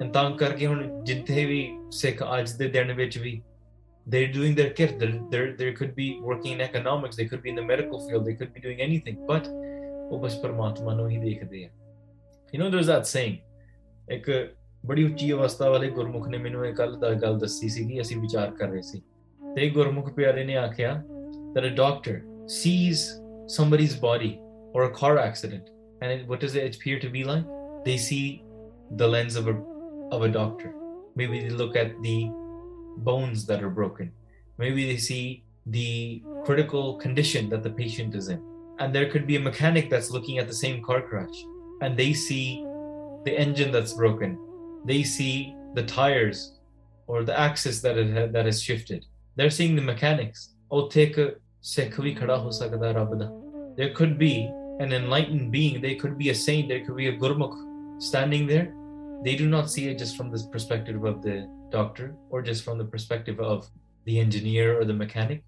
And 0.00 0.12
ਤਾਂ 0.12 0.30
ਕਰਕੇ 0.38 0.66
ਹੁਣ 0.66 1.04
ਜਿੱਥੇ 1.04 1.44
ਵੀ 1.46 1.58
ਸਿੱਖ 1.98 2.22
ਅੱਜ 2.38 2.52
ਦੇ 2.58 2.68
ਦਿਨ 2.68 2.92
ਵਿੱਚ 2.92 3.18
ਵੀ 3.18 3.40
they're 4.12 4.32
doing 4.32 4.54
their 4.54 4.70
kirt. 4.78 4.98
They're, 5.00 5.18
they're, 5.30 5.52
they 5.58 5.72
could 5.72 5.94
be 5.96 6.08
working 6.30 6.52
in 6.52 6.60
economics, 6.60 7.16
they 7.16 7.26
could 7.28 7.42
be 7.42 7.50
in 7.50 7.56
the 7.56 7.66
medical 7.68 8.00
field, 8.06 8.26
they 8.26 8.34
could 8.40 8.52
be 8.56 8.60
doing 8.60 8.82
anything, 8.88 9.20
but 9.30 9.48
ਉਹ 10.10 10.18
ਬਸ 10.22 10.34
ਪਰਮਾਤਮਾ 10.40 10.94
ਨੂੰ 10.94 11.08
ਹੀ 11.10 11.18
ਦੇਖਦੇ 11.18 11.64
ਆ 11.64 11.68
You 12.52 12.60
know, 12.60 12.70
there's 12.70 12.86
that 12.86 13.06
saying, 13.06 13.38
ਇੱਕ 14.10 14.30
ਬੜੀ 14.86 15.04
ਉੱਚੀ 15.04 15.32
ਅਵਸਥਾ 15.32 15.68
ਵਾਲੇ 15.70 15.88
ਗੁਰਮੁਖ 15.90 16.28
ਨੇ 16.28 16.38
ਮੈਨੂੰ 16.38 16.66
ਇਹ 16.66 16.72
ਕੱਲ 16.74 16.96
ਦਾ 17.00 17.12
ਗੱਲ 17.22 17.38
ਦੱਸੀ 17.38 17.68
ਸੀਗੀ 17.68 18.00
ਅਸੀਂ 18.00 18.16
ਵਿਚਾਰ 18.20 18.50
ਕਰ 18.56 18.68
ਰਹੇ 18.68 18.82
ਸੀ 18.82 19.00
ਤੇ 19.56 19.68
ਗੁਰਮੁਖ 19.70 20.10
ਪਿਆਰੇ 20.14 20.44
ਨੇ 20.44 20.56
ਆਖਿਆ 20.56 21.02
that 21.56 21.66
a 21.66 21.70
doctor 21.78 22.14
sees 22.52 23.02
somebody's 23.56 23.92
body 24.04 24.30
or 24.76 24.84
a 24.84 24.92
car 25.00 25.10
accident 25.24 25.68
and 26.02 26.14
it, 26.14 26.24
what 26.30 26.40
does 26.44 26.56
it 26.60 26.78
appear 26.78 26.98
to 27.04 27.10
be 27.16 27.22
like 27.28 27.44
they 27.84 27.96
see 28.06 28.24
the 29.02 29.08
lens 29.12 29.36
of 29.42 29.50
a 29.52 29.54
of 30.16 30.24
a 30.28 30.30
doctor 30.38 30.72
maybe 31.20 31.42
they 31.44 31.52
look 31.60 31.76
at 31.82 31.94
the 32.06 32.16
bones 33.10 33.46
that 33.50 33.62
are 33.68 33.72
broken 33.78 34.10
maybe 34.64 34.88
they 34.90 34.98
see 35.06 35.22
the 35.76 36.22
critical 36.48 36.92
condition 37.04 37.48
that 37.54 37.62
the 37.68 37.74
patient 37.82 38.18
is 38.22 38.28
in 38.36 38.42
and 38.80 38.98
there 38.98 39.08
could 39.14 39.26
be 39.32 39.36
a 39.36 39.44
mechanic 39.48 39.88
that's 39.94 40.10
looking 40.10 40.42
at 40.44 40.52
the 40.54 40.60
same 40.64 40.82
car 40.90 41.00
crash 41.12 41.44
and 41.81 41.97
they 41.97 42.13
see 42.13 42.63
the 43.25 43.37
engine 43.37 43.71
that's 43.71 43.93
broken 43.93 44.37
they 44.85 45.03
see 45.03 45.55
the 45.73 45.83
tires 45.83 46.53
or 47.07 47.23
the 47.23 47.37
axis 47.37 47.81
that 47.81 47.97
it 47.97 48.33
that 48.33 48.45
has 48.45 48.61
shifted. 48.61 49.05
They're 49.35 49.49
seeing 49.49 49.75
the 49.75 49.81
mechanics. 49.81 50.55
Oh, 50.71 50.87
take 50.87 51.17
a 51.17 51.35
There 53.77 53.93
could 53.93 54.17
be 54.17 54.51
an 54.79 54.93
enlightened 54.93 55.51
being. 55.51 55.81
They 55.81 55.95
could 55.95 56.17
be 56.17 56.29
a 56.29 56.35
saint. 56.35 56.69
There 56.69 56.83
could 56.85 56.95
be 56.95 57.07
a 57.07 57.17
gurmukh 57.17 58.01
standing 58.01 58.47
there. 58.47 58.73
They 59.23 59.35
do 59.35 59.49
not 59.49 59.69
see 59.69 59.89
it 59.89 59.97
just 59.99 60.15
from 60.15 60.31
the 60.31 60.41
perspective 60.51 61.03
of 61.03 61.21
the 61.21 61.49
doctor 61.69 62.15
or 62.29 62.41
just 62.41 62.63
from 62.63 62.77
the 62.77 62.85
perspective 62.85 63.39
of 63.39 63.69
the 64.05 64.19
engineer 64.19 64.79
or 64.79 64.85
the 64.85 64.93
mechanic. 64.93 65.43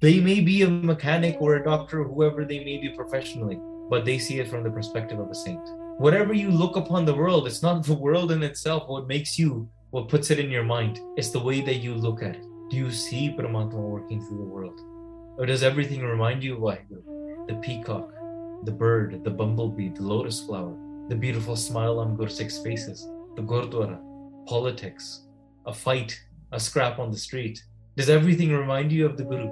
They 0.00 0.18
may 0.20 0.40
be 0.40 0.62
a 0.62 0.68
mechanic 0.68 1.36
or 1.40 1.56
a 1.56 1.64
doctor, 1.64 2.02
whoever 2.02 2.44
they 2.44 2.64
may 2.64 2.78
be 2.78 2.88
professionally, 2.90 3.60
but 3.90 4.04
they 4.04 4.18
see 4.18 4.40
it 4.40 4.48
from 4.48 4.62
the 4.62 4.70
perspective 4.70 5.18
of 5.18 5.28
a 5.30 5.34
saint 5.34 5.68
whatever 6.00 6.32
you 6.32 6.50
look 6.50 6.76
upon 6.76 7.04
the 7.04 7.14
world, 7.14 7.46
it's 7.46 7.62
not 7.62 7.84
the 7.86 7.92
world 7.92 8.32
in 8.32 8.42
itself 8.42 8.88
what 8.88 9.06
makes 9.06 9.38
you, 9.38 9.68
what 9.90 10.08
puts 10.08 10.30
it 10.30 10.38
in 10.38 10.50
your 10.50 10.64
mind. 10.64 10.98
It's 11.16 11.28
the 11.28 11.46
way 11.48 11.60
that 11.60 11.76
you 11.84 11.94
look 11.94 12.22
at 12.22 12.36
it. 12.36 12.44
Do 12.70 12.76
you 12.78 12.90
see 12.90 13.36
Paramatma 13.36 13.74
working 13.74 14.24
through 14.24 14.38
the 14.38 14.52
world? 14.56 14.80
Or 15.38 15.44
does 15.44 15.62
everything 15.62 16.02
remind 16.02 16.42
you 16.42 16.54
of 16.54 16.60
Vaheguru? 16.60 17.48
The 17.48 17.54
peacock, 17.56 18.10
the 18.64 18.72
bird, 18.72 19.22
the 19.24 19.30
bumblebee, 19.30 19.90
the 19.90 20.02
lotus 20.02 20.40
flower, 20.40 20.74
the 21.08 21.16
beautiful 21.16 21.56
smile 21.56 21.98
on 21.98 22.16
Gursik's 22.16 22.58
faces, 22.58 23.06
the 23.36 23.42
Gurdwara, 23.42 24.00
politics, 24.46 25.26
a 25.66 25.74
fight, 25.74 26.18
a 26.52 26.60
scrap 26.60 26.98
on 26.98 27.10
the 27.10 27.18
street. 27.18 27.62
Does 27.96 28.08
everything 28.08 28.52
remind 28.52 28.90
you 28.90 29.04
of 29.04 29.18
the 29.18 29.24
Guru? 29.24 29.50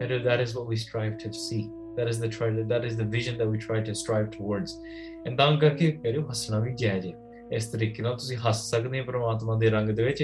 And 0.00 0.26
that 0.26 0.40
is 0.40 0.54
what 0.54 0.66
we 0.66 0.76
strive 0.76 1.16
to 1.18 1.32
see 1.32 1.70
That 1.95 2.07
is 2.07 2.19
the 2.19 2.29
try. 2.29 2.49
That 2.67 2.85
is 2.85 2.95
the 2.97 3.05
vision 3.05 3.37
that 3.37 3.47
we 3.47 3.57
try 3.57 3.81
to 3.81 3.95
strive 3.95 4.29
towards. 4.31 4.77
And 5.25 5.37
ਤਾਂ 5.37 5.57
ਕਰਕੇ 5.57 5.91
ਕਰਿਓ 6.03 6.21
ਹੱਸਣਾ 6.29 6.59
ਵੀ 6.59 6.73
ਜਾਇਜ਼ 6.79 7.07
ਹੈ 7.07 7.13
ਇਸ 7.53 7.65
ਤਰੀਕੇ 7.71 8.03
ਨਾਲ 8.03 8.13
ਤੁਸੀਂ 8.13 8.37
ਹੱਸ 8.47 8.69
ਸਕਦੇ 8.69 8.99
ਹੋ 8.99 9.05
ਪ੍ਰਮਾਤਮਾ 9.05 9.55
ਦੇ 9.59 9.69
ਰੰਗ 9.69 9.89
ਦੇ 9.89 10.03
ਵਿੱਚ 10.03 10.23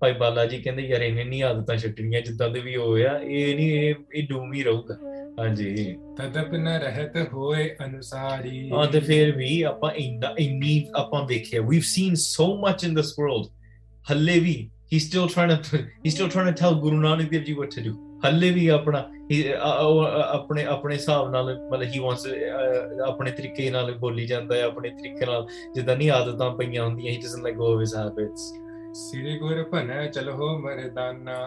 ਭਾਈ 0.00 0.12
ਬਾਲਾ 0.18 0.44
ਜੀ 0.46 0.58
ਕਹਿੰਦੇ 0.62 0.82
ਯਾਰ 0.82 1.02
ਇਹਨੇ 1.02 1.24
ਨਹੀਂ 1.24 1.42
ਆਦਤਾਂ 1.44 1.76
ਛੱਡਣੀਆਂ 1.76 2.20
ਜਿੱਦਾਂ 2.20 2.48
ਦੇ 2.50 2.60
ਵੀ 2.60 2.76
ਹੋਇਆ 2.76 3.18
ਇਹ 3.18 3.54
ਨਹੀਂ 3.56 3.70
ਇਹ 3.78 3.94
ਇਹ 4.14 4.26
ਡੂਮ 4.28 4.52
ਹੀ 4.54 4.62
ਰਹੂਗਾ 4.62 4.96
ਹਾਂਜੀ 5.38 5.96
ਤਦਪ 6.18 6.54
ਨ 6.54 6.78
ਰਹਿਤ 6.82 7.16
ਹੋਏ 7.32 7.68
ਅਨੁਸਾਰੀ 7.84 8.70
ਹਾਂ 8.70 8.86
ਤੇ 8.92 9.00
ਫਿਰ 9.00 9.36
ਵੀ 9.36 9.60
ਆਪਾਂ 9.62 9.92
ਇੰਨਾ 10.02 10.34
ਇੰਨੀ 10.38 10.84
ਆਪਾਂ 10.96 11.24
ਵੇਖਿਆ 11.26 11.60
we've 11.62 11.88
seen 11.90 12.18
so 12.24 12.48
much 12.64 12.88
in 12.88 12.98
this 13.00 13.12
world 13.20 13.50
ਹੱਲੇ 14.10 14.38
ਵੀ 14.40 14.56
he's 14.92 15.06
still 15.08 15.28
trying 15.34 15.54
to 15.68 15.80
he's 16.04 16.14
still 16.16 16.30
trying 16.34 16.52
to 16.52 16.56
tell 16.62 16.80
Guru 16.84 17.00
Nanak 17.02 17.32
Dev 17.32 17.48
Ji 17.48 17.56
what 17.60 17.74
to 17.76 17.84
do 17.88 17.94
ਹੱਲੇ 18.24 18.50
ਵੀ 18.50 18.66
ਆਪਣਾ 18.66 19.04
ਆਪਣੇ 19.53 20.65
ਆਪਣੇ 20.65 20.95
ਹਿਸਾਬ 20.95 21.29
ਨਾਲ 21.31 21.59
ਮਤਲਬ 21.71 21.89
ਹੀ 21.93 21.99
ਵਾਂਟਸ 21.99 22.27
ਆਪਣੇ 23.07 23.31
ਤਰੀਕੇ 23.31 23.69
ਨਾਲ 23.69 23.91
ਬੋਲੀ 23.91 24.25
ਜਾਂਦਾ 24.25 24.55
ਹੈ 24.55 24.63
ਆਪਣੇ 24.63 24.89
ਤਰੀਕੇ 24.89 25.25
ਨਾਲ 25.25 25.47
ਜਿੱਦਾਂ 25.75 25.95
ਨਹੀਂ 25.95 26.11
ਆਦਤਾਂ 26.11 26.51
ਪਈਆਂ 26.51 26.83
ਹੁੰਦੀਆਂ 26.85 27.13
he 27.13 27.17
doesn't 27.17 27.43
like 27.43 27.55
go 27.55 27.79
his 27.81 27.95
habits 27.95 28.51
ਸ੍ਰੀ 28.93 29.37
ਗੁਰ 29.39 29.63
ਭਨ 29.63 30.11
ਚਲੋ 30.11 30.57
ਮਰਦਾਨਾ 30.59 31.37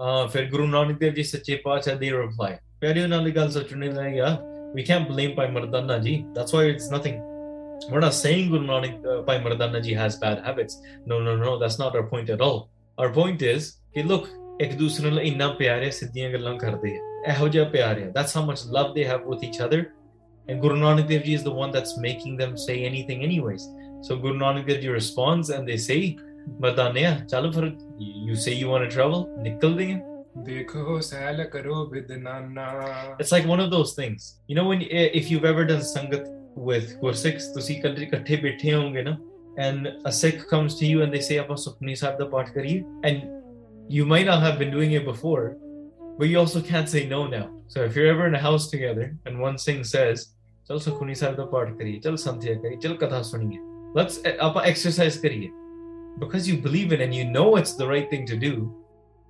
ਹਾਂ 0.00 0.28
ਫਿਰ 0.28 0.50
ਗੁਰੂ 0.50 0.66
ਨਾਨਕ 0.66 0.98
ਦੇਵ 0.98 1.14
ਜੀ 1.14 1.22
ਸੱਚੇ 1.22 1.56
ਪਾਤਸ਼ਾਹ 1.56 1.96
ਦੇ 1.96 2.10
ਰਿਪਲਾਈ 2.10 2.56
ਪਿਆਰਿਓ 2.80 3.06
ਨਾਲ 3.06 3.30
ਗੱਲ 3.30 3.50
ਸੋਚਣੇ 3.50 3.90
ਲੱਗਾ 3.90 4.38
we 4.74 4.82
can't 4.82 5.08
blame 5.08 5.34
Pai 5.34 5.46
Mardana 5.46 6.02
ji. 6.02 6.26
That's 6.34 6.52
why 6.52 6.64
it's 6.64 6.90
nothing. 6.90 7.20
We're 7.90 8.00
not 8.00 8.14
saying 8.14 8.50
Guru 8.50 8.66
Nanak 8.66 9.06
uh, 9.06 9.22
Pai 9.22 9.38
Mardana 9.38 9.82
ji 9.82 9.94
has 9.94 10.16
bad 10.16 10.42
habits. 10.44 10.80
No, 11.06 11.20
no, 11.20 11.36
no, 11.36 11.58
that's 11.58 11.78
not 11.78 11.96
our 11.96 12.02
point 12.02 12.28
at 12.30 12.40
all. 12.40 12.70
Our 12.98 13.10
point 13.10 13.42
is, 13.42 13.78
okay, 13.90 14.04
look, 14.04 14.28
ਇੱਕ 14.60 14.72
ਦੂਸਰੇ 14.72 15.10
ਨਾਲ 15.10 15.20
ਇੰਨਾ 15.20 15.48
ਪਿਆਰ 15.52 15.82
ਹੈ 15.82 15.88
ਸਿੱਧੀਆਂ 15.90 16.30
ਗੱਲਾਂ 16.30 16.54
ਕਰਦੇ 16.58 16.96
ਆ 16.98 17.00
ਇਹੋ 17.31 17.47
ਜਿਹਾ 17.47 17.65
ਪਿਆਰ 17.69 17.99
ਹੈ 17.99 18.11
that's 18.17 18.33
how 18.37 18.43
much 18.49 18.61
love 18.77 18.93
they 18.97 19.07
have 19.11 19.25
with 19.31 19.43
each 19.47 19.61
other 19.67 19.81
and 20.47 20.61
Guru 20.61 20.77
Nanak 20.83 21.07
Dev 21.09 21.23
Ji 21.25 21.33
is 21.39 21.43
the 21.47 21.55
one 21.61 21.71
that's 21.77 21.95
making 22.05 22.37
them 22.41 22.55
say 22.65 22.77
anything 22.91 23.23
anyways 23.29 23.65
so 24.07 24.17
Guru 24.23 24.37
Nanak 24.43 24.67
Dev 24.69 24.79
Ji 24.85 24.93
responds 24.99 25.55
and 25.57 25.71
they 25.71 25.79
say 25.87 26.01
ਮਰਦਾਨਿਆ 26.61 27.13
ਚੱਲ 27.29 27.51
ਫਿਰ 27.51 27.65
you 28.27 28.35
say 28.43 28.53
you 28.61 28.69
want 28.71 28.87
to 28.87 28.95
travel 28.97 29.25
ਨਿਕਲਦੇ 29.43 29.91
ਆ 29.93 29.99
ਦੇਖੋ 30.45 30.99
cell 31.01 31.43
ਕਰੋ 31.53 31.85
ਬਿਦ 31.87 32.11
ਨਾਨਾ 32.11 32.69
It's 33.23 33.31
like 33.35 33.47
one 33.51 33.61
of 33.65 33.71
those 33.73 33.93
things. 33.99 34.29
You 34.49 34.55
know 34.59 34.65
when 34.71 34.81
eh, 34.81 35.09
if 35.21 35.29
you've 35.31 35.47
ever 35.51 35.65
done 35.71 35.83
sangat 35.89 36.23
with 36.69 36.95
Gursikhs, 37.01 37.53
ਤੁਸੀਂ 37.53 37.81
ਕੱਲੇ 37.81 38.03
ਇਕੱਠੇ 38.05 38.35
ਬੈਠੇ 38.43 38.73
ਹੋਵੋਗੇ 38.73 39.03
ਨਾ 39.03 39.17
and 39.67 39.87
a 40.09 40.11
Sikh 40.11 40.41
comes 40.51 40.75
to 40.79 40.89
you 40.91 41.03
and 41.05 41.13
they 41.15 41.21
say 41.29 41.39
ਆਪਾਂ 41.39 41.55
ਸੁਖਮਨੀ 41.55 41.95
ਸਾਹਿਬ 41.95 42.17
ਦਾ 42.17 42.25
ਪਾਠ 42.25 42.49
ਕਰੀਏ 42.49 42.81
and 43.09 43.17
you 43.97 44.05
might 44.13 44.27
not 44.31 44.41
have 44.47 44.57
been 44.61 44.73
doing 44.77 44.93
it 44.99 45.05
before 45.11 45.43
but 46.18 46.28
you 46.28 46.38
also 46.38 46.62
can't 46.62 46.88
say 46.88 47.06
no 47.06 47.26
now. 47.26 47.50
So 47.68 47.82
if 47.82 47.94
you're 47.94 48.06
ever 48.06 48.26
in 48.26 48.34
a 48.34 48.38
house 48.38 48.70
together 48.70 49.14
and 49.26 49.38
one 49.38 49.58
thing 49.58 49.84
says, 49.84 50.28
चल 50.68 50.78
सुखुनी 50.80 51.14
साहब 51.14 51.36
का 51.36 51.44
पाठ 51.50 52.02
चल 52.02 52.16
संध्या 52.16 52.54
करिए 52.62 52.76
चल 52.82 52.96
कथा 53.02 53.20
सुनिए 53.22 53.58
let's 53.94 54.18
up 54.40 54.56
exercise 54.56 55.16
करिए. 55.18 55.50
Because 56.18 56.48
you 56.48 56.56
believe 56.56 56.92
it 56.92 57.00
and 57.00 57.14
you 57.14 57.24
know 57.24 57.56
it's 57.56 57.74
the 57.74 57.86
right 57.86 58.08
thing 58.10 58.26
to 58.26 58.36
do 58.36 58.74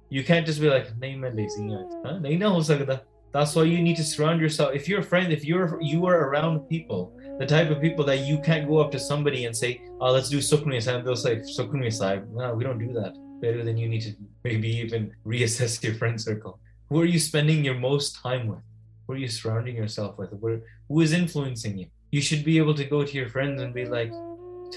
you 0.09 0.23
can't 0.23 0.47
just 0.47 0.61
be 0.61 0.69
like 0.69 0.87
नहीं 1.01 1.17
मैं 1.21 1.35
lazy 1.35 1.67
हूँ 1.69 2.03
हाँ 2.07 2.21
नहीं 2.21 2.39
ना 2.39 2.49
हो 2.49 2.63
सकता। 2.63 3.01
That's 3.33 3.55
why 3.55 3.65
you 3.65 3.83
need 3.83 3.97
to 3.97 4.05
surround 4.05 4.41
yourself. 4.41 4.75
If 4.75 4.89
you're 4.89 5.01
a 5.01 5.03
friend 5.03 5.33
if 5.33 5.45
you're 5.45 5.79
you 5.83 6.07
are 6.07 6.29
around 6.29 6.61
people 6.69 7.13
the 7.41 7.47
type 7.47 7.71
of 7.71 7.81
people 7.81 8.05
that 8.07 8.21
you 8.21 8.39
can't 8.39 8.69
go 8.69 8.79
up 8.79 8.93
to 8.93 8.99
somebody 8.99 9.45
and 9.47 9.55
say 9.55 9.81
oh 10.01 10.13
let's 10.13 10.29
do 10.29 10.39
sukhni 10.39 10.81
sahib 10.81 11.05
they'll 11.05 11.17
say 11.17 11.37
sukhni 11.41 11.93
sahib 11.93 12.31
no 12.33 12.55
we 12.55 12.65
don't 12.65 12.79
do 12.79 12.93
that. 12.93 13.19
Better 13.41 13.63
than 13.65 13.77
you 13.77 13.89
need 13.89 14.01
to 14.03 14.13
maybe 14.45 14.69
even 14.69 15.13
reassess 15.27 15.83
your 15.83 15.95
friend 15.95 16.19
circle 16.19 16.59
who 16.90 17.00
are 17.02 17.06
you 17.06 17.20
spending 17.20 17.64
your 17.66 17.76
most 17.76 18.22
time 18.24 18.48
with 18.48 18.64
who 19.06 19.14
are 19.14 19.22
you 19.24 19.28
surrounding 19.28 19.76
yourself 19.76 20.18
with 20.18 20.34
Where, 20.42 20.62
who 20.90 21.02
is 21.02 21.14
influencing 21.14 21.78
you 21.78 21.88
you 22.12 22.22
should 22.22 22.44
be 22.44 22.58
able 22.58 22.76
to 22.76 22.86
go 22.86 23.04
to 23.04 23.18
your 23.18 23.30
friends 23.30 23.62
and 23.62 23.74
be 23.74 23.86
like 23.86 24.12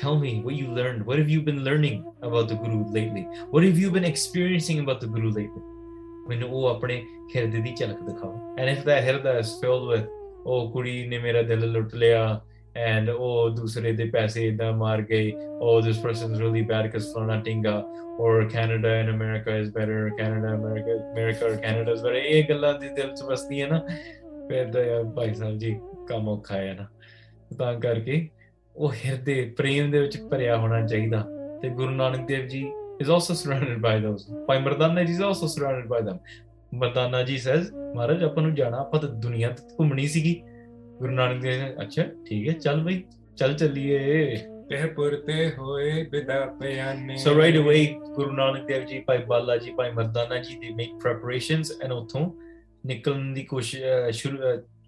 tell 0.01 0.18
me 0.18 0.33
what 0.45 0.55
you 0.55 0.66
learned 0.81 1.07
what 1.07 1.18
have 1.18 1.31
you 1.35 1.41
been 1.41 1.62
learning 1.64 2.05
about 2.22 2.49
the 2.49 2.55
guru 2.55 2.81
lately 2.99 3.25
what 3.51 3.64
have 3.64 3.79
you 3.79 3.91
been 3.91 4.09
experiencing 4.14 4.81
about 4.81 5.01
the 5.01 5.07
guru 5.07 5.31
lately 5.31 5.64
ਮੈਨੂੰ 6.29 6.49
ਉਹ 6.51 6.66
ਆਪਣੇ 6.68 7.03
ਹਿਰਦੇ 7.37 7.61
ਦੀ 7.61 7.75
ਝਲਕ 7.77 8.01
ਦਿਖਾਓ 8.03 8.57
and 8.59 8.70
if 8.75 8.85
that 8.85 9.03
ਹਿਰਦਾ 9.07 9.39
is 9.41 9.51
filled 9.62 9.89
with 9.93 10.07
ਉਹ 10.47 10.70
ਕੁੜੀ 10.72 11.07
ਨੇ 11.09 11.18
ਮੇਰਾ 11.18 11.43
ਦਿਲ 11.43 11.72
ਲੁੱਟ 11.72 11.95
ਲਿਆ 11.95 12.41
and 12.88 13.10
ਉਹ 13.10 13.50
ਦੂਸਰੇ 13.50 13.92
ਦੇ 13.92 14.06
ਪੈਸੇ 14.10 14.48
ਇਦਾਂ 14.48 14.72
ਮਾਰ 14.74 15.02
ਗਏ 15.02 15.32
oh 15.62 15.78
this 15.88 16.02
person's 16.06 16.42
really 16.42 16.64
bad 16.72 16.88
because 16.88 17.14
ਫਲਾਣਾ 17.14 17.40
ਟਿੰਗਾ 17.42 17.84
or 18.20 18.32
Canada 18.54 18.90
and 19.02 19.10
America 19.10 19.54
is 19.60 19.70
better 19.76 20.00
Canada 20.18 20.50
America 20.56 20.96
America 21.12 21.46
or 21.50 21.56
Canada 21.66 21.94
is 21.94 22.02
better 22.04 22.24
ਇਹ 22.26 22.44
ਗੱਲਾਂ 22.50 22.74
ਦੇ 22.80 22.90
ਦਿਲ 22.96 23.14
ਚ 23.16 23.24
ਵਸਦੀਆਂ 23.24 23.68
ਨਾ 23.68 23.80
ਫਿਰ 24.50 24.72
ਤਾਂ 24.72 24.84
ਯਾਰ 24.84 25.04
ਭਾਈ 25.16 25.34
ਸਾਹਿਬ 25.34 25.58
ਜੀ 25.58 25.76
ਕੰਮ 26.08 26.28
ਔਖਾ 26.30 26.58
ਹੈ 26.58 26.74
ਨਾ 26.74 26.88
ਤਾਂ 27.58 27.74
ਕਰਕੇ 27.80 28.28
ਉਹ 28.76 28.94
ਹਿਰਦੇ 29.06 29.42
ਪ੍ਰੇਮ 29.58 29.92
ਦੇ 29.92 30.00
ਵਿੱਚ 30.00 30.18
ਭਰਿਆ 30.32 30.58
ਹੋਣਾ 30.58 30.86
ਚਾਹੀਦਾ 30.88 31.26
ਤੇ 31.62 31.70
ਗੁਰੂ 31.70 31.92
ਨਾਨਕ 31.92 32.28
ਦੇਵ 32.28 32.48
ਜੀ 32.48 32.70
is 33.00 33.10
also 33.10 33.34
surrounded 33.34 33.82
by 33.82 33.98
those. 34.00 34.24
Bhai 34.48 34.58
Mardana 34.60 35.06
ji 35.08 35.14
is 35.14 35.22
also 35.22 35.48
surrounded 35.48 35.88
by 35.90 36.02
them. 36.02 36.20
Mardana 36.74 37.26
ji 37.26 37.38
says, 37.38 37.72
ਮਹਾਰਾਜ 37.96 38.24
ਆਪਾਂ 38.24 38.44
ਨੂੰ 38.44 38.54
ਜਾਣਾ 38.56 38.78
ਆਪਾਂ 38.78 39.00
ਤਾਂ 39.00 39.10
ਦੁਨੀਆ 39.10 39.50
ਤੇ 39.50 39.64
ਘੁੰਮਣੀ 39.80 40.08
ਸੀਗੀ 40.08 40.42
ਗੁਰੂ 41.00 41.12
ਨਾਨਕ 41.12 41.41
ਦੇਵ 41.41 41.82
ਅੱਛਾ 41.82 42.04
ਠੀਕ 42.30 42.47
ਹੈ 42.47 42.54
ਚੱਲ 42.54 42.84
ਬਈ 42.84 43.04
ਚੱਲ 43.38 43.54
ਚੱਲੀਏ। 43.54 44.38
ਤeh 44.72 44.93
ਪੁਰਤੇ 44.93 45.52
ਹੋਏ 45.58 46.04
ਬਿਦਾ 46.04 46.45
ਪਿਆਨੇ। 46.62 47.16
So 47.16 47.38
right 47.38 47.62
away 47.62 48.14
ਗੁਰੂ 48.14 48.32
ਨਾਨਕ 48.32 48.66
ਦੇਵ 48.66 48.86
ਜੀ 48.86 49.00
ਭਾਈ 49.00 49.18
ਬਾਲਾ 49.18 49.58
ਜੀ 49.58 49.72
ਭਾਈ 49.72 49.91
ਮਰਦਾਨਾ 49.91 50.38
ਜੀ 50.38 50.58
they 50.58 50.76
make 50.76 50.97
preparations 50.97 51.86
and 51.86 51.93
ਉੱਥੋਂ 51.93 52.32
ਨਿਕਲਣ 52.86 53.34
ਦੀ 53.34 53.43
ਕੋਸ਼ਿਸ਼ 53.43 54.18
ਸ਼ੁਰੂ 54.18 54.38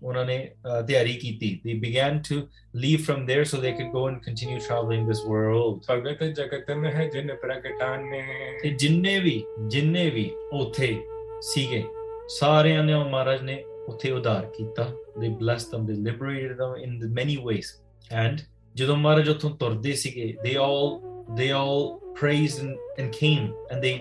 ਉਹਨਾਂ 0.03 0.25
ਨੇ 0.25 0.51
ਤਿਆਰੀ 0.87 1.13
ਕੀਤੀ। 1.13 1.61
They 1.67 1.77
began 1.77 2.19
to 2.19 2.37
leave 2.83 3.01
from 3.09 3.25
there 3.29 3.43
so 3.53 3.63
they 3.63 3.73
could 3.79 3.91
go 3.91 4.03
and 4.09 4.17
continue 4.27 4.59
traveling 4.59 5.09
this 5.09 5.21
world 5.31 5.81
ਭਗਤ 5.91 6.23
ਜਗਤ 6.23 6.71
ਮਹਿ 6.71 7.09
ਜਿਨ 7.09 7.35
ਪ੍ਰਗਟਾਨੇ। 7.35 8.23
ਤੇ 8.63 8.69
ਜਿੰਨੇ 8.69 9.19
ਵੀ 9.19 9.43
ਜਿੰਨੇ 9.67 10.09
ਵੀ 10.09 10.31
ਉੱਥੇ 10.53 10.99
ਸੀਗੇ 11.41 11.83
ਸਾਰਿਆਂ 12.29 12.83
ਨੇ 12.83 12.95
ਮਹਾਰਾਜ 12.95 13.41
ਨੇ 13.41 13.63
ਉੱਥੇ 13.90 14.10
ਉਧਾਰ 14.12 14.46
ਕੀਤਾ 14.56 14.92
they 15.22 15.30
blessed 15.42 15.74
them 15.74 15.86
they 15.90 15.98
liberated 16.08 16.56
them 16.62 16.72
in 16.86 16.98
the 17.02 17.10
many 17.20 17.36
ways 17.48 17.68
and 18.22 18.42
ਜਦੋਂ 18.74 18.96
ਮਹਾਰਾਜ 18.96 19.28
ਉੱਥੋਂ 19.28 19.50
ਤੁਰਦੇ 19.60 19.92
ਸੀਗੇ 20.02 20.34
they 20.44 20.56
all 20.66 20.98
they 21.40 21.50
all 21.60 21.84
praised 22.20 22.62
and, 22.64 22.74
and 23.00 23.18
came 23.20 23.46
and 23.70 23.86
they 23.86 23.94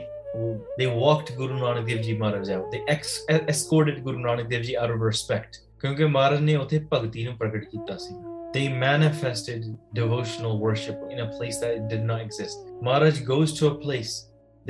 they 0.80 0.88
walked 1.04 1.30
Guru 1.38 1.60
Nanak 1.60 1.86
Dev 1.90 2.02
Ji 2.06 2.16
Maharaj 2.24 2.50
out 2.56 2.66
they 2.72 2.82
ex, 2.96 3.14
escorted 3.54 4.04
Guru 4.08 4.20
Nanak 4.26 4.50
Dev 4.50 4.64
Ji 4.70 4.78
out 4.84 4.92
of 4.96 5.06
respect 5.12 5.62
ਕਿਉਂਕਿ 5.82 6.06
ਮਹਾਰਾਜ 6.06 6.42
ਨੇ 6.42 6.56
ਉੱਥੇ 6.56 6.80
ਭਗਤੀ 6.94 7.24
ਨੂੰ 7.24 7.38
ਪ੍ਰਗਟ 7.38 7.66
ਕੀਤਾ 7.72 7.98
ਸੀ 7.98 8.16
they 8.56 8.68
manifested 8.82 9.64
devotional 10.00 10.54
worship 10.66 11.00
in 11.14 11.22
a 11.24 11.28
place 11.38 11.58
that 11.64 11.88
did 11.94 12.06
not 12.12 12.22
exist 12.26 12.70
Maharaj 12.88 13.18
goes 13.32 13.56
to 13.60 13.72
a 13.72 13.76
place 13.86 14.14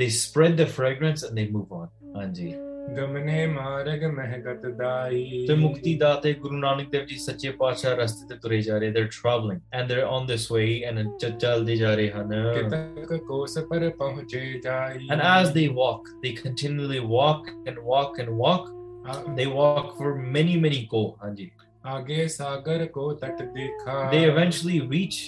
they 0.00 0.08
spread 0.22 0.56
the 0.62 0.68
fragrance 0.78 1.26
and 1.28 1.38
they 1.40 1.46
move 1.58 1.76
on 1.80 2.16
ਹਾਂਜੀ 2.16 2.54
ਗਮਨੇ 2.96 3.46
ਮਾਰਗ 3.46 4.02
ਮਹਿਗਤ 4.14 4.66
ਦਾਈ 4.76 5.44
ਤੇ 5.48 5.54
ਮੁਕਤੀ 5.54 5.94
ਦਾਤੇ 5.98 6.32
ਗੁਰੂ 6.32 6.56
ਨਾਨਕ 6.56 6.90
ਦੇਵ 6.90 7.04
ਜੀ 7.06 7.16
ਸੱਚੇ 7.18 7.50
ਪਾਤਸ਼ਾਹ 7.60 7.94
ਰਸਤੇ 7.96 8.26
ਤੇ 8.28 8.38
ਤੁਰੇ 8.42 8.60
ਜਾ 8.62 8.78
ਰਹੇ 8.78 8.90
they're 8.92 9.10
traveling 9.16 9.58
and 9.78 9.90
they're 9.92 10.06
on 10.10 10.28
this 10.30 10.44
way 10.56 10.68
and 10.90 11.00
ਚ- 11.20 11.30
ਚੱਲਦੇ 11.40 11.76
ਜਾ 11.76 11.94
ਰਹੇ 11.94 12.10
ਹਨ 12.10 12.30
ਕਿਤਕ 12.54 13.16
ਕੋਸ 13.28 13.58
ਪਰ 13.70 13.88
ਪਹੁੰਚੇ 13.98 14.60
ਜਾਈ 14.64 15.08
and 15.14 15.24
as 15.30 15.52
they 15.56 15.66
walk 15.80 16.10
they 16.24 16.32
continually 16.42 17.02
walk 17.16 17.50
and 17.70 17.82
walk 17.92 18.20
and 18.24 18.34
walk 18.44 18.70
ਆ- 19.08 19.22
they 19.40 19.48
walk 19.56 19.90
for 20.00 20.12
many 20.36 20.56
many 20.66 20.82
go 20.94 21.02
ਹਾਂਜੀ 21.24 21.50
ਆਗੇ 21.86 22.26
ਸਾਗਰ 22.28 22.86
ਕੋ 22.92 23.12
ਤਟ 23.14 23.42
ਦੇਖਾ 23.54 23.98
they 24.14 24.22
eventually 24.30 24.78
reach 24.94 25.18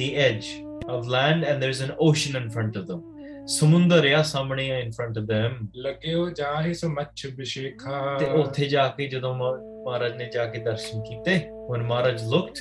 the 0.00 0.10
edge 0.26 0.50
of 0.94 1.10
land 1.14 1.48
and 1.50 1.64
there's 1.64 1.80
an 1.86 1.94
ocean 2.06 2.38
in 2.40 2.46
front 2.54 2.78
of 2.80 2.86
them 2.90 3.02
ਸਮੁੰਦਰ 3.47 4.05
ਆ 4.13 4.21
ਸਾਹਮਣੇ 4.23 4.69
ਆ 4.71 4.79
in 4.81 4.91
front 4.97 5.17
of 5.21 5.25
them 5.31 5.57
ਲੱਗਿਓ 5.75 6.29
ਜਾਹਿ 6.29 6.73
ਸੁ 6.73 6.89
ਮੱਛ 6.89 7.25
ਬਿਸ਼ੇਖਾ 7.37 8.17
ਤੇ 8.19 8.25
ਉੱਥੇ 8.41 8.65
ਜਾ 8.67 8.87
ਕੇ 8.87 9.07
ਜਦੋਂ 9.07 9.33
ਮਹਾ- 9.35 9.83
ਮਹਾਰਾਜ 9.87 10.15
ਨੇ 10.17 10.29
ਜਾ 10.33 10.45
ਕੇ 10.45 10.59
ਦਰਸ਼ਨ 10.59 11.01
ਕੀਤੇ 11.03 11.37
when 11.69 11.83
Maharaj 11.91 12.23
looked 12.31 12.59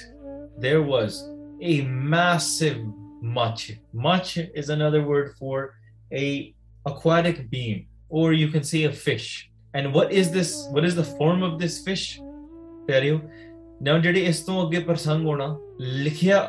there 0.65 0.83
was 0.91 1.17
a 1.71 1.75
massive 2.13 2.79
mach 3.39 3.65
mach 4.07 4.31
is 4.63 4.71
another 4.77 5.01
word 5.11 5.33
for 5.41 5.59
a 6.21 6.27
aquatic 6.87 7.41
being 7.55 7.83
or 8.11 8.27
you 8.33 8.49
can 8.55 8.67
say 8.71 8.83
a 8.89 8.93
fish 9.05 9.29
and 9.75 9.97
what 9.97 10.13
is 10.23 10.31
this 10.37 10.53
what 10.77 10.89
is 10.91 10.99
the 11.01 11.07
form 11.13 11.45
of 11.49 11.57
this 11.65 11.79
fish 11.89 12.05
ਪਿਆਰਿਓ 12.87 13.19
now 13.89 13.99
ਜਿਹੜੇ 14.03 14.25
ਇਸ 14.25 14.41
ਤੋਂ 14.41 14.67
ਅੱਗੇ 14.67 14.79
ਪ੍ਰਸੰਗ 14.79 15.27
ਹੋਣਾ 15.27 15.57
ਲਿਖਿਆ 15.81 16.41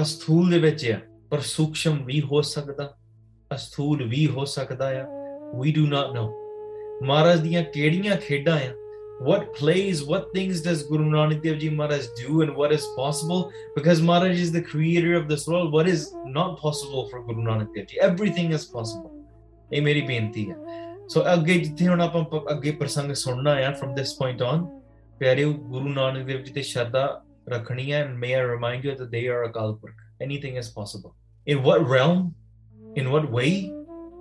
ਅਸਥੂਲ 0.00 0.50
ਦੇ 0.50 0.58
ਵਿੱਚ 0.58 0.90
ਆ 0.90 0.98
ਪਰ 1.30 1.40
ਸੂਖਸ਼ਮ 1.40 2.04
ਵੀ 2.04 2.20
ਹੋ 2.22 2.40
ਸਕਦਾ 2.42 2.92
ਅਸਥੂਲ 3.54 4.02
ਵੀ 4.08 4.26
ਹੋ 4.26 4.44
ਸਕਦਾ 4.44 4.88
ਆ 5.00 5.06
we 5.60 5.70
do 5.76 5.84
not 5.92 6.12
know 6.16 6.26
ਮਹਾਰਾਜ 7.06 7.40
ਦੀਆਂ 7.40 7.62
ਕਿਹੜੀਆਂ 7.62 8.16
ਖੇਡਾਂ 8.16 8.58
ਆ 8.60 8.72
what 9.28 9.42
plays 9.56 9.98
what 10.10 10.28
things 10.34 10.60
does 10.66 10.82
guru 10.90 11.06
nanak 11.14 11.40
dev 11.46 11.56
ji 11.62 11.70
maharaj 11.78 12.04
do 12.20 12.36
and 12.44 12.52
what 12.60 12.74
is 12.76 12.84
possible 12.98 13.42
because 13.74 13.98
maharaj 14.10 14.38
is 14.44 14.52
the 14.54 14.62
creator 14.68 15.10
of 15.18 15.26
this 15.32 15.42
world 15.52 15.74
what 15.78 15.90
is 15.94 16.04
not 16.36 16.54
possible 16.62 17.02
for 17.10 17.20
guru 17.26 17.44
nanak 17.48 17.74
dev 17.74 17.88
ji 17.92 18.00
everything 18.10 18.54
is 18.60 18.68
possible 18.76 19.10
ਇਹ 19.72 19.82
ਮੇਰੀ 19.82 20.00
ਬੇਨਤੀ 20.06 20.50
ਹੈ 20.50 20.54
ਸੋ 21.08 21.22
ਅੱਗੇ 21.32 21.58
ਜਿੱਥੇ 21.58 21.88
ਹੁਣ 21.88 22.00
ਆਪਾਂ 22.02 22.22
ਪ- 22.30 22.50
ਅੱਗੇ 22.50 22.70
ਪ੍ਰਸੰਗ 22.78 23.12
ਸੁਣਨਾ 23.18 23.52
ਆ 23.66 23.68
from 23.80 23.92
this 23.98 24.14
point 24.22 24.40
on 24.46 24.64
ਪਿਆਰਿਓ 25.20 25.52
ਗੁਰੂ 25.74 25.88
ਨਾਨਕ 25.88 26.26
ਦੇਵ 26.26 26.40
ਜੀ 26.42 26.52
ਤੇ 26.52 26.62
ਸ਼ਰਧਾ 26.70 27.04
ਰੱਖਣੀ 27.48 27.92
ਹੈ 27.92 28.00
and 28.06 28.16
may 28.24 28.32
I 28.38 28.42
remind 28.48 28.88
you 28.88 28.94
that 29.00 29.12
they 29.14 29.22
are 29.34 29.42
a 29.44 29.52
kalpurk 29.58 30.02
anything 30.26 30.58
is 30.62 30.70
possible 30.78 31.12
in 31.46 31.62
what 31.68 31.86
realm 31.92 32.24
in 32.96 33.10
what 33.10 33.30
way? 33.30 33.72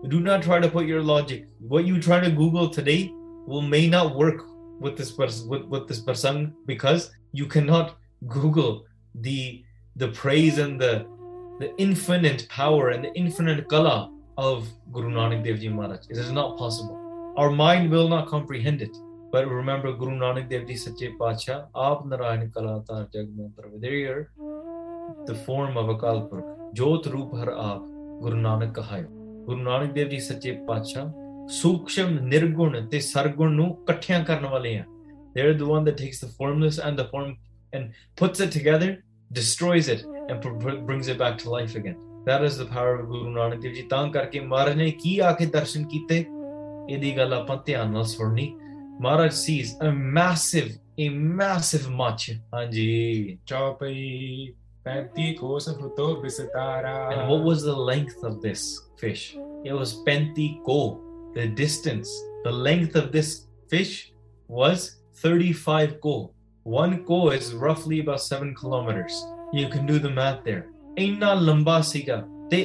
Do 0.08 0.20
not 0.20 0.44
try 0.44 0.60
to 0.60 0.70
put 0.70 0.86
your 0.86 1.02
logic. 1.02 1.48
What 1.60 1.86
you 1.86 2.00
try 2.02 2.20
to 2.20 2.32
google 2.32 2.70
today 2.70 3.12
will 3.46 3.62
may 3.62 3.88
not 3.88 4.16
work 4.16 4.46
with 4.80 4.96
this 4.98 5.12
person 5.12 5.50
with, 5.50 5.64
with 5.64 5.88
this 5.88 6.00
person 6.00 6.54
because 6.66 7.12
you 7.34 7.46
cannot 7.46 7.98
google 8.28 8.86
the 9.16 9.64
the 9.96 10.08
praise 10.10 10.58
and 10.58 10.80
the 10.80 11.06
the 11.60 11.76
infinite 11.78 12.48
power 12.50 12.90
and 12.90 13.04
the 13.04 13.14
infinite 13.14 13.68
kala 13.68 14.14
of 14.38 14.68
guru 14.94 15.12
nanak 15.12 15.44
dev 15.44 15.60
ji 15.60 15.68
maharaj. 15.68 16.06
It 16.10 16.18
is 16.18 16.32
not 16.32 16.58
possible. 16.58 17.34
Our 17.36 17.52
mind 17.52 17.92
will 17.92 18.08
not 18.08 18.28
comprehend 18.28 18.82
it. 18.82 18.96
But 19.32 19.48
remember 19.48 19.92
guru 19.92 20.18
nanak 20.18 20.50
dev 20.50 20.68
ji 20.68 20.76
sache 20.76 21.08
pacha 21.20 21.68
aap 21.76 22.06
narayan 22.06 22.50
kala 22.54 22.84
tar 22.88 23.08
jag 23.14 23.28
mein 23.36 23.54
pravadiriya 23.58 24.26
the 25.26 25.36
form 25.36 25.76
of 25.76 25.88
akal 25.98 26.30
purkh 26.30 26.74
jot 26.74 27.06
roop 27.08 27.34
har 27.34 27.52
aap 27.68 27.99
guru 28.24 28.42
nanak 28.48 28.74
kahayo 28.80 29.08
ਗੁਰੂ 29.46 29.62
ਨਾਨਕ 29.64 29.92
ਦੇਵ 29.94 30.10
ਜੀ 30.10 30.18
ਸੱਚੇ 30.20 30.52
ਪਾਤਸ਼ਾਹ 30.68 31.08
ਸੂਖਸ਼ਮ 31.52 32.10
ਨਿਰਗੁਣ 32.28 32.80
ਤੇ 32.90 33.00
ਸਰਗੁਣ 33.00 33.52
ਨੂੰ 33.56 33.68
ਇਕੱਠਿਆਂ 33.82 34.24
ਕਰਨ 34.26 34.46
ਵਾਲੇ 34.46 34.76
ਆ 34.78 34.84
they're 35.36 35.56
the 35.62 35.70
one 35.70 35.88
that 35.88 35.98
takes 36.02 36.20
the 36.24 36.30
formless 36.40 36.78
and 36.88 37.00
the 37.02 37.06
form 37.14 37.32
and 37.74 37.96
puts 38.22 38.44
it 38.46 38.52
together 38.58 38.90
destroys 39.32 39.90
it 39.94 40.04
and 40.28 40.38
pr- 40.44 40.54
pr- 40.64 40.78
brings 40.90 41.10
it 41.14 41.18
back 41.24 41.40
to 41.44 41.52
life 41.56 41.74
again 41.82 41.98
that 42.28 42.46
is 42.50 42.60
the 42.62 42.68
power 42.76 42.94
of 43.00 43.06
ਗੁਰੂ 43.08 43.30
ਨਾਨਕ 43.38 43.62
ਦੇਵ 43.62 43.74
ਜੀ 43.74 43.82
ਤਾਂ 43.90 44.08
ਕਰਕੇ 44.18 44.40
ਮਹਾਰਾਜ 44.52 44.76
ਨੇ 44.78 44.90
ਕੀ 45.04 45.18
ਆ 45.20 45.32
ਕੇ 45.40 45.46
ਦਰਸ਼ਨ 45.58 45.86
ਕੀਤੇ 45.94 46.18
ਇਹਦੀ 46.90 47.16
ਗੱਲ 47.18 47.34
ਆਪਾਂ 47.34 47.58
ਧਿਆਨ 47.66 47.92
ਨਾਲ 47.94 48.04
ਸੁਣਨੀ 48.14 48.48
ਮਹਾਰਾਜ 49.02 49.32
sees 49.40 49.74
a 49.88 49.92
massive 50.20 50.72
a 51.04 51.10
massive 51.42 51.90
much 52.02 52.30
ਹਾਂਜੀ 52.54 53.38
ਚੌਪਈ 53.48 54.54
35 54.87 55.35
ਕੋਸ 55.41 55.69
ਫੁੱਟੋ 55.81 56.15
ਬਿਸਤਾਰਾ 56.23 56.95
and 57.13 57.31
what 57.31 57.45
was 57.51 57.63
the 57.69 57.77
length 57.91 58.25
of 58.31 58.35
this 58.41 58.65
fish 59.03 59.23
it 59.69 59.75
was 59.81 59.93
35 60.09 60.49
ko 60.67 60.79
the 61.37 61.47
distance 61.61 62.11
the 62.47 62.55
length 62.67 62.99
of 63.03 63.07
this 63.15 63.31
fish 63.73 63.95
was 64.61 64.85
35 65.23 65.95
ko 66.07 66.15
one 66.65 66.95
ko 67.11 67.21
is 67.39 67.49
roughly 67.65 68.01
about 68.05 68.21
7 68.21 68.53
kilometers 68.61 69.17
you 69.59 69.69
can 69.75 69.87
do 69.93 69.99
the 70.07 70.15
math 70.21 70.41
there 70.49 70.65
ਇੰਨਾ 70.99 71.33
ਲੰਬਾ 71.35 71.81
ਸੀਗਾ 71.81 72.23
ਤੇ 72.51 72.59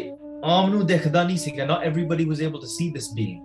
ਆਮ 0.46 0.70
ਨੂੰ 0.72 0.86
ਦਿਖਦਾ 0.88 1.24
ਨਹੀਂ 1.24 1.38
ਸੀਗਾ 1.38 1.66
not 1.66 1.86
everybody 1.92 2.26
was 2.32 2.42
able 2.48 2.62
to 2.66 2.72
see 2.74 2.90
this 2.98 3.08
being 3.20 3.40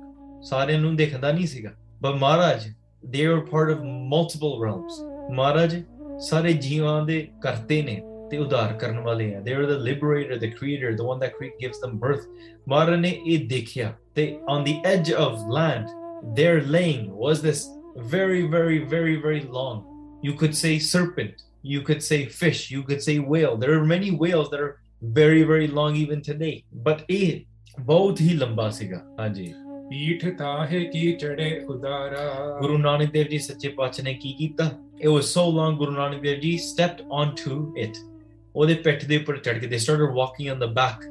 ਸਾਰਿਆਂ 0.51 0.80
ਨੂੰ 0.80 0.95
ਦਿਖਦਾ 0.97 1.32
ਨਹੀਂ 1.32 1.47
ਸੀਗਾ 1.47 1.70
but 2.05 2.18
Maharaj 2.20 2.66
they 3.14 3.24
were 3.30 3.45
part 3.53 3.70
of 3.74 3.86
multiple 4.14 4.59
realms 4.64 4.99
ਮਹਾਰਾਜ 5.34 5.82
ਸਾਰੇ 6.28 6.53
ਜੀਵਾਂ 6.53 7.03
ਦੇ 7.07 7.28
ਕਰਤੇ 7.42 7.82
ਨੇ 7.82 8.01
ਤੇ 8.30 8.38
ਉਧਾਰ 8.38 8.72
ਕਰਨ 8.78 8.99
ਵਾਲੇ 8.99 9.34
ਆ 9.34 9.40
they 9.40 9.55
are 9.59 9.66
the 9.70 9.78
liberator 9.88 10.38
the 10.45 10.51
creator 10.59 10.92
the 11.01 11.07
one 11.11 11.20
that 11.24 11.34
create, 11.38 11.57
gives 11.64 11.80
them 11.84 11.99
birth 12.05 12.26
ਮਹਾਰਾਜ 12.68 13.01
ਨੇ 13.01 13.11
ਇਹ 13.26 13.49
ਦੇਖਿਆ 13.49 13.92
ਤੇ 14.14 14.26
on 14.55 14.64
the 14.68 14.76
edge 14.92 15.12
of 15.24 15.42
land 15.59 15.92
there 16.38 16.61
laying 16.76 17.03
was 17.24 17.42
this 17.49 17.64
very 18.14 18.42
very 18.55 18.78
very 18.95 19.16
very 19.26 19.42
long 19.57 19.82
you 20.26 20.34
could 20.42 20.55
say 20.61 20.72
serpent 20.92 21.45
you 21.72 21.82
could 21.88 22.03
say 22.03 22.20
fish 22.40 22.62
you 22.74 22.82
could 22.88 23.03
say 23.09 23.18
whale 23.32 23.59
there 23.64 23.74
are 23.78 23.84
many 23.90 24.11
whales 24.22 24.49
that 24.55 24.64
are 24.66 24.72
very 25.20 25.42
very 25.51 25.68
long 25.80 26.01
even 26.05 26.24
today 26.30 26.55
but 26.86 27.05
ਇਹ 27.11 27.40
ਬਹੁਤ 27.80 28.20
ਹੀ 28.20 28.34
ਲੰਬਾ 28.34 28.68
ਸੀਗਾ 28.70 29.01
ਹਾਂਜੀ 29.20 29.53
ਪੀਠ 29.90 30.26
ਤਾਹੇ 30.38 30.84
ਕੀ 30.92 31.12
ਚੜੇ 31.20 31.51
ਉਦਾਰਾ 31.68 32.59
ਗੁਰੂ 32.61 32.78
ਨਾਨਕ 32.78 33.12
ਦੇਵ 33.12 33.26
ਜੀ 33.28 33.38
ਸੱਚੇ 33.38 33.68
ਪਾਤਸ਼ਾਹ 33.68 34.05
ਨੇ 34.05 34.14
ਕੀ 34.22 34.32
ਕੀਤਾ 34.38 34.70
it 35.05 35.11
was 35.16 35.30
so 35.36 35.47
long 35.59 35.76
ਗੁਰੂ 35.78 35.92
ਨਾਨਕ 35.92 36.20
ਦੇਵ 36.22 36.40
ਜੀ 36.40 36.57
stepped 36.70 37.05
onto 37.20 37.59
it 37.86 38.03
ਉਹਦੇ 38.57 38.74
ਪਿੱਠ 38.74 39.05
ਦੇ 39.05 39.16
ਉੱਪਰ 39.16 39.36
ਚੜ 39.36 39.59
ਕੇ 39.59 39.66
they 39.66 39.82
started 39.86 40.14
walking 40.20 40.55
on 40.55 40.64
the 40.64 40.70
back 40.80 41.05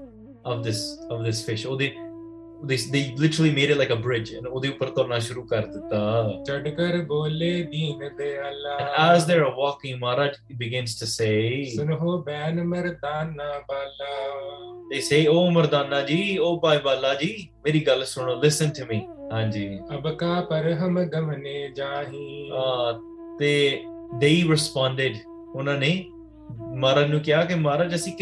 of 0.51 0.63
this 0.67 0.81
of 1.11 1.23
this 1.27 1.43
fish 1.49 1.67
ਉਹਦੇ 1.69 1.91
they, 2.69 2.77
they 2.93 3.01
literally 3.17 3.51
made 3.51 3.71
it 3.73 3.77
like 3.77 3.93
a 3.95 3.99
bridge 4.03 4.29
and 4.37 4.47
ਉਹਦੇ 4.47 4.67
ਉੱਪਰ 4.69 4.89
ਤੁਰਨਾ 4.89 5.19
ਸ਼ੁਰੂ 5.19 5.43
ਕਰ 5.47 5.65
ਦਿੱਤਾ 5.65 6.31
ਚੜ 6.47 6.69
ਕਰ 6.69 6.97
ਬੋਲੇ 7.07 7.51
ਦੀਨ 7.63 8.09
ਦਿਆਲਾ 8.17 8.77
and 8.77 9.15
as 9.15 9.25
they 9.29 9.39
are 9.39 9.51
walking 9.63 9.97
Maharaj 10.03 10.37
begins 10.61 10.95
to 11.01 11.09
say 11.15 11.63
ਸੁਨੋ 11.75 12.17
ਬੈਨ 12.23 12.63
Mardana 12.63 13.49
Bala 13.69 14.13
they 14.93 15.01
say 15.09 15.21
oh 15.33 15.51
Mardana 15.51 16.01
ji 16.01 16.39
oh 16.39 16.59
ਭਾਈ 16.59 16.79
ਬਾਲਾ 16.85 17.13
ਜੀ 17.13 17.35
ਮੇਰੀ 17.65 17.85
ਗੱਲ 17.87 18.05
ਸੁਣੋ 18.05 18.41
listen 18.45 18.73
to 18.79 18.87
me 18.91 19.01
ਹਾਂਜੀ 19.33 19.67
ਅਬ 19.95 20.09
ਕਾ 20.17 20.41
ਪਰ 20.41 20.71
ਹਮ 20.73 21.03
ਗਮਨੇ 21.03 21.69
ਜਾਹੀ 21.75 22.49
uh, 22.51 22.91
they 23.41 23.59
they 24.23 24.35
responded 24.53 25.15
ਉਹਨਾਂ 25.55 25.77
ਨੇ 25.77 25.93
Maharaj 26.82 27.08
ਨੂੰ 27.10 27.20
ਕਿਹਾ 27.20 27.44
ਕਿ 27.44 27.54
ਮਹਾਰਾਜ 27.54 27.94
ਅਸੀਂ 27.94 28.12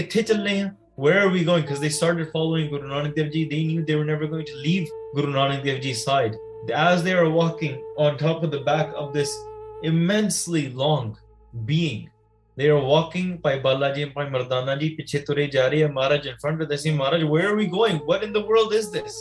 where 1.04 1.18
are 1.22 1.30
we 1.30 1.44
going 1.44 1.62
because 1.62 1.80
they 1.84 1.90
started 1.90 2.28
following 2.34 2.68
Guru 2.70 2.88
Nanak 2.88 3.14
Dev 3.16 3.30
Ji 3.32 3.44
they 3.48 3.62
knew 3.70 3.84
they 3.84 3.96
were 3.96 4.08
never 4.10 4.26
going 4.26 4.46
to 4.50 4.56
leave 4.66 4.86
Guru 5.14 5.32
Nanak 5.32 5.62
Dev 5.64 5.80
Ji's 5.82 6.02
side 6.02 6.36
as 6.74 7.02
they 7.06 7.12
are 7.12 7.28
walking 7.28 7.74
on 8.04 8.16
top 8.22 8.42
of 8.42 8.50
the 8.50 8.60
back 8.68 8.94
of 9.02 9.12
this 9.16 9.34
immensely 9.82 10.62
long 10.70 11.18
being 11.66 12.08
they 12.56 12.70
are 12.70 12.80
walking 12.80 13.36
Bhai 13.46 13.60
Balaji 13.60 14.04
and 14.04 14.14
Bhai 14.14 14.26
Mardana 14.36 14.78
Ji, 14.80 14.96
piche 14.96 15.18
ture 15.26 15.44
ja 15.56 15.68
rahe 15.68 16.26
in 16.32 16.36
front 16.38 16.62
of 16.62 16.70
us. 16.70 16.86
Maharaj, 16.86 17.24
where 17.24 17.50
are 17.52 17.56
we 17.56 17.66
going? 17.66 17.98
What 17.98 18.24
in 18.24 18.32
the 18.32 18.44
world 18.52 18.72
is 18.72 18.90
this? 18.90 19.14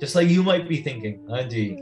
Just 0.00 0.14
like 0.14 0.28
you 0.28 0.42
might 0.42 0.66
be 0.66 0.78
thinking. 0.78 1.18
Hanji. 1.28 1.78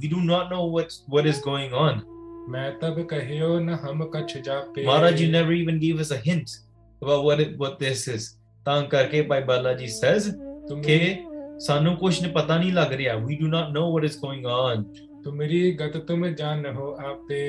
we 0.00 0.08
do 0.08 0.20
not 0.20 0.50
know 0.50 0.64
what 0.64 0.94
what 1.08 1.26
is 1.26 1.40
going 1.40 1.74
on 1.74 2.02
ਮੈਂ 2.49 2.71
ਤਬ 2.81 3.01
ਕਹਿਓ 3.07 3.59
ਨ 3.59 3.69
ਹਮ 3.69 4.03
ਕਛ 4.13 4.37
ਜਾਪੇ 4.37 4.85
Maharaj 4.85 5.21
you 5.23 5.29
never 5.31 5.55
even 5.61 5.79
gave 5.83 6.03
us 6.05 6.11
a 6.17 6.19
hint 6.27 6.53
about 7.01 7.25
what 7.27 7.43
it, 7.45 7.57
what 7.63 7.79
this 7.85 8.03
is 8.15 8.27
ਤਾਂ 8.65 8.81
ਕਰਕੇ 8.91 9.21
ਭਾਈ 9.21 9.43
ਬਾਲਾ 9.43 9.73
ਜੀ 9.73 9.85
says 9.85 10.31
ਤੁਮ 10.69 10.81
ਕਿ 10.81 11.15
ਸਾਨੂੰ 11.59 11.95
ਕੁਝ 11.97 12.21
ਨਹੀਂ 12.21 12.31
ਪਤਾ 12.33 12.57
ਨਹੀਂ 12.57 12.71
ਲੱਗ 12.73 12.93
ਰਿਹਾ 12.93 13.15
we 13.15 13.37
do 13.43 13.51
not 13.53 13.75
know 13.75 13.85
what 13.95 14.09
is 14.09 14.17
going 14.25 14.49
on 14.55 14.83
ਤੁਮਰੀ 15.23 15.71
ਗਤ 15.79 15.97
ਤੁਮ 16.07 16.27
ਜਾਣੋ 16.27 16.95
ਆਪੇ 17.05 17.39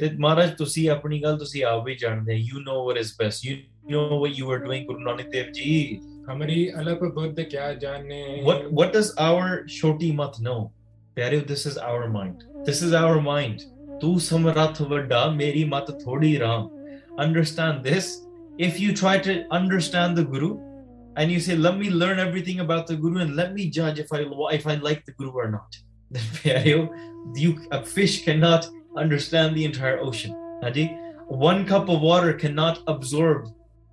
ਤੇ 0.00 0.10
ਮਹਾਰਾਜ 0.18 0.50
ਤੁਸੀਂ 0.58 0.88
ਆਪਣੀ 0.90 1.22
ਗੱਲ 1.22 1.38
ਤੁਸੀਂ 1.38 1.64
ਆਪ 1.64 1.88
ਹੀ 1.88 1.94
ਜਾਣਦੇ 1.94 2.40
ਹੋ 2.40 2.46
you 2.48 2.64
know 2.64 2.78
what 2.86 3.02
is 3.02 3.12
best 3.20 3.46
you 3.48 3.56
know 3.92 4.08
what 4.22 4.40
you 4.40 4.50
are 4.54 4.62
doing 4.64 4.88
Guru 4.88 5.04
Nanak 5.10 5.30
Dev 5.36 5.52
Ji 5.58 6.00
ਹਮਰੀ 6.30 6.70
ਅਲਪ 6.80 7.04
ਬੁੱਧ 7.14 7.40
ਕਿਆ 7.40 7.72
ਜਾਣੇ 7.74 8.42
what 8.46 8.66
what 8.78 8.92
does 8.96 9.08
our 9.24 9.46
shoti 9.76 10.10
mat 10.18 10.36
know 10.46 10.58
ਪਿਆਰਿਓ 11.14 11.40
this 11.40 11.64
is 11.70 11.78
our 11.86 12.04
mind 12.16 12.44
this 12.68 12.82
is 12.88 12.94
our 13.00 13.16
mind 13.28 13.64
Tu 13.99 14.15
samrath 14.15 14.77
vadda, 14.77 15.35
meri 15.35 15.65
mat 15.65 15.87
thodi 15.87 16.39
ram. 16.39 16.69
Understand 17.17 17.83
this. 17.83 18.25
If 18.57 18.79
you 18.79 18.93
try 18.93 19.17
to 19.19 19.45
understand 19.51 20.17
the 20.17 20.23
Guru 20.23 20.59
and 21.15 21.31
you 21.31 21.39
say, 21.39 21.55
let 21.55 21.77
me 21.77 21.89
learn 21.89 22.19
everything 22.19 22.59
about 22.59 22.87
the 22.87 22.95
Guru 22.95 23.21
and 23.21 23.35
let 23.35 23.53
me 23.53 23.69
judge 23.69 23.99
if 23.99 24.13
I, 24.13 24.25
if 24.51 24.67
I 24.67 24.75
like 24.75 25.05
the 25.05 25.13
Guru 25.13 25.31
or 25.31 25.49
not, 25.49 25.75
then 26.43 26.89
you, 27.35 27.67
a 27.71 27.83
fish 27.83 28.23
cannot 28.23 28.69
understand 28.95 29.55
the 29.55 29.65
entire 29.65 29.99
ocean. 29.99 30.35
Haji? 30.61 30.95
One 31.27 31.65
cup 31.65 31.89
of 31.89 32.01
water 32.01 32.33
cannot 32.33 32.79
absorb 32.87 33.49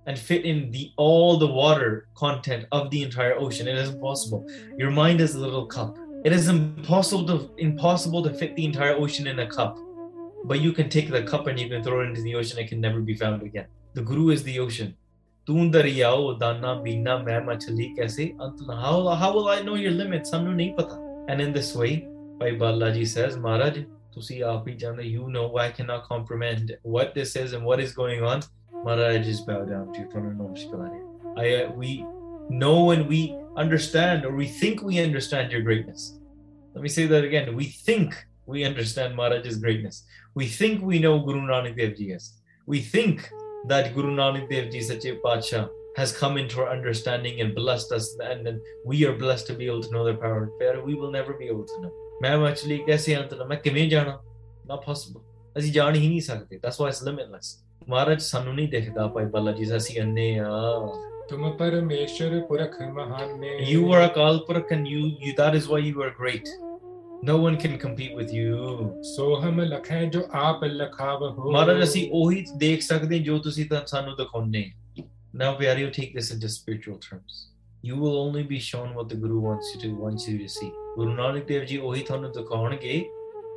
and 0.07 0.17
fit 0.17 0.45
in 0.45 0.71
the 0.71 0.91
all 0.97 1.37
the 1.37 1.47
water 1.47 2.07
content 2.15 2.65
of 2.71 2.89
the 2.91 3.01
entire 3.01 3.35
ocean. 3.35 3.67
It 3.67 3.75
is 3.75 3.89
impossible. 3.89 4.47
Your 4.77 4.91
mind 4.91 5.19
is 5.19 5.35
a 5.35 5.39
little 5.39 5.65
cup. 5.65 5.97
It 6.23 6.31
is 6.31 6.47
impossible 6.47 7.25
to 7.27 7.51
impossible 7.57 8.23
to 8.23 8.33
fit 8.33 8.55
the 8.55 8.65
entire 8.65 8.95
ocean 8.95 9.27
in 9.27 9.39
a 9.39 9.47
cup. 9.47 9.77
But 10.43 10.59
you 10.59 10.73
can 10.73 10.89
take 10.89 11.09
the 11.09 11.23
cup 11.23 11.47
and 11.47 11.59
you 11.59 11.69
can 11.69 11.83
throw 11.83 12.01
it 12.01 12.09
into 12.09 12.21
the 12.21 12.35
ocean, 12.35 12.59
it 12.59 12.67
can 12.67 12.81
never 12.81 12.99
be 12.99 13.15
found 13.15 13.41
again. 13.41 13.67
The 13.93 14.01
Guru 14.01 14.29
is 14.29 14.43
the 14.43 14.59
ocean. 14.59 14.95
How, 15.47 15.55
how 19.21 19.33
will 19.33 19.47
I 19.49 19.61
know 19.61 19.75
your 19.75 19.91
limits? 19.91 20.33
And 20.33 21.41
in 21.41 21.53
this 21.53 21.75
way, 21.75 22.07
Bhai 22.39 22.57
Balaji 22.57 23.07
says, 23.07 23.37
Maharaj, 23.37 23.85
you 25.03 25.29
know 25.29 25.57
I 25.57 25.71
cannot 25.71 26.03
comprehend 26.05 26.77
what 26.83 27.13
this 27.13 27.35
is 27.35 27.53
and 27.53 27.63
what 27.63 27.79
is 27.79 27.93
going 27.93 28.23
on. 28.23 28.41
Maharaj, 28.71 29.25
just 29.25 29.45
bow 29.47 29.65
down 29.65 29.93
to 29.93 29.99
you. 29.99 31.35
I, 31.37 31.67
we 31.67 32.05
know 32.49 32.91
and 32.91 33.07
we 33.07 33.37
understand 33.55 34.25
or 34.25 34.35
we 34.35 34.47
think 34.47 34.81
we 34.81 34.99
understand 34.99 35.51
your 35.51 35.61
greatness. 35.61 36.19
Let 36.73 36.81
me 36.81 36.89
say 36.89 37.05
that 37.07 37.23
again. 37.23 37.55
We 37.55 37.65
think 37.65 38.25
we 38.47 38.63
understand 38.63 39.15
Maharaj's 39.15 39.57
greatness. 39.57 40.03
We 40.35 40.47
think 40.47 40.81
we 40.81 40.99
know 40.99 41.19
Guru 41.19 41.41
Nanak 41.41 41.77
Dev 41.77 41.95
Ji 41.97 42.11
is. 42.11 42.41
We 42.67 42.79
think 42.79 43.29
that 43.67 43.93
Guru 43.93 44.15
Nanak 44.15 44.49
Dev 44.49 44.71
Ji, 44.71 44.81
Sache 44.81 45.19
Pacha, 45.23 45.69
has 45.97 46.11
come 46.11 46.37
into 46.37 46.61
our 46.61 46.69
understanding 46.69 47.41
and 47.41 47.55
blessed 47.55 47.91
us, 47.91 48.17
and 48.23 48.45
then 48.45 48.61
we 48.85 49.05
are 49.05 49.13
blessed 49.13 49.47
to 49.47 49.53
be 49.53 49.67
able 49.67 49.81
to 49.81 49.91
know 49.91 50.03
their 50.03 50.17
power 50.17 50.49
and. 50.61 50.83
We 50.85 50.93
will 50.93 51.11
never 51.11 51.33
be 51.33 51.45
able 51.45 51.65
to 51.65 51.81
know. 51.81 51.91
ਮੈਂ 52.21 52.35
actually 52.47 52.77
ਕੈਸੇ 52.87 53.15
ਅੰਤ 53.15 53.33
ਨਾ 53.33 53.45
ਮੈਂ 53.45 53.57
ਕਿਵੇਂ 53.57 53.87
ਜਾਣਾ 53.89 54.19
ਨਾ 54.67 54.75
possible 54.85 55.21
ਅਸੀਂ 55.57 55.71
ਜਾਣ 55.71 55.95
ਹੀ 55.95 56.07
ਨਹੀਂ 56.07 56.21
ਸਕਦੇ 56.21 56.57
that's 56.57 56.79
why 56.81 56.89
it's 56.89 57.03
limitless 57.03 57.57
Maharaj 57.89 58.21
ਸਾਨੂੰ 58.21 58.53
ਨਹੀਂ 58.55 58.67
ਦਿਖਦਾ 58.69 59.07
ਭਾਈ 59.15 59.25
ਬੱਲਾ 59.33 59.51
ਜੀ 59.51 59.65
ਅਸੀਂ 59.77 59.99
ਅੰਨੇ 60.01 60.27
ਆ 60.39 60.51
ਤੁਮ 61.29 61.49
ਪਰਮੇਸ਼ਰ 61.57 62.39
ਪੁਰਖ 62.47 62.81
ਮਹਾਨ 62.93 63.39
ਨੇ 63.39 63.57
you 63.69 63.93
are 63.93 64.05
Akal 64.15 64.39
Purakh 64.47 64.71
and 64.73 64.87
you 64.87 65.33
that 65.37 65.55
is 65.55 65.67
why 65.69 65.87
you 65.87 66.01
are 66.03 66.09
great 66.19 66.47
no 67.27 67.37
one 67.37 67.57
can 67.57 67.77
compete 67.83 68.13
with 68.15 68.31
you 68.37 69.01
ਸੋ 69.15 69.35
ਹਮ 69.43 69.61
ਲਖੈ 69.61 70.03
ਜੋ 70.13 70.21
ਆਪ 70.39 70.63
ਲਖਾਵਹੋ 70.63 71.51
ਮਹਾਰਾਜ 71.51 71.83
ਅਸੀਂ 71.83 72.07
ਉਹੀ 72.13 72.43
ਦੇਖ 72.57 72.81
ਸਕਦੇ 72.81 73.19
ਜੋ 73.27 73.37
ਤੁਸੀਂ 73.47 73.65
ਤਾਂ 73.69 73.85
ਸਾਨੂੰ 73.87 74.15
ਦਿਖਾਉਂਦੇ 74.15 74.63
now 75.41 75.53
ਪਿਆਰਿਓ 75.59 75.89
take 75.97 76.11
this 76.17 76.31
into 76.35 76.51
spiritual 76.55 76.99
terms 77.05 77.39
you 77.87 77.95
will 78.01 78.17
only 78.25 78.43
be 78.51 78.59
shown 78.67 78.93
what 78.97 79.09
the 79.13 79.17
guru 79.23 79.39
wants 79.45 79.71
you 79.73 79.81
to 79.85 79.93
wants 80.03 80.27
you 80.31 80.37
to 80.43 80.51
see 80.57 80.69
ਗੁਰੂ 80.97 81.13
ਨਾਨਕ 81.13 81.45
ਦੇਵ 81.47 81.63
ਜੀ 81.71 81.77
ਉਹੀ 81.77 82.01
ਤੁਹਾਨੂੰ 82.09 82.31
ਦਿਖਾਉਣਗੇ 82.31 83.03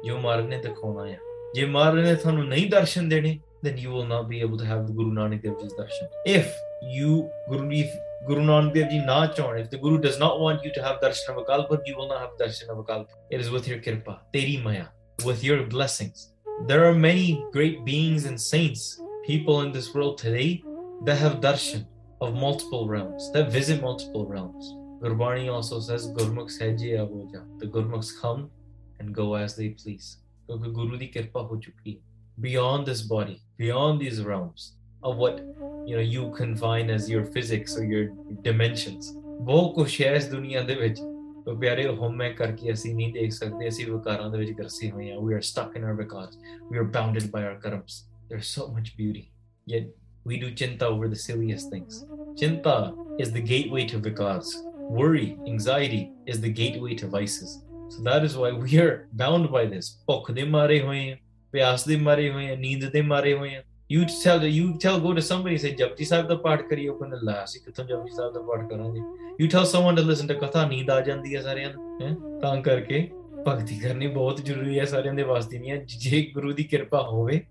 ਜੋ 0.06 0.18
ਮਹਾਰਾਜ 0.18 0.46
ਨੇ 0.46 0.58
ਦਿਖਾਉਣਾ 0.62 1.06
ਹੈ 1.06 1.18
ਜੇ 1.54 1.66
ਮਹਾਰਾਜ 1.66 2.04
ਨੇ 2.06 2.14
ਤੁਹਾਨੂੰ 2.14 2.48
ਨਹੀਂ 2.48 2.68
ਦਰਸ਼ਨ 2.70 3.08
ਦੇਣੇ 3.08 3.38
then 3.62 3.76
you 3.76 3.90
will 3.90 4.06
not 4.06 4.28
be 4.28 4.40
able 4.40 4.56
to 4.56 4.64
have 4.64 4.86
the 4.86 4.92
Guru 4.92 5.12
Nanak 5.12 5.42
Dev 5.42 5.54
Ji's 5.60 5.72
darshan. 5.78 6.08
If 6.24 6.52
you 6.96 7.14
Guru 7.48 7.70
if 7.70 7.94
Guru 8.26 8.42
Nanak 8.42 8.74
Dev 8.74 8.90
Ji 8.90 8.98
na 8.98 9.32
chahon, 9.32 9.58
if 9.58 9.70
the 9.70 9.78
Guru 9.78 9.98
does 9.98 10.18
not 10.18 10.40
want 10.40 10.64
you 10.64 10.72
to 10.72 10.82
have 10.82 11.00
Darshan 11.00 11.30
Avakalpur, 11.30 11.80
you 11.86 11.96
will 11.96 12.08
not 12.08 12.20
have 12.20 12.30
Darshan 12.38 12.68
Avakalpur. 12.68 13.14
It 13.30 13.40
is 13.40 13.50
with 13.50 13.68
your 13.68 13.78
kirpa, 13.78 14.18
teri 14.34 14.62
maya, 14.62 14.86
with 15.24 15.44
your 15.44 15.62
blessings. 15.64 16.32
There 16.66 16.84
are 16.84 16.94
many 16.94 17.44
great 17.52 17.84
beings 17.84 18.24
and 18.24 18.40
saints, 18.40 19.00
people 19.24 19.60
in 19.60 19.70
this 19.70 19.94
world 19.94 20.18
today 20.18 20.62
that 21.04 21.16
have 21.18 21.40
darshan 21.40 21.86
of 22.20 22.34
multiple 22.34 22.88
realms, 22.88 23.30
that 23.32 23.52
visit 23.52 23.80
multiple 23.80 24.26
realms. 24.26 24.74
Gurbani 25.00 25.52
also 25.52 25.78
says, 25.78 26.08
Gurmukh 26.08 26.50
sahjiya 26.50 27.08
ho. 27.08 27.30
The 27.58 27.66
Gurmukhs 27.66 28.20
come 28.20 28.50
and 28.98 29.14
go 29.14 29.34
as 29.34 29.54
they 29.54 29.68
please. 29.70 30.18
Because 30.48 30.72
Guru 30.72 30.98
di 30.98 31.08
kirpa 31.08 31.48
ho 31.48 31.56
chuki 31.56 32.00
Beyond 32.40 32.86
this 32.86 33.02
body, 33.02 33.42
beyond 33.56 34.00
these 34.00 34.22
realms, 34.22 34.74
of 35.03 35.17
what 35.17 35.39
you 35.86 35.95
know 35.95 36.05
you 36.15 36.24
confine 36.39 36.89
as 36.89 37.09
your 37.09 37.24
physics 37.36 37.78
or 37.78 37.86
your 37.93 38.05
dimensions. 38.47 39.11
ਬਹੁਤ 39.41 39.74
ਕੁਛ 39.76 39.99
ਹੈ 40.01 40.13
ਇਸ 40.15 40.26
ਦੁਨੀਆ 40.30 40.61
ਦੇ 40.63 40.76
ਵਿੱਚ 40.76 40.99
ਉਹ 41.47 41.55
ਪਿਆਰੇ 41.59 41.88
ਹਉਮੈ 41.88 42.30
ਕਰਕੇ 42.34 42.71
ਅਸੀਂ 42.74 42.93
ਨਹੀਂ 42.95 43.11
ਦੇਖ 43.13 43.32
ਸਕਦੇ 43.34 43.67
ਅਸੀਂ 43.67 43.86
ਵਿਕਾਰਾਂ 43.86 44.30
ਦੇ 44.32 44.38
ਵਿੱਚ 44.38 44.51
ਗਰਸੇ 44.59 44.89
ਹੋਏ 44.91 45.11
ਹਾਂ 45.11 45.17
we 45.19 45.34
are 45.38 45.43
stuck 45.49 45.76
in 45.80 45.88
our 45.89 45.95
vikars 46.01 46.38
we 46.69 46.80
are 46.84 46.88
bounded 46.97 47.26
by 47.36 47.41
our 47.49 47.57
karmas 47.65 47.97
there's 48.30 48.51
so 48.59 48.67
much 48.78 48.93
beauty 49.01 49.26
yet 49.74 49.91
we 50.26 50.38
do 50.38 50.51
chinta 50.59 50.84
over 50.84 51.07
the 51.09 51.15
silliest 51.15 51.69
things. 51.69 52.05
Chinta 52.41 52.95
is 53.19 53.32
the 53.32 53.41
gateway 53.41 53.86
to 53.88 53.99
vikars. 53.99 54.51
Worry, 54.89 55.38
anxiety 55.47 56.11
is 56.26 56.39
the 56.39 56.49
gateway 56.49 56.95
to 56.95 57.07
vices. 57.07 57.61
So 57.89 58.03
that 58.03 58.24
is 58.24 58.38
why 58.38 58.51
we 58.51 58.80
are 58.80 59.07
bound 59.13 59.51
by 59.51 59.65
this. 59.74 59.89
ਭੁੱਖ 60.07 60.32
ਦੇ 60.32 60.43
ਮਾਰੇ 60.43 60.80
ਹੋਏ 60.82 61.11
ਆ 61.11 61.17
ਪਿਆਸ 61.51 61.88
ਦੇ 61.88 61.95
ਮਾਰੇ 61.97 62.30
ਹੋਏ 62.32 62.49
ਆ 62.51 62.55
ਨੀਂਦ 62.55 62.89
ਦੇ 62.91 63.01
ਮਾਰੇ 63.01 63.34
ਹੋਏ 63.38 63.55
ਆ 63.55 63.61
you 63.93 64.05
tell 64.05 64.43
you 64.57 64.67
tell 64.84 64.99
go 65.05 65.13
to 65.17 65.24
somebody 65.30 65.57
say 65.63 65.71
japji 65.80 66.05
sahib 66.11 66.30
da 66.30 66.38
ਪਾਠ 66.38 66.61
ਕਰੀਓ 66.69 66.93
ਕਹਿੰਦੇ 66.93 67.17
ਲਾ 67.24 67.43
ਅਸੀਂ 67.43 67.61
ਕਿੱਥੋਂ 67.61 67.86
japji 67.86 68.13
sahib 68.19 68.34
ਦਾ 68.34 68.41
ਪਾਠ 68.47 68.69
ਕਰਾਂਗੇ 68.69 69.01
you 69.41 69.49
tell 69.55 69.67
someone 69.74 69.99
to 69.99 70.05
listen 70.11 70.34
to 70.34 70.39
ਕਥਾ 70.39 70.67
ਨੀਂਦ 70.67 70.89
ਆ 70.89 71.01
ਜਾਂਦੀ 71.01 71.36
ਹੈ 71.36 71.41
ਸਾਰਿਆਂ 71.41 71.74
ਨੂੰ 71.74 72.01
ਹੈ 72.01 72.15
ਤਾਂ 72.41 72.61
ਕਰਕੇ 72.61 73.11
ਭਗਤੀ 73.47 73.78
ਕਰਨੀ 73.80 74.07
ਬਹੁਤ 74.07 74.45
ਜ਼ਰੂਰੀ 74.45 74.80
ਹੈ 74.80 74.86
ਸਾਰਿਆਂ 74.86 75.13
ਦੇ 75.13 75.24
ਵਾਸਤੇ 75.24 75.59
ਨਹੀਂ 75.59 75.71
ਹੈ 75.71 75.78
ਜੇ 75.78 76.32
ਗੁਰੂ 76.34 76.51
ਦੀ 76.51 76.63
ਕਿਰਪਾ 76.63 77.01
ਹੋਵੇ 77.01 77.45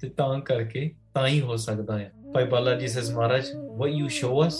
ਤੇ 0.00 0.08
ਤਾਂ 0.08 0.40
ਕਰਕੇ 0.40 0.90
ਤਾਂ 1.14 1.26
ਹੀ 1.26 1.40
ਹੋ 1.40 1.56
ਸਕਦਾ 1.56 1.98
ਹੈ 1.98 2.12
ਭਾਈ 2.34 2.44
ਬਾਲਾ 2.44 2.74
ਜੀ 2.74 2.86
says 2.86 3.10
maharaj 3.18 3.50
what 3.80 3.98
you 4.00 4.08
show 4.18 4.32
us 4.46 4.58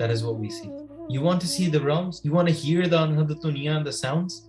that 0.00 0.14
is 0.16 0.24
what 0.28 0.40
we 0.44 0.50
see 0.58 0.70
you 1.14 1.22
want 1.28 1.44
to 1.44 1.50
see 1.54 1.68
the 1.76 1.82
realms 1.86 2.20
you 2.26 2.34
want 2.38 2.52
to 2.52 2.56
hear 2.64 2.88
the 2.94 3.00
anhad 3.04 3.32
dunya 3.46 3.78
and 3.78 3.90
the 3.90 3.96
sounds 4.00 4.40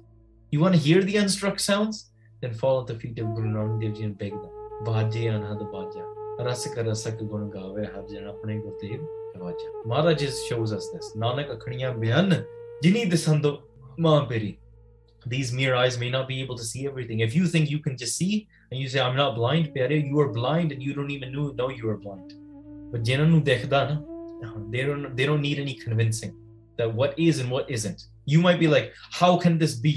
you 0.56 0.64
want 0.66 0.80
to 0.80 0.84
hear 0.88 1.06
the 1.10 1.16
unstruck 1.24 1.64
sounds 1.70 2.04
then 2.42 2.60
fall 2.64 2.82
at 2.82 2.92
the 2.92 3.00
feet 3.04 3.24
of 3.26 3.32
guru 3.38 3.56
nanak 3.56 3.80
dev 3.86 3.98
ji 4.00 4.10
and 4.10 4.18
beg 4.24 4.38
them 4.42 4.57
ਬਾਜੇ 4.86 5.30
Anhad 5.30 5.64
Baja 5.72 6.46
rusk 6.50 6.78
rusk 6.78 7.24
ਗੁਣ 7.24 7.50
ਗਾਵੇ 7.50 7.86
ਹਰ 7.86 8.08
ਜਨ 8.08 8.28
ਆਪਣੇ 8.28 8.60
ਗੁਰਤੇਵ 8.60 9.06
ਵਾਜਾ 9.42 9.82
ਮਹਾਰਾਜ 9.88 10.24
shows 10.26 10.74
us 10.78 10.90
this 10.96 11.18
Nanak 11.18 11.52
ਅਖਣੀਆਂ 11.54 11.94
ਬਿਆਨ 11.94 12.34
ਜਿਨੀ 12.84 13.06
ਦਸੰਦੋ 13.06 13.58
ਮਾਂ 14.00 14.22
ਪੇਰੀ 14.26 14.58
these 15.26 15.52
mere 15.58 15.76
eyes 15.82 15.98
may 15.98 16.10
not 16.10 16.28
be 16.28 16.38
able 16.44 16.58
to 16.62 16.66
see 16.70 16.82
everything 16.88 17.22
if 17.26 17.36
you 17.36 17.48
think 17.52 17.70
you 17.74 17.80
can 17.84 17.94
just 18.00 18.18
see 18.22 18.48
and 18.70 18.80
you 18.82 18.88
say 18.94 19.00
i'm 19.04 19.16
not 19.20 19.36
blind 19.36 19.70
pyare 19.76 20.00
you 20.08 20.20
are 20.24 20.32
blind 20.40 20.74
and 20.74 20.84
you 20.84 20.94
don't 20.98 21.14
even 21.18 21.32
know, 21.36 21.46
know 21.60 21.70
you 21.70 21.92
are 21.92 22.00
blind 22.06 22.34
but 22.92 23.04
ਜਿਨ੍ਹਾਂ 23.04 23.28
ਨੂੰ 23.28 23.44
ਦਿਖਦਾ 23.44 23.84
ਨਾ 23.90 24.02
they 24.74 24.84
don't 24.90 25.16
they 25.20 25.28
don't 25.30 25.44
need 25.48 25.62
any 25.66 25.76
convincing 25.86 26.34
that 26.82 26.98
what 27.00 27.16
is 27.28 27.40
and 27.44 27.56
what 27.56 27.72
isn't 27.78 28.04
you 28.34 28.42
might 28.48 28.60
be 28.64 28.70
like 28.76 28.92
how 29.22 29.32
can 29.46 29.58
this 29.64 29.78
be 29.88 29.96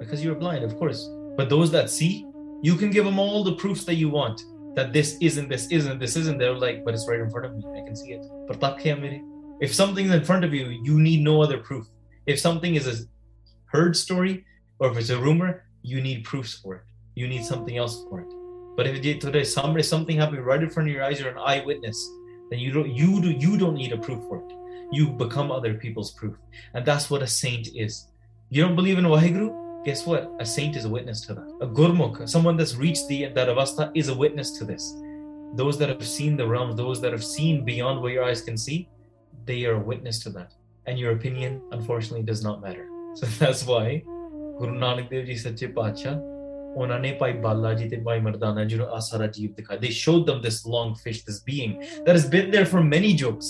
because 0.00 0.24
you're 0.24 0.40
blind 0.42 0.66
of 0.70 0.74
course 0.80 1.04
but 1.38 1.54
those 1.54 1.70
that 1.76 1.94
see 1.98 2.12
you 2.63 2.75
can 2.77 2.89
give 2.89 3.03
them 3.03 3.19
all 3.19 3.43
the 3.43 3.55
proofs 3.55 3.83
that 3.83 3.95
you 3.95 4.07
want 4.07 4.41
that 4.75 4.93
this 4.93 5.17
isn't, 5.19 5.49
this 5.49 5.67
isn't, 5.67 5.99
this 5.99 6.15
isn't. 6.15 6.37
They're 6.37 6.53
like, 6.53 6.85
but 6.85 6.93
it's 6.93 7.05
right 7.09 7.19
in 7.19 7.29
front 7.29 7.45
of 7.45 7.55
me. 7.57 7.63
I 7.79 7.85
can 7.85 7.93
see 7.93 8.13
it. 8.13 8.25
If 9.59 9.75
something's 9.75 10.11
in 10.11 10.23
front 10.23 10.45
of 10.45 10.53
you, 10.53 10.67
you 10.81 10.99
need 10.99 11.21
no 11.21 11.43
other 11.43 11.57
proof. 11.57 11.85
If 12.25 12.39
something 12.39 12.75
is 12.75 12.87
a 12.87 13.05
heard 13.65 13.97
story 13.97 14.45
or 14.79 14.89
if 14.89 14.97
it's 14.97 15.09
a 15.09 15.19
rumor, 15.19 15.65
you 15.81 15.99
need 16.01 16.23
proofs 16.23 16.53
for 16.53 16.75
it. 16.75 16.83
You 17.15 17.27
need 17.27 17.43
something 17.43 17.75
else 17.75 18.01
for 18.09 18.21
it. 18.21 18.33
But 18.77 18.87
if 18.87 19.01
today 19.19 19.43
somebody 19.43 19.83
something 19.83 20.15
happened 20.15 20.45
right 20.45 20.63
in 20.63 20.69
front 20.69 20.87
of 20.87 20.95
your 20.95 21.03
eyes, 21.03 21.19
you're 21.19 21.31
an 21.31 21.37
eyewitness, 21.37 22.09
then 22.49 22.59
you 22.59 22.71
don't 22.71 22.89
you 22.89 23.21
do 23.21 23.31
you 23.31 23.57
don't 23.57 23.75
need 23.75 23.91
a 23.91 23.97
proof 23.97 24.23
for 24.29 24.37
it. 24.37 24.55
You 24.91 25.09
become 25.09 25.51
other 25.51 25.73
people's 25.73 26.13
proof. 26.13 26.37
And 26.73 26.85
that's 26.85 27.09
what 27.09 27.21
a 27.21 27.27
saint 27.27 27.67
is. 27.75 28.07
You 28.49 28.63
don't 28.63 28.75
believe 28.75 28.97
in 28.97 29.05
Waheguru? 29.05 29.62
guess 29.84 30.06
what? 30.06 30.30
A 30.40 30.46
saint 30.46 30.76
is 30.76 30.84
a 30.84 30.88
witness 30.88 31.20
to 31.26 31.34
that. 31.34 31.48
A 31.60 31.66
gurmukh, 31.66 32.28
someone 32.28 32.56
that's 32.56 32.76
reached 32.76 33.08
the 33.08 33.26
that 33.26 33.48
avastha, 33.48 33.90
is 33.94 34.08
a 34.08 34.14
witness 34.14 34.50
to 34.58 34.64
this. 34.64 34.94
Those 35.54 35.78
that 35.78 35.88
have 35.88 36.06
seen 36.06 36.36
the 36.36 36.46
realms, 36.46 36.76
those 36.76 37.00
that 37.00 37.12
have 37.12 37.24
seen 37.24 37.64
beyond 37.64 38.02
what 38.02 38.12
your 38.12 38.24
eyes 38.24 38.42
can 38.42 38.56
see, 38.56 38.88
they 39.46 39.64
are 39.64 39.76
a 39.76 39.80
witness 39.80 40.18
to 40.24 40.30
that. 40.30 40.52
And 40.86 40.98
your 40.98 41.12
opinion, 41.12 41.62
unfortunately, 41.72 42.22
does 42.22 42.42
not 42.42 42.60
matter. 42.60 42.88
So 43.14 43.26
that's 43.26 43.66
why 43.66 44.02
Guru 44.58 44.74
Nanak 44.78 45.10
Dev 45.10 45.26
Ji 45.26 45.36
Sache 45.36 45.72
Pacha, 45.74 46.20
ਉਹਨਾਂ 46.76 46.98
ਨੇ 47.00 47.12
ਭਾਈ 47.20 47.32
ਬਾਲਾ 47.42 47.72
ਜੀ 47.74 47.88
ਤੇ 47.88 47.96
ਭਾਈ 48.06 48.20
ਮਰਦਾਨਾ 48.20 48.64
ਜੀ 48.64 48.76
ਨੂੰ 48.76 48.86
ਆਸਾਰਾ 48.96 49.26
ਜੀਵ 49.36 49.52
ਦਿਖਾਇਆ 49.54 49.80
they 49.80 49.92
showed 50.00 50.26
them 50.30 50.42
this 50.46 50.58
long 50.74 50.92
fish 51.04 51.20
this 51.28 51.38
being 51.50 51.72
that 52.04 52.14
has 52.18 52.26
been 52.34 52.50
there 52.56 52.66
for 52.72 52.82
many 52.90 53.12
jokes 53.22 53.48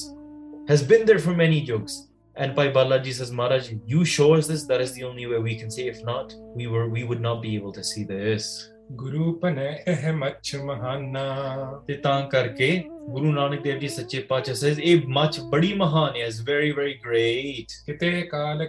has 0.70 0.84
been 0.92 1.04
there 1.10 1.20
for 1.26 1.34
many 1.40 1.58
jokes 1.70 1.96
and 2.35 2.55
Bhai 2.55 2.71
Balaji 2.71 3.13
says, 3.13 3.31
Maharaj, 3.31 3.71
you 3.85 4.05
show 4.05 4.33
us 4.33 4.47
this, 4.47 4.65
that 4.65 4.81
is 4.81 4.93
the 4.93 5.03
only 5.03 5.25
way 5.27 5.37
we 5.37 5.55
can 5.55 5.69
see. 5.69 5.87
If 5.87 6.03
not, 6.03 6.33
we 6.55 6.67
were 6.67 6.89
we 6.89 7.03
would 7.03 7.21
not 7.21 7.41
be 7.41 7.55
able 7.55 7.73
to 7.73 7.83
see 7.83 8.03
this. 8.03 8.69
Guru 8.99 9.33
ਭਨੇ 9.41 9.67
ਇਹ 9.87 10.11
ਮੱਛ 10.13 10.55
ਮਹਾਨਾ 10.55 11.83
ਤੇ 11.87 11.93
ਤਾਂ 12.03 12.21
ਕਰਕੇ 12.29 12.67
ਗੁਰੂ 13.09 13.31
ਨਾਨਕ 13.33 13.61
ਦੇਵ 13.63 13.79
ਜੀ 13.79 13.87
ਸੱਚੇ 13.87 14.19
ਪਾਤਸ਼ਾਹ 14.29 14.55
says 14.55 14.79
ਇਹ 14.79 15.07
ਮੱਛ 15.17 15.39
ਬੜੀ 15.51 15.73
ਮਹਾਨ 15.73 16.15
ਹੈ 16.17 16.25
ਇਸ 16.25 16.41
ਵੈਰੀ 16.47 16.71
ਵੈਰੀ 16.71 16.93
ਗ੍ਰੇਟ 17.05 17.71
ਕਿਤੇ 17.85 18.21
ਕਾਲ 18.31 18.65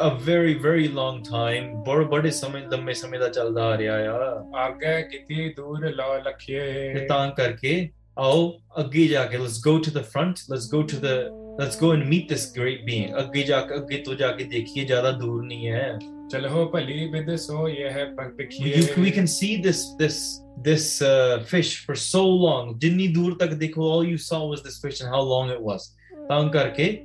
a 0.00 0.10
very 0.26 0.54
very 0.54 0.88
long 0.88 1.22
time 1.22 1.84
ਬੜ 1.86 2.04
ਬੜੇ 2.10 2.30
ਸਮੇਂ 2.30 2.62
ਲੰਮੇ 2.72 2.94
ਸਮੇਂ 2.94 3.20
ਦਾ 3.20 3.28
ਚੱਲਦਾ 3.28 3.64
ਆ 3.64 3.76
ਰਿਹਾ 3.78 3.96
ਆ 4.12 4.44
ਆਗੇ 4.64 5.02
ਕਿਤੇ 5.02 5.48
ਦੂਰ 5.56 5.88
ਲਾ 5.94 6.06
ਲਖੀਏ 6.28 6.94
ਤੇ 6.94 7.06
ਤਾਂ 7.06 7.30
ਕਰਕੇ 7.30 7.90
ਆਓ 8.18 8.50
ਅੱਗੇ 8.80 9.06
ਜਾ 9.08 9.24
ਕੇ 9.24 9.38
let's 9.38 9.60
go 9.68 9.78
to 9.86 9.94
the 9.98 10.04
front 10.14 10.44
let's 10.52 10.68
go 10.74 10.82
to 10.92 11.00
the 11.04 11.14
let's 11.60 11.76
go 11.82 11.90
and 11.96 12.08
meet 12.12 12.28
this 12.34 12.46
great 12.58 12.84
being 12.88 13.18
ਅੱਗੇ 13.20 13.42
ਜਾ 13.42 13.60
ਕੇ 13.60 13.74
ਅੱਗੇ 13.74 13.96
ਤੋਂ 13.96 14.14
ਜਾ 14.14 14.32
ਕੇ 14.32 14.44
ਦੇਖੀਏ 14.44 14.84
ਜ਼ਿਆਦਾ 14.84 15.10
ਦੂਰ 15.10 15.44
ਨਹੀਂ 15.44 15.68
ਹੈ 15.68 15.98
ਚਲੋ 16.32 16.64
ਭਲੀ 16.66 17.08
ਬਿਦ 17.08 17.34
ਸੋ 17.36 17.68
ਇਹ 17.68 17.90
ਹੈ 17.90 18.04
ਪਖੀਏ 18.16 18.74
you 18.74 19.06
we 19.06 19.12
can 19.18 19.30
see 19.36 19.52
this 19.66 19.82
this 20.02 20.20
this 20.68 20.86
uh, 21.08 21.42
fish 21.52 21.72
for 21.86 21.96
so 22.04 22.22
long 22.44 22.78
ਜਿੰਨੀ 22.78 23.08
ਦੂਰ 23.08 23.36
ਤੱਕ 23.38 23.54
ਦੇਖੋ 23.54 23.90
all 23.94 24.06
you 24.12 24.20
saw 24.28 24.40
was 24.52 24.64
this 24.68 24.80
fish 24.84 25.02
and 25.04 25.14
how 25.16 25.24
long 25.32 25.52
it 25.56 25.62
was 25.70 25.90
ਤਾਂ 26.28 26.48
ਕਰਕੇ 26.48 27.04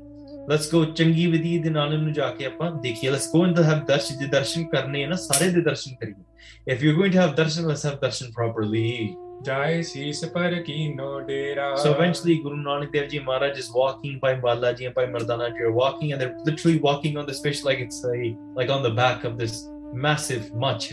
ਲੈਟਸ 0.51 0.71
ਗੋ 0.73 0.85
ਚੰਗੀ 0.85 1.27
ਵਿਧੀ 1.27 1.59
ਦੇ 1.63 1.71
ਨਾਲ 1.71 1.93
ਇਹਨੂੰ 1.95 2.13
ਜਾ 2.13 2.31
ਕੇ 2.39 2.45
ਆਪਾਂ 2.47 2.71
ਦੇਖੀਏ 2.83 3.11
let's 3.11 3.31
go 3.33 3.45
in 3.47 3.55
the 3.55 3.63
have 3.65 3.85
ਦਰਸ਼ਨ 3.89 4.19
ਦੇ 4.19 4.27
ਦਰਸ਼ਨ 4.39 4.65
ਕਰਨੇ 4.69 5.07
ਨਾ 5.07 5.17
ਸਾਰੇ 5.17 5.51
ਦੇ 5.51 5.61
ਦਰਸ਼ਨ 5.61 5.95
ਕਰੀਏ 6.01 6.73
if 6.75 6.83
you 6.85 6.95
going 6.97 7.11
to 7.13 7.19
have 7.19 7.35
darshan 7.35 7.69
let's 7.69 7.87
have 7.87 7.99
darshan 8.03 8.33
properly 8.33 9.15
Dera. 11.27 11.77
So 11.77 11.93
eventually 11.95 12.37
Guru 12.39 12.57
Nanak 12.57 12.93
Dev 12.93 13.09
Ji 13.11 13.19
Maharaj 13.19 13.59
is 13.59 13.71
walking 13.71 14.19
Bhai 14.19 14.31
Balaji 14.37 14.87
and 14.87 14.95
Bhai 14.95 15.07
Mardana 15.07 15.49
Ji 15.57 15.65
are 15.65 15.73
walking 15.73 16.13
and 16.13 16.21
they're 16.21 16.37
literally 16.45 16.79
walking 16.79 17.19
on 17.19 17.27
this 17.27 17.41
fish 17.41 17.63
like 17.65 17.79
it's 17.79 18.03
like 18.55 18.71
on 18.71 18.83
the 18.83 18.91
back 18.91 19.25
of 19.25 19.37
this 19.37 19.69
massive 19.93 20.55
much 20.55 20.87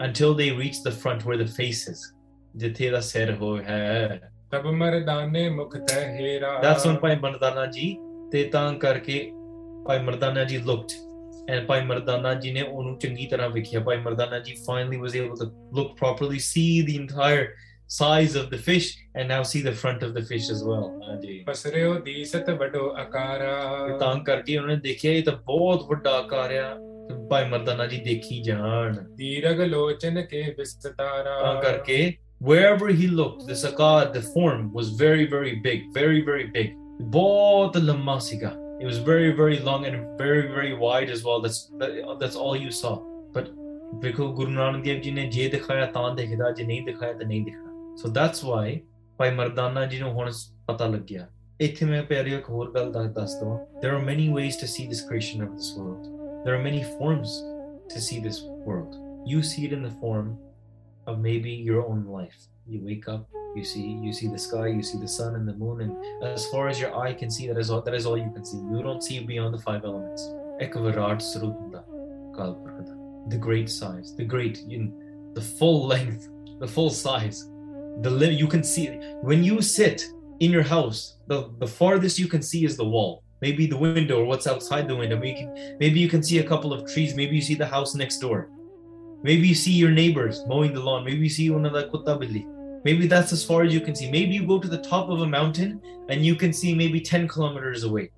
until 0.00 0.34
they 0.34 0.50
reach 0.50 0.82
the 0.82 0.90
front 0.90 1.26
where 1.26 1.36
the 1.36 1.46
face 1.46 1.86
is. 1.88 2.12
That's 6.62 6.86
when 6.86 6.96
Bhai 6.96 7.16
Mardana 7.16 7.72
Ji. 7.72 7.88
ਤੇ 8.31 8.43
ਤਾਂ 8.43 8.73
ਕਰਕੇ 8.73 9.31
ਭਾਈ 9.85 9.99
ਮਰਦਾਨਾ 9.99 10.43
ਜੀ 10.43 10.57
looked 10.57 10.93
and 11.53 11.65
ਭਾਈ 11.67 11.85
ਮਰਦਾਨਾ 11.85 12.33
ਜੀ 12.33 12.51
ਨੇ 12.51 12.61
ਉਹਨੂੰ 12.61 12.99
ਚੰਗੀ 12.99 13.25
ਤਰ੍ਹਾਂ 13.25 13.49
ਵੇਖਿਆ 13.49 13.79
ਭਾਈ 13.79 13.97
ਮਰਦਾਨਾ 13.97 14.39
ਜੀ 14.39 14.53
finally 14.53 15.01
was 15.03 15.15
able 15.21 15.37
to 15.43 15.47
look 15.79 15.89
properly 16.03 16.39
see 16.39 16.85
the 16.87 16.97
entire 17.01 17.45
size 17.99 18.35
of 18.41 18.49
the 18.53 18.57
fish 18.57 18.87
and 19.15 19.29
now 19.29 19.41
see 19.43 19.61
the 19.61 19.75
front 19.83 20.03
of 20.07 20.13
the 20.17 20.23
fish 20.31 20.49
as 20.55 20.63
well 20.67 21.09
ਹਾਂਜੀ 21.09 21.43
ਪਸਰਿਓ 21.47 21.99
ਦੀਸਤ 21.99 22.49
ਵੱਡੋ 22.49 22.89
ਆਕਾਰਾ 22.97 23.87
ਤਾਂ 23.99 24.23
ਕਰਕੇ 24.23 24.57
ਉਹਨੇ 24.57 24.75
ਦੇਖਿਆ 24.75 25.11
ਇਹ 25.11 25.23
ਤਾਂ 25.23 25.33
ਬਹੁਤ 25.33 25.89
ਵੱਡਾ 25.89 26.11
ਆਕਾਰ 26.11 26.53
ਆ 26.53 26.77
ਭਾਈ 27.29 27.49
ਮਰਦਾਨਾ 27.49 27.85
ਜੀ 27.85 27.97
ਦੇਖੀ 27.97 28.41
ਜਾਣ 28.41 28.97
ਦੀਰਗ 29.15 29.61
ਲੋਚਨ 29.61 30.21
ਕੇ 30.21 30.55
ਵਿਸਤਾਰਾ 30.57 31.41
ਤਾਂ 31.41 31.61
ਕਰਕੇ 31.61 32.13
wherever 32.43 32.87
he 32.87 33.05
looked 33.19 33.45
the 33.47 33.55
akar 33.69 34.13
the 34.15 34.21
form 34.21 34.65
was 34.79 34.89
very 35.03 35.25
very 35.35 35.53
big 35.67 35.85
very 35.93 36.21
very 36.21 36.47
big 36.57 36.78
ਬਹੁਤ 37.01 37.77
ਲੰਮਾ 37.77 38.17
ਸੀਗਾ 38.19 38.55
it 38.79 38.85
was 38.85 38.97
very 39.07 39.27
very 39.31 39.57
long 39.65 39.85
and 39.89 40.21
very 40.21 40.47
very 40.55 40.73
wide 40.79 41.11
as 41.15 41.21
well 41.27 41.41
that's 41.43 41.59
that's 42.21 42.37
all 42.45 42.57
you 42.63 42.71
saw 42.79 42.95
but 43.37 43.53
ਵੇਖੋ 44.01 44.27
ਗੁਰੂ 44.35 44.51
ਨਾਨਕ 44.51 44.83
ਦੇਵ 44.83 45.01
ਜੀ 45.01 45.11
ਨੇ 45.11 45.25
ਜੇ 45.35 45.47
ਦਿਖਾਇਆ 45.49 45.85
ਤਾਂ 45.85 46.15
ਦਿਖਦਾ 46.15 46.51
ਜੇ 46.51 46.63
ਨਹੀਂ 46.63 46.81
ਦਿਖਾਇਆ 46.85 47.13
ਤਾਂ 47.13 47.27
ਨਹੀਂ 47.27 47.43
ਦਿਖਦਾ 47.45 47.71
so 48.01 48.11
that's 48.17 48.43
why 48.49 48.79
ਭਾਈ 49.17 49.31
ਮਰਦਾਨਾ 49.35 49.85
ਜੀ 49.85 49.99
ਨੂੰ 49.99 50.11
ਹੁਣ 50.13 50.31
ਪਤਾ 50.67 50.87
ਲੱਗਿਆ 50.87 51.27
ਇੱਥੇ 51.61 51.85
ਮੈਂ 51.85 52.03
ਪਿਆਰਿਓ 52.03 52.37
ਇੱਕ 52.37 52.49
ਹੋਰ 52.49 52.71
ਗੱਲ 52.73 52.91
ਦੱਸ 53.13 53.35
ਦਵਾਂ 53.39 53.57
there 53.83 53.93
are 53.97 54.03
many 54.09 54.27
ways 54.37 54.57
to 54.63 54.69
see 54.73 54.87
this 54.93 55.03
creation 55.09 55.45
of 55.45 55.53
this 55.59 55.69
world 55.77 56.09
there 56.45 56.55
are 56.57 56.63
many 56.65 56.81
forms 56.97 57.37
to 57.93 58.01
see 58.07 58.19
this 58.27 58.41
world 58.67 58.97
you 59.33 59.43
see 59.51 59.63
it 59.67 59.77
in 59.77 59.87
the 59.87 59.93
form 60.01 60.33
of 61.11 61.23
maybe 61.27 61.53
your 61.69 61.85
own 61.93 62.03
life 62.17 62.43
you 62.73 62.81
wake 62.89 63.07
up 63.15 63.38
you 63.56 63.64
see 63.64 63.98
you 64.00 64.12
see 64.12 64.28
the 64.28 64.38
sky 64.38 64.68
you 64.68 64.82
see 64.82 64.98
the 64.98 65.08
sun 65.08 65.34
and 65.34 65.46
the 65.46 65.54
moon 65.54 65.80
and 65.80 66.24
as 66.24 66.46
far 66.46 66.68
as 66.68 66.78
your 66.78 66.96
eye 66.96 67.12
can 67.12 67.30
see 67.30 67.48
that 67.48 67.58
is 67.58 67.70
all 67.70 67.82
that 67.82 67.94
is 67.94 68.06
all 68.06 68.16
you 68.16 68.30
can 68.32 68.44
see. 68.44 68.58
You 68.58 68.82
don't 68.82 69.02
see 69.02 69.20
beyond 69.20 69.54
the 69.54 69.58
five 69.58 69.84
elements. 69.84 70.32
The 73.28 73.38
great 73.38 73.68
size 73.68 74.14
the 74.14 74.24
great 74.24 74.62
you 74.68 74.92
the 75.34 75.40
full 75.40 75.86
length 75.86 76.28
the 76.60 76.68
full 76.68 76.90
size. 76.90 77.48
The 78.02 78.10
you 78.32 78.46
can 78.46 78.62
see 78.62 78.86
when 79.22 79.42
you 79.42 79.60
sit 79.60 80.04
in 80.38 80.50
your 80.50 80.62
house 80.62 81.16
the, 81.26 81.50
the 81.58 81.66
farthest 81.66 82.18
you 82.18 82.28
can 82.28 82.42
see 82.42 82.64
is 82.64 82.76
the 82.76 82.84
wall. 82.84 83.22
Maybe 83.40 83.66
the 83.66 83.76
window 83.76 84.20
or 84.20 84.24
what's 84.24 84.46
outside 84.46 84.86
the 84.86 84.96
window. 84.96 85.16
Maybe, 85.16 85.48
maybe 85.78 85.98
you 85.98 86.08
can 86.08 86.22
see 86.22 86.38
a 86.38 86.44
couple 86.44 86.74
of 86.74 86.86
trees. 86.92 87.14
Maybe 87.14 87.36
you 87.36 87.42
see 87.42 87.54
the 87.54 87.66
house 87.66 87.94
next 87.94 88.18
door. 88.18 88.50
Maybe 89.22 89.48
you 89.48 89.54
see 89.54 89.72
your 89.72 89.90
neighbors 89.90 90.44
mowing 90.46 90.74
the 90.74 90.80
lawn. 90.80 91.04
Maybe 91.04 91.20
you 91.20 91.30
see 91.30 91.48
one 91.48 91.64
of 91.64 91.72
the 91.72 91.84
kutta 91.84 92.18
billi 92.18 92.46
Maybe 92.84 93.06
that's 93.06 93.32
as 93.32 93.44
far 93.44 93.62
as 93.62 93.74
you 93.74 93.80
can 93.80 93.94
see. 93.94 94.10
Maybe 94.10 94.34
you 94.34 94.46
go 94.46 94.58
to 94.58 94.68
the 94.68 94.78
top 94.78 95.10
of 95.10 95.20
a 95.20 95.26
mountain 95.26 95.80
and 96.08 96.24
you 96.24 96.34
can 96.34 96.52
see 96.52 96.74
maybe 96.74 97.00
10 97.00 97.28
kilometers 97.28 97.84
away. 97.84 98.10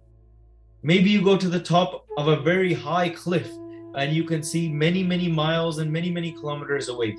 Maybe 0.83 1.11
you 1.11 1.23
go 1.23 1.37
to 1.37 1.49
the 1.49 1.61
top 1.61 2.07
of 2.17 2.29
a 2.29 2.41
very 2.41 2.73
high 2.73 3.09
cliff 3.09 3.49
and 3.95 4.13
you 4.13 4.25
can 4.25 4.43
see 4.43 4.69
many, 4.69 5.03
many 5.03 5.29
miles 5.29 5.79
and 5.79 5.91
many, 5.93 6.11
many 6.11 6.33
kilometers 6.33 6.89
away. 6.89 7.17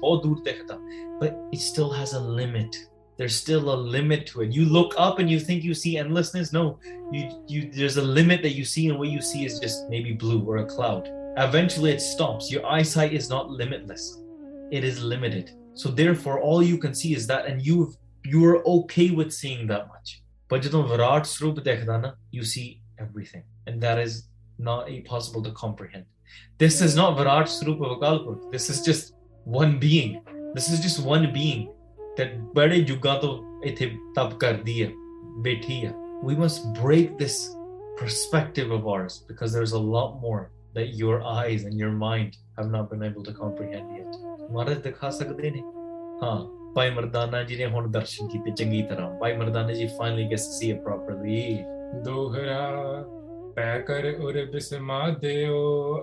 But 1.19 1.37
it 1.51 1.59
still 1.59 1.91
has 1.91 2.13
a 2.13 2.19
limit. 2.19 2.89
There's 3.17 3.35
still 3.35 3.73
a 3.73 3.75
limit 3.75 4.25
to 4.27 4.41
it. 4.41 4.51
You 4.51 4.65
look 4.65 4.95
up 4.97 5.19
and 5.19 5.29
you 5.29 5.39
think 5.39 5.63
you 5.63 5.73
see 5.73 5.97
endlessness. 5.97 6.51
No, 6.51 6.79
you, 7.11 7.29
you, 7.47 7.69
there's 7.71 7.97
a 7.97 8.01
limit 8.01 8.41
that 8.41 8.53
you 8.53 8.65
see, 8.65 8.89
and 8.89 8.97
what 8.97 9.09
you 9.09 9.21
see 9.21 9.45
is 9.45 9.59
just 9.59 9.87
maybe 9.87 10.13
blue 10.13 10.43
or 10.43 10.57
a 10.57 10.65
cloud. 10.65 11.09
Eventually, 11.37 11.91
it 11.91 12.01
stops. 12.01 12.51
Your 12.51 12.65
eyesight 12.65 13.13
is 13.13 13.29
not 13.29 13.51
limitless, 13.51 14.19
it 14.71 14.83
is 14.83 15.03
limited. 15.03 15.51
so 15.74 15.90
therefore 16.02 16.40
all 16.40 16.62
you 16.62 16.78
can 16.84 16.94
see 16.94 17.14
is 17.14 17.26
that 17.26 17.46
and 17.46 17.64
you 17.68 17.94
you're 18.24 18.58
okay 18.76 19.10
with 19.10 19.32
seeing 19.40 19.66
that 19.72 19.88
much 19.94 20.14
but 20.48 20.62
ਜਦੋਂ 20.66 20.82
ਵਿਰਾਟ 20.88 21.26
ਸਰੂਪ 21.26 21.60
ਦੇਖਦਾ 21.70 21.98
ਨਾ 22.04 22.14
you 22.36 22.44
see 22.54 22.68
everything 23.06 23.44
and 23.66 23.88
that 23.88 24.04
is 24.06 24.14
not 24.68 24.88
possible 25.10 25.42
to 25.48 25.52
comprehend 25.64 26.06
this 26.58 26.80
is 26.80 26.96
not 26.96 27.16
Virat 27.16 27.46
Srupa 27.46 28.00
Vakalpur. 28.00 28.50
This 28.50 28.68
is 28.70 28.82
just 28.82 29.14
one 29.44 29.78
being. 29.78 30.20
This 30.54 30.70
is 30.70 30.80
just 30.80 31.04
one 31.04 31.32
being 31.32 31.72
that 32.16 32.54
bade 32.54 32.88
yuga 32.88 33.20
to 33.20 33.30
ithe 33.64 33.96
tap 34.14 34.38
kar 34.38 34.54
diya, 34.54 34.92
bethiya. 35.42 35.94
We 36.22 36.34
must 36.34 36.72
break 36.74 37.16
this 37.18 37.54
perspective 37.96 38.70
of 38.70 38.86
ours 38.86 39.24
because 39.28 39.52
there's 39.52 39.72
a 39.72 39.78
lot 39.78 40.20
more 40.20 40.50
that 40.74 40.94
your 40.94 41.22
eyes 41.22 41.64
and 41.64 41.78
your 41.78 41.92
mind 41.92 42.36
have 42.56 42.70
not 42.70 42.90
been 42.90 43.02
able 43.02 43.22
to 43.24 43.32
comprehend 43.32 43.96
yet. 43.96 44.31
ਮਹਾਰਾਜ 44.50 44.78
ਦਿਖਾ 44.82 45.10
ਸਕਦੇ 45.10 45.50
ਨੇ 45.50 45.62
ਹਾਂ 46.22 46.38
ਭਾਈ 46.74 46.90
ਮਰਦਾਨਾ 46.90 47.42
ਜੀ 47.42 47.56
ਨੇ 47.56 47.66
ਹੁਣ 47.66 47.90
ਦਰਸ਼ਨ 47.90 48.28
ਕੀਤੇ 48.28 48.50
ਚੰਗੀ 48.50 48.82
ਤਰ੍ਹਾਂ 48.90 49.10
ਭਾਈ 49.20 49.36
ਮਰਦਾਨਾ 49.36 49.72
ਜੀ 49.72 49.86
finally 50.00 50.26
gets 50.32 50.48
to 50.48 50.56
see 50.58 50.72
it 50.74 50.82
properly 50.88 51.40
ਦੋਹਰਾ 52.04 53.04
ਪੈ 53.56 53.78
ਕਰ 53.86 54.04
ਉਰ 54.20 54.44
ਬਿਸਮਾ 54.52 55.08
ਦਿਓ 55.20 55.58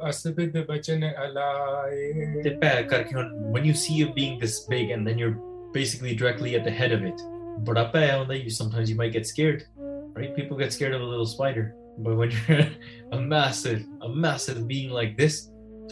ਅਸਬਿਦ 0.10 0.58
ਬਚਨ 0.68 1.03
ਅਲਾਏ 1.26 2.41
ਤੇ 2.43 2.49
ਪੈ 2.62 2.82
ਕਰਕੇ 2.82 3.16
ਹੁਣ 3.16 3.32
when 3.53 3.68
you 3.70 3.76
see 3.84 3.97
it 4.06 4.14
being 4.18 4.36
this 4.43 4.58
big 4.74 4.91
and 4.95 5.10
then 5.10 5.22
you're 5.24 5.38
basically 5.78 6.16
directly 6.22 6.56
at 6.60 6.68
the 6.70 6.76
head 6.82 6.95
of 6.97 7.08
it 7.12 7.24
ਬੜਾ 7.68 7.84
ਪੈ 7.93 8.08
ਆਉਂਦਾ 8.12 8.34
you 8.34 8.53
sometimes 8.58 8.93
you 8.93 8.97
might 9.01 9.16
get 9.18 9.32
scared 9.32 9.64
right 10.20 10.36
people 10.39 10.62
get 10.64 10.78
scared 10.78 10.95
of 10.97 11.06
a 11.06 11.10
little 11.14 11.30
spider 11.34 11.66
but 12.08 12.18
when 12.22 12.36
you're 12.36 12.66
a 13.18 13.22
massive 13.34 13.82
a 14.08 14.12
massive 14.26 14.60
being 14.74 14.91
like 14.99 15.16
this 15.22 15.38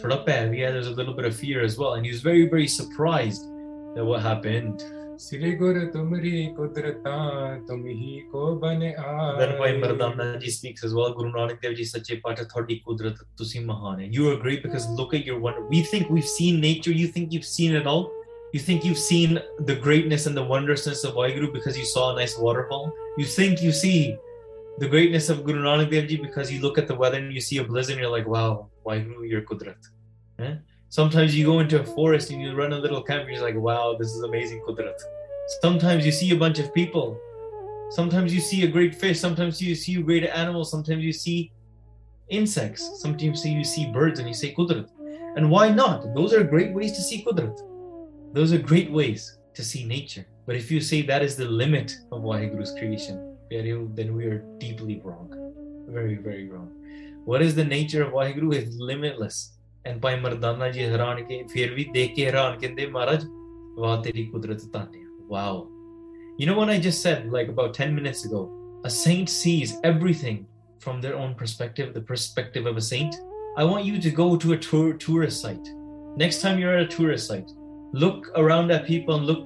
Thrapa, 0.01 0.57
yeah, 0.57 0.71
there's 0.71 0.87
a 0.87 0.91
little 0.91 1.13
bit 1.13 1.25
of 1.25 1.35
fear 1.35 1.61
as 1.61 1.77
well. 1.77 1.95
And 1.95 2.05
he 2.05 2.11
was 2.11 2.21
very, 2.21 2.47
very 2.47 2.67
surprised 2.67 3.43
that 3.95 4.05
what 4.05 4.21
happened. 4.21 4.83
Then 9.37 9.59
why 9.59 9.73
Mardana 9.73 10.39
Ji 10.39 10.49
speaks 10.49 10.85
as 10.85 10.93
well, 10.93 11.13
Guru 11.13 11.33
Nanak 11.33 11.61
Dev 11.61 11.75
Ji 11.75 11.83
Sache 11.83 12.21
Pata 12.23 12.45
Thodi 12.45 12.81
Kudrat 12.85 13.17
Tusi 13.37 13.65
Mahan. 13.65 14.13
You 14.13 14.31
are 14.31 14.37
great 14.37 14.63
because 14.63 14.87
look 14.91 15.13
at 15.13 15.25
your 15.25 15.37
wonder. 15.37 15.65
We 15.65 15.83
think 15.83 16.09
we've 16.09 16.23
seen 16.23 16.61
nature, 16.61 16.93
you 16.93 17.07
think 17.07 17.33
you've 17.33 17.43
seen 17.43 17.75
it 17.75 17.85
all. 17.85 18.09
You 18.53 18.61
think 18.61 18.85
you've 18.85 18.97
seen 18.97 19.41
the 19.59 19.75
greatness 19.75 20.25
and 20.25 20.37
the 20.37 20.43
wondrousness 20.43 21.03
of 21.03 21.15
Waheguru 21.15 21.51
because 21.51 21.77
you 21.77 21.85
saw 21.85 22.13
a 22.13 22.15
nice 22.15 22.37
waterfall. 22.37 22.93
You 23.17 23.25
think 23.25 23.61
you 23.61 23.73
see 23.73 24.15
the 24.77 24.87
greatness 24.87 25.27
of 25.27 25.43
Guru 25.43 25.61
Nanak 25.61 25.91
Dev 25.91 26.07
Ji 26.07 26.15
because 26.15 26.49
you 26.49 26.61
look 26.61 26.77
at 26.77 26.87
the 26.87 26.95
weather 26.95 27.17
and 27.17 27.33
you 27.33 27.41
see 27.41 27.57
a 27.57 27.63
blizzard 27.65 27.93
and 27.93 28.01
you're 28.01 28.09
like, 28.09 28.25
wow, 28.25 28.68
Waheguru, 28.85 29.29
you're 29.29 29.41
Kudrat. 29.41 29.87
Eh? 30.39 30.55
Sometimes 30.89 31.37
you 31.37 31.45
go 31.45 31.59
into 31.59 31.79
a 31.79 31.85
forest 31.85 32.31
and 32.31 32.41
you 32.41 32.55
run 32.55 32.73
a 32.73 32.77
little 32.77 33.03
camp 33.03 33.29
you're 33.29 33.41
like, 33.41 33.55
wow, 33.55 33.95
this 33.99 34.09
is 34.09 34.23
amazing 34.23 34.61
Kudrat. 34.67 34.99
Sometimes 35.61 36.05
you 36.05 36.11
see 36.11 36.31
a 36.31 36.35
bunch 36.35 36.59
of 36.59 36.73
people. 36.73 37.19
Sometimes 37.91 38.33
you 38.33 38.39
see 38.39 38.63
a 38.63 38.67
great 38.67 38.95
fish. 38.95 39.19
Sometimes 39.19 39.61
you 39.61 39.75
see 39.75 39.95
a 39.95 40.01
great 40.01 40.23
animal. 40.23 40.63
Sometimes 40.63 41.03
you 41.03 41.13
see 41.13 41.51
insects. 42.29 43.01
Sometimes 43.01 43.45
you 43.45 43.63
see 43.63 43.91
birds 43.91 44.19
and 44.19 44.27
you 44.27 44.33
say 44.33 44.53
Kudrat. 44.53 44.89
And 45.35 45.49
why 45.49 45.69
not? 45.69 46.13
Those 46.15 46.33
are 46.33 46.43
great 46.43 46.73
ways 46.73 46.93
to 46.93 47.01
see 47.01 47.23
Kudrat. 47.23 47.59
Those 48.33 48.53
are 48.53 48.59
great 48.59 48.91
ways 48.91 49.37
to 49.55 49.63
see 49.63 49.85
nature. 49.85 50.25
But 50.45 50.55
if 50.55 50.71
you 50.71 50.81
say 50.81 51.01
that 51.03 51.21
is 51.21 51.35
the 51.35 51.45
limit 51.45 51.95
of 52.11 52.21
Waheguru's 52.21 52.73
creation, 52.73 53.35
then 53.49 54.15
we 54.15 54.25
are 54.25 54.39
deeply 54.57 55.01
wrong. 55.03 55.29
Very, 55.87 56.15
very 56.15 56.47
wrong 56.47 56.71
What 57.28 57.42
is 57.42 57.54
the 57.54 57.64
nature 57.64 58.02
of 58.02 58.12
Waheguru? 58.12 58.54
It's 58.60 58.76
limitless. 58.92 59.54
And 59.86 60.00
Bhai 60.00 60.16
Mardana 60.20 60.68
ਜੀ 60.72 60.84
ਹੈਰਾਨ 60.90 61.22
ਕੇ 61.24 61.42
ਫਿਰ 61.52 61.72
ਵੀ 61.74 61.84
ਦੇਖ 61.94 62.14
ਕੇ 62.14 62.24
ਹੈਰਾਨ 62.26 62.58
ਕਹਿੰਦੇ 62.58 62.86
ਮਹਾਰਾਜ 62.86 63.24
ਵਾਹ 63.78 64.02
ਤੇਰੀ 64.02 64.24
ਕੁਦਰਤ 64.26 64.64
ਧੰਨਿਆ 64.72 65.02
wow 65.34 65.52
you 66.40 66.46
know 66.48 66.54
what 66.60 66.70
i 66.72 66.74
just 66.86 67.04
said 67.04 67.22
like 67.34 67.50
about 67.52 67.78
10 67.82 67.94
minutes 67.98 68.24
ago 68.28 68.40
a 68.88 68.90
saint 68.94 69.30
sees 69.34 69.70
everything 69.90 70.40
from 70.84 70.98
their 71.04 71.14
own 71.20 71.30
perspective 71.42 71.92
the 71.94 72.02
perspective 72.10 72.68
of 72.70 72.80
a 72.80 72.84
saint 72.88 73.16
i 73.62 73.64
want 73.70 73.88
you 73.90 74.00
to 74.06 74.12
go 74.18 74.26
to 74.44 74.52
a 74.56 74.58
tour, 74.66 74.90
tourist 75.04 75.46
site 75.46 75.70
next 76.24 76.42
time 76.44 76.60
you're 76.62 76.74
at 76.80 76.84
a 76.88 76.92
tourist 76.96 77.32
site 77.32 77.54
look 78.04 78.28
around 78.42 78.76
at 78.76 78.84
people 78.90 79.16
and 79.18 79.30
look 79.30 79.42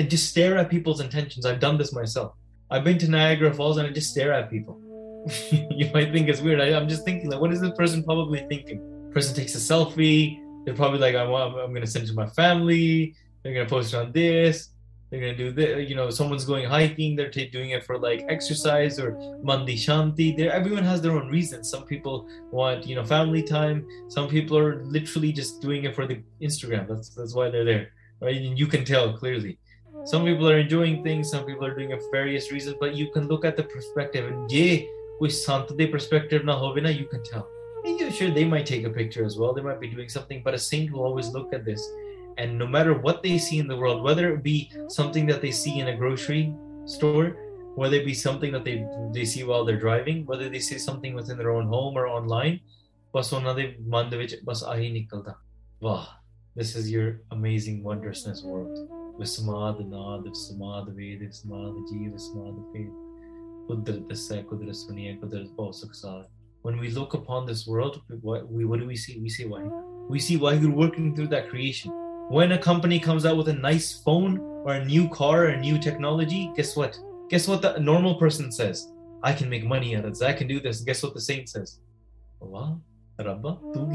and 0.00 0.14
just 0.16 0.30
stare 0.34 0.56
at 0.62 0.72
people's 0.74 1.04
intentions 1.06 1.50
i've 1.50 1.62
done 1.66 1.82
this 1.82 1.92
myself 2.00 2.32
i've 2.70 2.88
been 2.88 3.02
to 3.04 3.12
niagara 3.16 3.52
falls 3.60 3.82
and 3.82 3.92
i 3.92 3.98
just 4.00 4.16
stare 4.16 4.32
at 4.38 4.48
people 4.56 4.80
you 5.71 5.89
might 5.93 6.11
think 6.11 6.27
it's 6.29 6.41
weird 6.41 6.61
I, 6.61 6.77
i'm 6.77 6.87
just 6.87 7.03
thinking 7.03 7.29
like 7.29 7.41
what 7.41 7.51
is 7.51 7.61
this 7.61 7.71
person 7.71 8.03
probably 8.03 8.45
thinking 8.47 8.81
person 9.17 9.35
takes 9.35 9.55
a 9.55 9.57
selfie. 9.57 10.39
They're 10.63 10.75
probably 10.75 10.99
like, 10.99 11.15
I 11.15 11.23
want, 11.23 11.55
I'm 11.55 11.71
going 11.71 11.81
to 11.81 11.87
send 11.87 12.05
it 12.05 12.09
to 12.09 12.13
my 12.13 12.27
family. 12.27 13.15
They're 13.41 13.53
going 13.53 13.65
to 13.65 13.69
post 13.69 13.93
it 13.93 13.97
on 13.97 14.11
this. 14.11 14.69
They're 15.09 15.21
going 15.21 15.35
to 15.35 15.43
do 15.45 15.51
this. 15.51 15.89
You 15.89 15.95
know, 15.95 16.09
someone's 16.11 16.45
going 16.45 16.65
hiking. 16.65 17.15
They're 17.15 17.31
t- 17.31 17.49
doing 17.49 17.71
it 17.71 17.83
for 17.83 17.97
like 17.97 18.25
exercise 18.29 18.99
or 18.99 19.39
mandi 19.41 19.75
shanti. 19.75 20.37
They're, 20.37 20.51
everyone 20.51 20.83
has 20.83 21.01
their 21.01 21.13
own 21.13 21.29
reasons. 21.29 21.69
Some 21.69 21.85
people 21.85 22.27
want, 22.51 22.85
you 22.85 22.95
know, 22.95 23.05
family 23.05 23.41
time. 23.41 23.87
Some 24.09 24.27
people 24.27 24.55
are 24.57 24.83
literally 24.83 25.31
just 25.31 25.61
doing 25.61 25.85
it 25.85 25.95
for 25.95 26.05
the 26.05 26.21
Instagram. 26.41 26.87
That's 26.87 27.09
that's 27.09 27.33
why 27.33 27.49
they're 27.49 27.63
there, 27.63 27.91
right? 28.21 28.35
And 28.35 28.59
you 28.59 28.67
can 28.67 28.83
tell 28.83 29.17
clearly. 29.17 29.57
Some 30.03 30.25
people 30.25 30.47
are 30.49 30.59
enjoying 30.59 31.03
things. 31.03 31.31
Some 31.31 31.45
people 31.45 31.65
are 31.65 31.73
doing 31.73 31.91
it 31.91 32.01
for 32.01 32.11
various 32.11 32.51
reasons. 32.51 32.75
But 32.79 32.93
you 32.95 33.09
can 33.11 33.27
look 33.29 33.45
at 33.45 33.55
the 33.55 33.63
perspective. 33.63 34.29
And 34.29 34.51
yeah, 34.51 34.85
with 35.20 35.32
sant 35.32 35.68
perspective 35.90 36.44
na 36.44 36.58
hovina, 36.58 36.96
you 36.96 37.06
can 37.06 37.22
tell 37.24 37.48
yeah, 37.84 38.10
sure, 38.10 38.30
they 38.30 38.44
might 38.44 38.66
take 38.66 38.84
a 38.84 38.90
picture 38.90 39.24
as 39.24 39.36
well. 39.36 39.52
They 39.52 39.62
might 39.62 39.80
be 39.80 39.88
doing 39.88 40.08
something, 40.08 40.42
but 40.42 40.54
a 40.54 40.58
saint 40.58 40.92
will 40.92 41.02
always 41.02 41.28
look 41.28 41.52
at 41.52 41.64
this. 41.64 41.82
And 42.38 42.58
no 42.58 42.66
matter 42.66 42.94
what 42.94 43.22
they 43.22 43.38
see 43.38 43.58
in 43.58 43.66
the 43.66 43.76
world, 43.76 44.02
whether 44.02 44.32
it 44.32 44.42
be 44.42 44.70
something 44.88 45.26
that 45.26 45.42
they 45.42 45.50
see 45.50 45.80
in 45.80 45.88
a 45.88 45.96
grocery 45.96 46.54
store, 46.86 47.36
whether 47.74 47.96
it 47.96 48.06
be 48.06 48.14
something 48.14 48.52
that 48.52 48.64
they 48.64 48.86
they 49.12 49.24
see 49.24 49.44
while 49.44 49.64
they're 49.64 49.78
driving, 49.78 50.24
whether 50.26 50.48
they 50.48 50.60
see 50.60 50.78
something 50.78 51.14
within 51.14 51.36
their 51.36 51.50
own 51.50 51.66
home 51.66 51.96
or 51.96 52.06
online, 52.08 52.60
ਬਸ 53.14 53.32
ਉਹਨਾਂ 53.34 53.54
ਦੇ 53.54 53.64
ਮਨ 53.92 54.10
ਦੇ 54.10 54.16
ਵਿੱਚ 54.16 54.36
ਬਸ 54.44 54.62
ਆਹੀ 54.64 54.90
ਨਿਕਲਦਾ 54.92 55.34
ਵਾਹ 55.82 56.04
this 56.58 56.70
is 56.80 56.86
your 56.92 57.08
amazing 57.36 57.82
wondrousness 57.88 58.40
world 58.50 58.78
ਵਿਸਮਾਦ 59.18 59.80
ਨਾਦ 59.80 60.22
ਵਿਸਮਾਦ 60.28 60.88
ਵੇਦ 60.96 61.22
ਵਿਸਮਾਦ 61.22 61.74
ਜੀਵ 61.90 62.12
ਵਿਸਮਾਦ 62.12 62.62
ਫੇਦ 62.72 62.90
when 66.61 66.79
we 66.79 66.89
look 66.89 67.13
upon 67.13 67.45
this 67.45 67.67
world 67.67 68.01
what, 68.21 68.49
we, 68.49 68.65
what 68.65 68.79
do 68.79 68.85
we 68.85 68.95
see? 68.95 69.19
We 69.19 69.29
see 69.29 69.45
why. 69.45 69.63
We 70.09 70.19
see 70.19 70.37
why 70.37 70.53
you're 70.53 70.71
working 70.71 71.15
through 71.15 71.27
that 71.27 71.49
creation. 71.49 71.91
When 72.29 72.53
a 72.53 72.57
company 72.57 72.99
comes 72.99 73.25
out 73.25 73.37
with 73.37 73.47
a 73.49 73.53
nice 73.53 74.01
phone 74.01 74.39
or 74.39 74.73
a 74.73 74.85
new 74.85 75.09
car 75.09 75.45
or 75.45 75.47
a 75.49 75.59
new 75.59 75.77
technology 75.79 76.51
guess 76.55 76.75
what? 76.75 76.97
Guess 77.29 77.47
what 77.47 77.61
the 77.61 77.77
normal 77.79 78.15
person 78.15 78.51
says? 78.51 78.91
I 79.23 79.33
can 79.33 79.49
make 79.49 79.63
money 79.63 79.95
out 79.95 80.05
of 80.05 80.11
this. 80.11 80.21
I 80.21 80.33
can 80.33 80.47
do 80.47 80.59
this. 80.59 80.81
Guess 80.81 81.03
what 81.03 81.13
the 81.13 81.21
saint 81.21 81.49
says? 81.49 81.79
Allah 82.41 82.79
Rabba 83.19 83.57
tu 83.73 83.87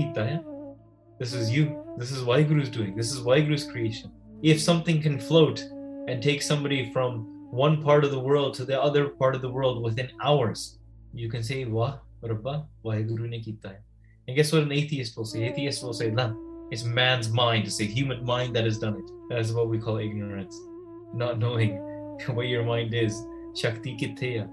this 1.23 1.35
is 1.35 1.53
you. 1.53 1.85
This 1.99 2.11
is 2.11 2.25
why 2.25 2.43
Guru's 2.43 2.69
doing. 2.69 2.97
This 2.97 3.13
is 3.13 3.21
why 3.21 3.41
Guru's 3.41 3.65
creation. 3.65 4.11
If 4.43 4.61
something 4.61 5.01
can 5.01 5.21
float 5.21 5.61
and 6.09 6.21
take 6.21 6.43
somebody 6.43 6.93
from 6.93 7.32
one 7.52 7.82
part 7.82 8.04
of 8.04 8.12
the 8.12 8.20
world 8.20 8.54
to 8.56 8.66
the 8.66 8.82
other 8.82 9.10
part 9.10 9.36
of 9.36 9.42
the 9.42 9.50
world 9.50 9.82
within 9.84 10.10
hours, 10.22 10.80
you 11.14 11.30
can 11.30 11.44
say, 11.44 11.66
what? 11.66 12.04
ਰੱਬਾ 12.26 12.68
ਵਾਹਿਗੁਰੂ 12.86 13.26
ਨੇ 13.28 13.40
ਕੀਤਾ 13.40 13.70
ਹੈ 13.70 13.84
and 14.28 14.36
guess 14.38 14.52
what 14.54 14.64
an 14.68 14.72
atheist 14.78 15.18
will 15.18 15.28
say 15.32 15.42
atheist 15.50 15.84
will 15.86 15.98
say 15.98 16.08
nah 16.20 16.32
it's 16.76 16.84
man's 16.98 17.28
mind 17.40 17.68
it's 17.70 17.80
a 17.86 17.88
human 17.98 18.24
mind 18.30 18.58
that 18.58 18.66
has 18.70 18.80
done 18.84 18.96
it 19.02 19.12
that 19.30 19.40
is 19.44 19.52
what 19.58 19.70
we 19.74 19.78
call 19.86 20.00
ignorance 20.06 20.58
not 21.22 21.38
knowing 21.44 21.76
what 22.38 22.50
your 22.54 22.64
mind 22.70 22.98
is 23.04 23.20
shakti 23.62 23.94
ਕਿੱਥੇ 24.00 24.38
ਆ 24.40 24.48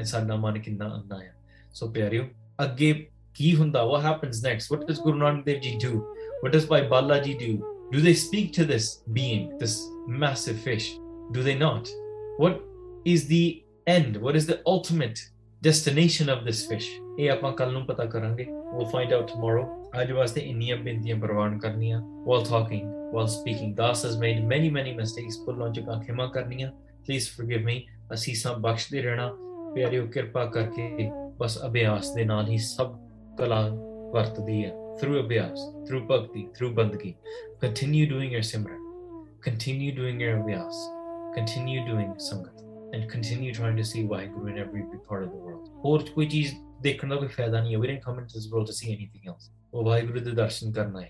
ਇਨਸਾਨਾ 0.00 0.36
ਮਨ 0.36 0.58
ਕਿੰਨਾ 0.58 0.86
ਅੰਨਾ 0.94 1.16
ਆ 1.16 1.32
ਸੋ 1.74 1.88
ਪਿਆਰਿਓ 1.98 2.24
ਅੱਗੇ 2.64 2.92
ਕੀ 3.34 3.54
ਹੁੰਦਾ 3.56 3.84
what 3.90 4.02
happens 4.08 4.42
next 4.48 4.74
what 4.74 4.88
does 4.88 5.04
Guru 5.04 5.20
Nanak 5.22 5.44
Dev 5.50 5.62
Ji 5.66 5.76
do 5.84 5.92
what 6.40 6.56
does 6.56 6.66
Bhai 6.72 6.80
Balaji 6.94 7.36
do 7.44 7.52
do 7.92 8.02
they 8.08 8.16
speak 8.24 8.52
to 8.58 8.66
this 8.72 8.88
being 9.20 9.46
this 9.62 9.76
massive 10.24 10.58
fish 10.68 10.88
do 11.34 11.42
they 11.42 11.54
not 11.58 11.88
what 12.38 12.58
is 13.14 13.26
the 13.32 13.44
end 13.86 14.18
what 14.24 14.38
is 14.40 14.46
the 14.50 14.58
ultimate 14.72 15.22
destination 15.62 16.32
of 16.34 16.44
this 16.48 16.62
fish 16.70 16.88
ਇਹ 17.18 17.30
ਆਪਾਂ 17.30 17.52
ਕੱਲ 17.52 17.72
ਨੂੰ 17.72 17.84
ਪਤਾ 17.86 18.04
ਕਰਾਂਗੇ 18.04 18.46
we'll 18.72 18.90
find 18.94 19.14
out 19.16 19.26
tomorrow 19.32 19.64
ਅੱਜ 20.02 20.12
ਵਾਸਤੇ 20.12 20.40
ਇੰਨੀਆਂ 20.40 20.76
ਬੇਨਤੀਆਂ 20.76 21.16
ਪ੍ਰਵਾਨ 21.16 21.58
ਕਰਨੀਆਂ 21.58 22.00
while 22.26 22.44
talking 22.50 22.84
while 23.14 23.30
speaking 23.36 23.74
Das 23.80 24.04
has 24.08 24.18
made 24.24 24.44
many 24.54 24.70
many 24.78 24.94
mistakes 25.00 25.44
ਭੁੱਲਾਂ 25.46 25.72
ਚੁੱਕਾਂ 25.72 26.00
ਖਿਮਾ 26.02 26.26
ਕਰਨੀਆਂ 26.34 26.70
please 27.08 27.30
forgive 27.38 27.66
me 27.70 27.80
ਅਸੀਸਾਂ 28.14 28.54
ਬਖਸ਼ਦੇ 28.58 29.02
ਰਹਿਣਾ 29.02 29.32
ਪਿਆਰਿਓ 29.74 30.06
ਕਿਰਪਾ 30.06 30.44
ਕਰਕੇ 30.44 31.10
ਬਸ 31.38 31.58
ਅਭਿਆਸ 31.66 32.14
ਦੇ 32.14 32.24
ਨਾਲ 32.24 32.48
ਹੀ 32.48 32.58
ਸਭ 32.58 32.96
ਕਲਾ 33.38 33.68
ਵਰਤਦੀ 34.14 34.64
ਹੈ 34.64 34.82
through 35.00 35.22
abhyas, 35.22 35.58
through 35.86 36.06
bhakti, 36.06 36.48
through 36.56 36.74
bandgi. 36.74 37.16
Continue 37.60 38.06
doing 38.06 38.32
your 38.32 38.42
simran. 38.42 38.78
Continue 39.40 39.92
doing 39.92 40.20
your 40.20 40.36
abhyas. 40.38 40.95
Continue 41.37 41.85
doing 41.85 42.13
sangat. 42.17 42.63
And 42.93 43.07
continue 43.07 43.53
trying 43.53 43.75
to 43.77 43.83
see 43.83 44.01
Vaheguru 44.03 44.49
in 44.49 44.57
every 44.57 44.81
part 45.07 45.23
of 45.23 45.29
the 45.29 45.37
world. 45.37 45.67
ਹੋਰ 45.83 46.03
ਕੋਈ 46.15 46.25
ਚੀਜ਼ 46.27 46.53
ਦੇਖਣ 46.81 47.09
ਦਾ 47.09 47.15
ਕੋਈ 47.15 47.27
ਫਾਇਦਾ 47.27 47.61
ਨਹੀਂ 47.61 47.75
ਹੈ 47.75 47.79
we 47.79 47.89
didn't 47.89 48.05
come 48.05 48.21
into 48.21 48.37
this 48.37 48.47
world 48.53 48.69
to 48.69 48.75
see 48.77 48.93
anything 48.93 49.29
else 49.31 49.51
ਉਹ 49.73 49.83
ਵਾਹਿਗੁਰੂ 49.83 50.19
ਦੇ 50.19 50.31
ਦਰਸ਼ਨ 50.31 50.71
ਕਰਨਾ 50.71 51.01
ਹੈ 51.01 51.09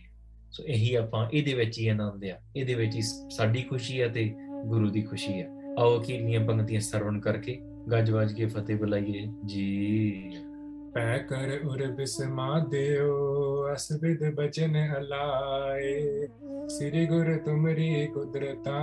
ਸੋ 0.51 0.63
ਇਹੀ 0.65 0.93
ਆਪਾਂ 0.95 1.27
ਇਹਦੇ 1.29 1.53
ਵਿੱਚ 1.53 1.79
ਹੀ 1.79 1.87
ਆਨੰਦ 1.87 2.25
ਆ 2.25 2.37
ਇਹਦੇ 2.55 2.75
ਵਿੱਚ 2.75 2.95
ਹੀ 2.95 3.01
ਸਾਡੀ 3.37 3.61
ਖੁਸ਼ੀ 3.69 4.01
ਹੈ 4.01 4.07
ਤੇ 4.09 4.25
ਗੁਰੂ 4.65 4.89
ਦੀ 4.89 5.01
ਖੁਸ਼ੀ 5.03 5.33
ਹੈ 5.33 5.47
ਆਓ 5.79 5.97
ਅਖੀਰਲੀਆਂ 5.99 6.45
ਪੰਕਤੀਆਂ 6.45 6.81
ਸਰਵਣ 6.81 7.19
ਕਰਕੇ 7.19 7.59
ਗੱਜ 7.91 8.11
ਵੱਜ 8.11 8.33
ਕੇ 8.33 8.45
ਫਤਿਹ 8.47 8.77
ਬੁਲਾਈਏ 8.77 9.25
ਜੀ 9.45 9.67
पै 10.97 11.17
कर 11.29 11.49
उर 11.69 11.81
बिस्मा 11.97 12.45
देओ 12.69 13.15
असबिद 13.71 14.21
बचन 14.37 14.77
अलाए 14.99 15.91
श्री 16.75 17.03
गुर 17.11 17.27
तुमरी 17.45 17.89
कुदरता 18.13 18.79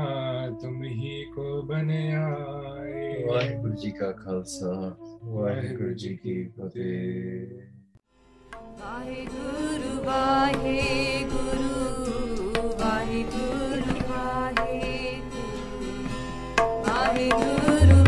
तुम 0.62 0.76
ही 0.98 1.16
को 1.32 1.46
बन 1.70 1.90
आए 1.94 3.08
वाहेगुरु 3.28 3.72
जी 3.82 3.90
का 3.98 4.10
खालसा 4.20 4.74
वाहेगुरु 5.24 5.90
जी 6.04 6.12
की 6.22 6.36
फतेह। 6.58 7.58
वाहे 8.82 9.20
गुरु 9.32 9.92
वाहे 10.06 10.78
गुरु 11.34 11.72
वाहे 12.82 13.22
गुरु 13.34 13.98
वाहे 16.86 17.28
गुरु 17.42 18.03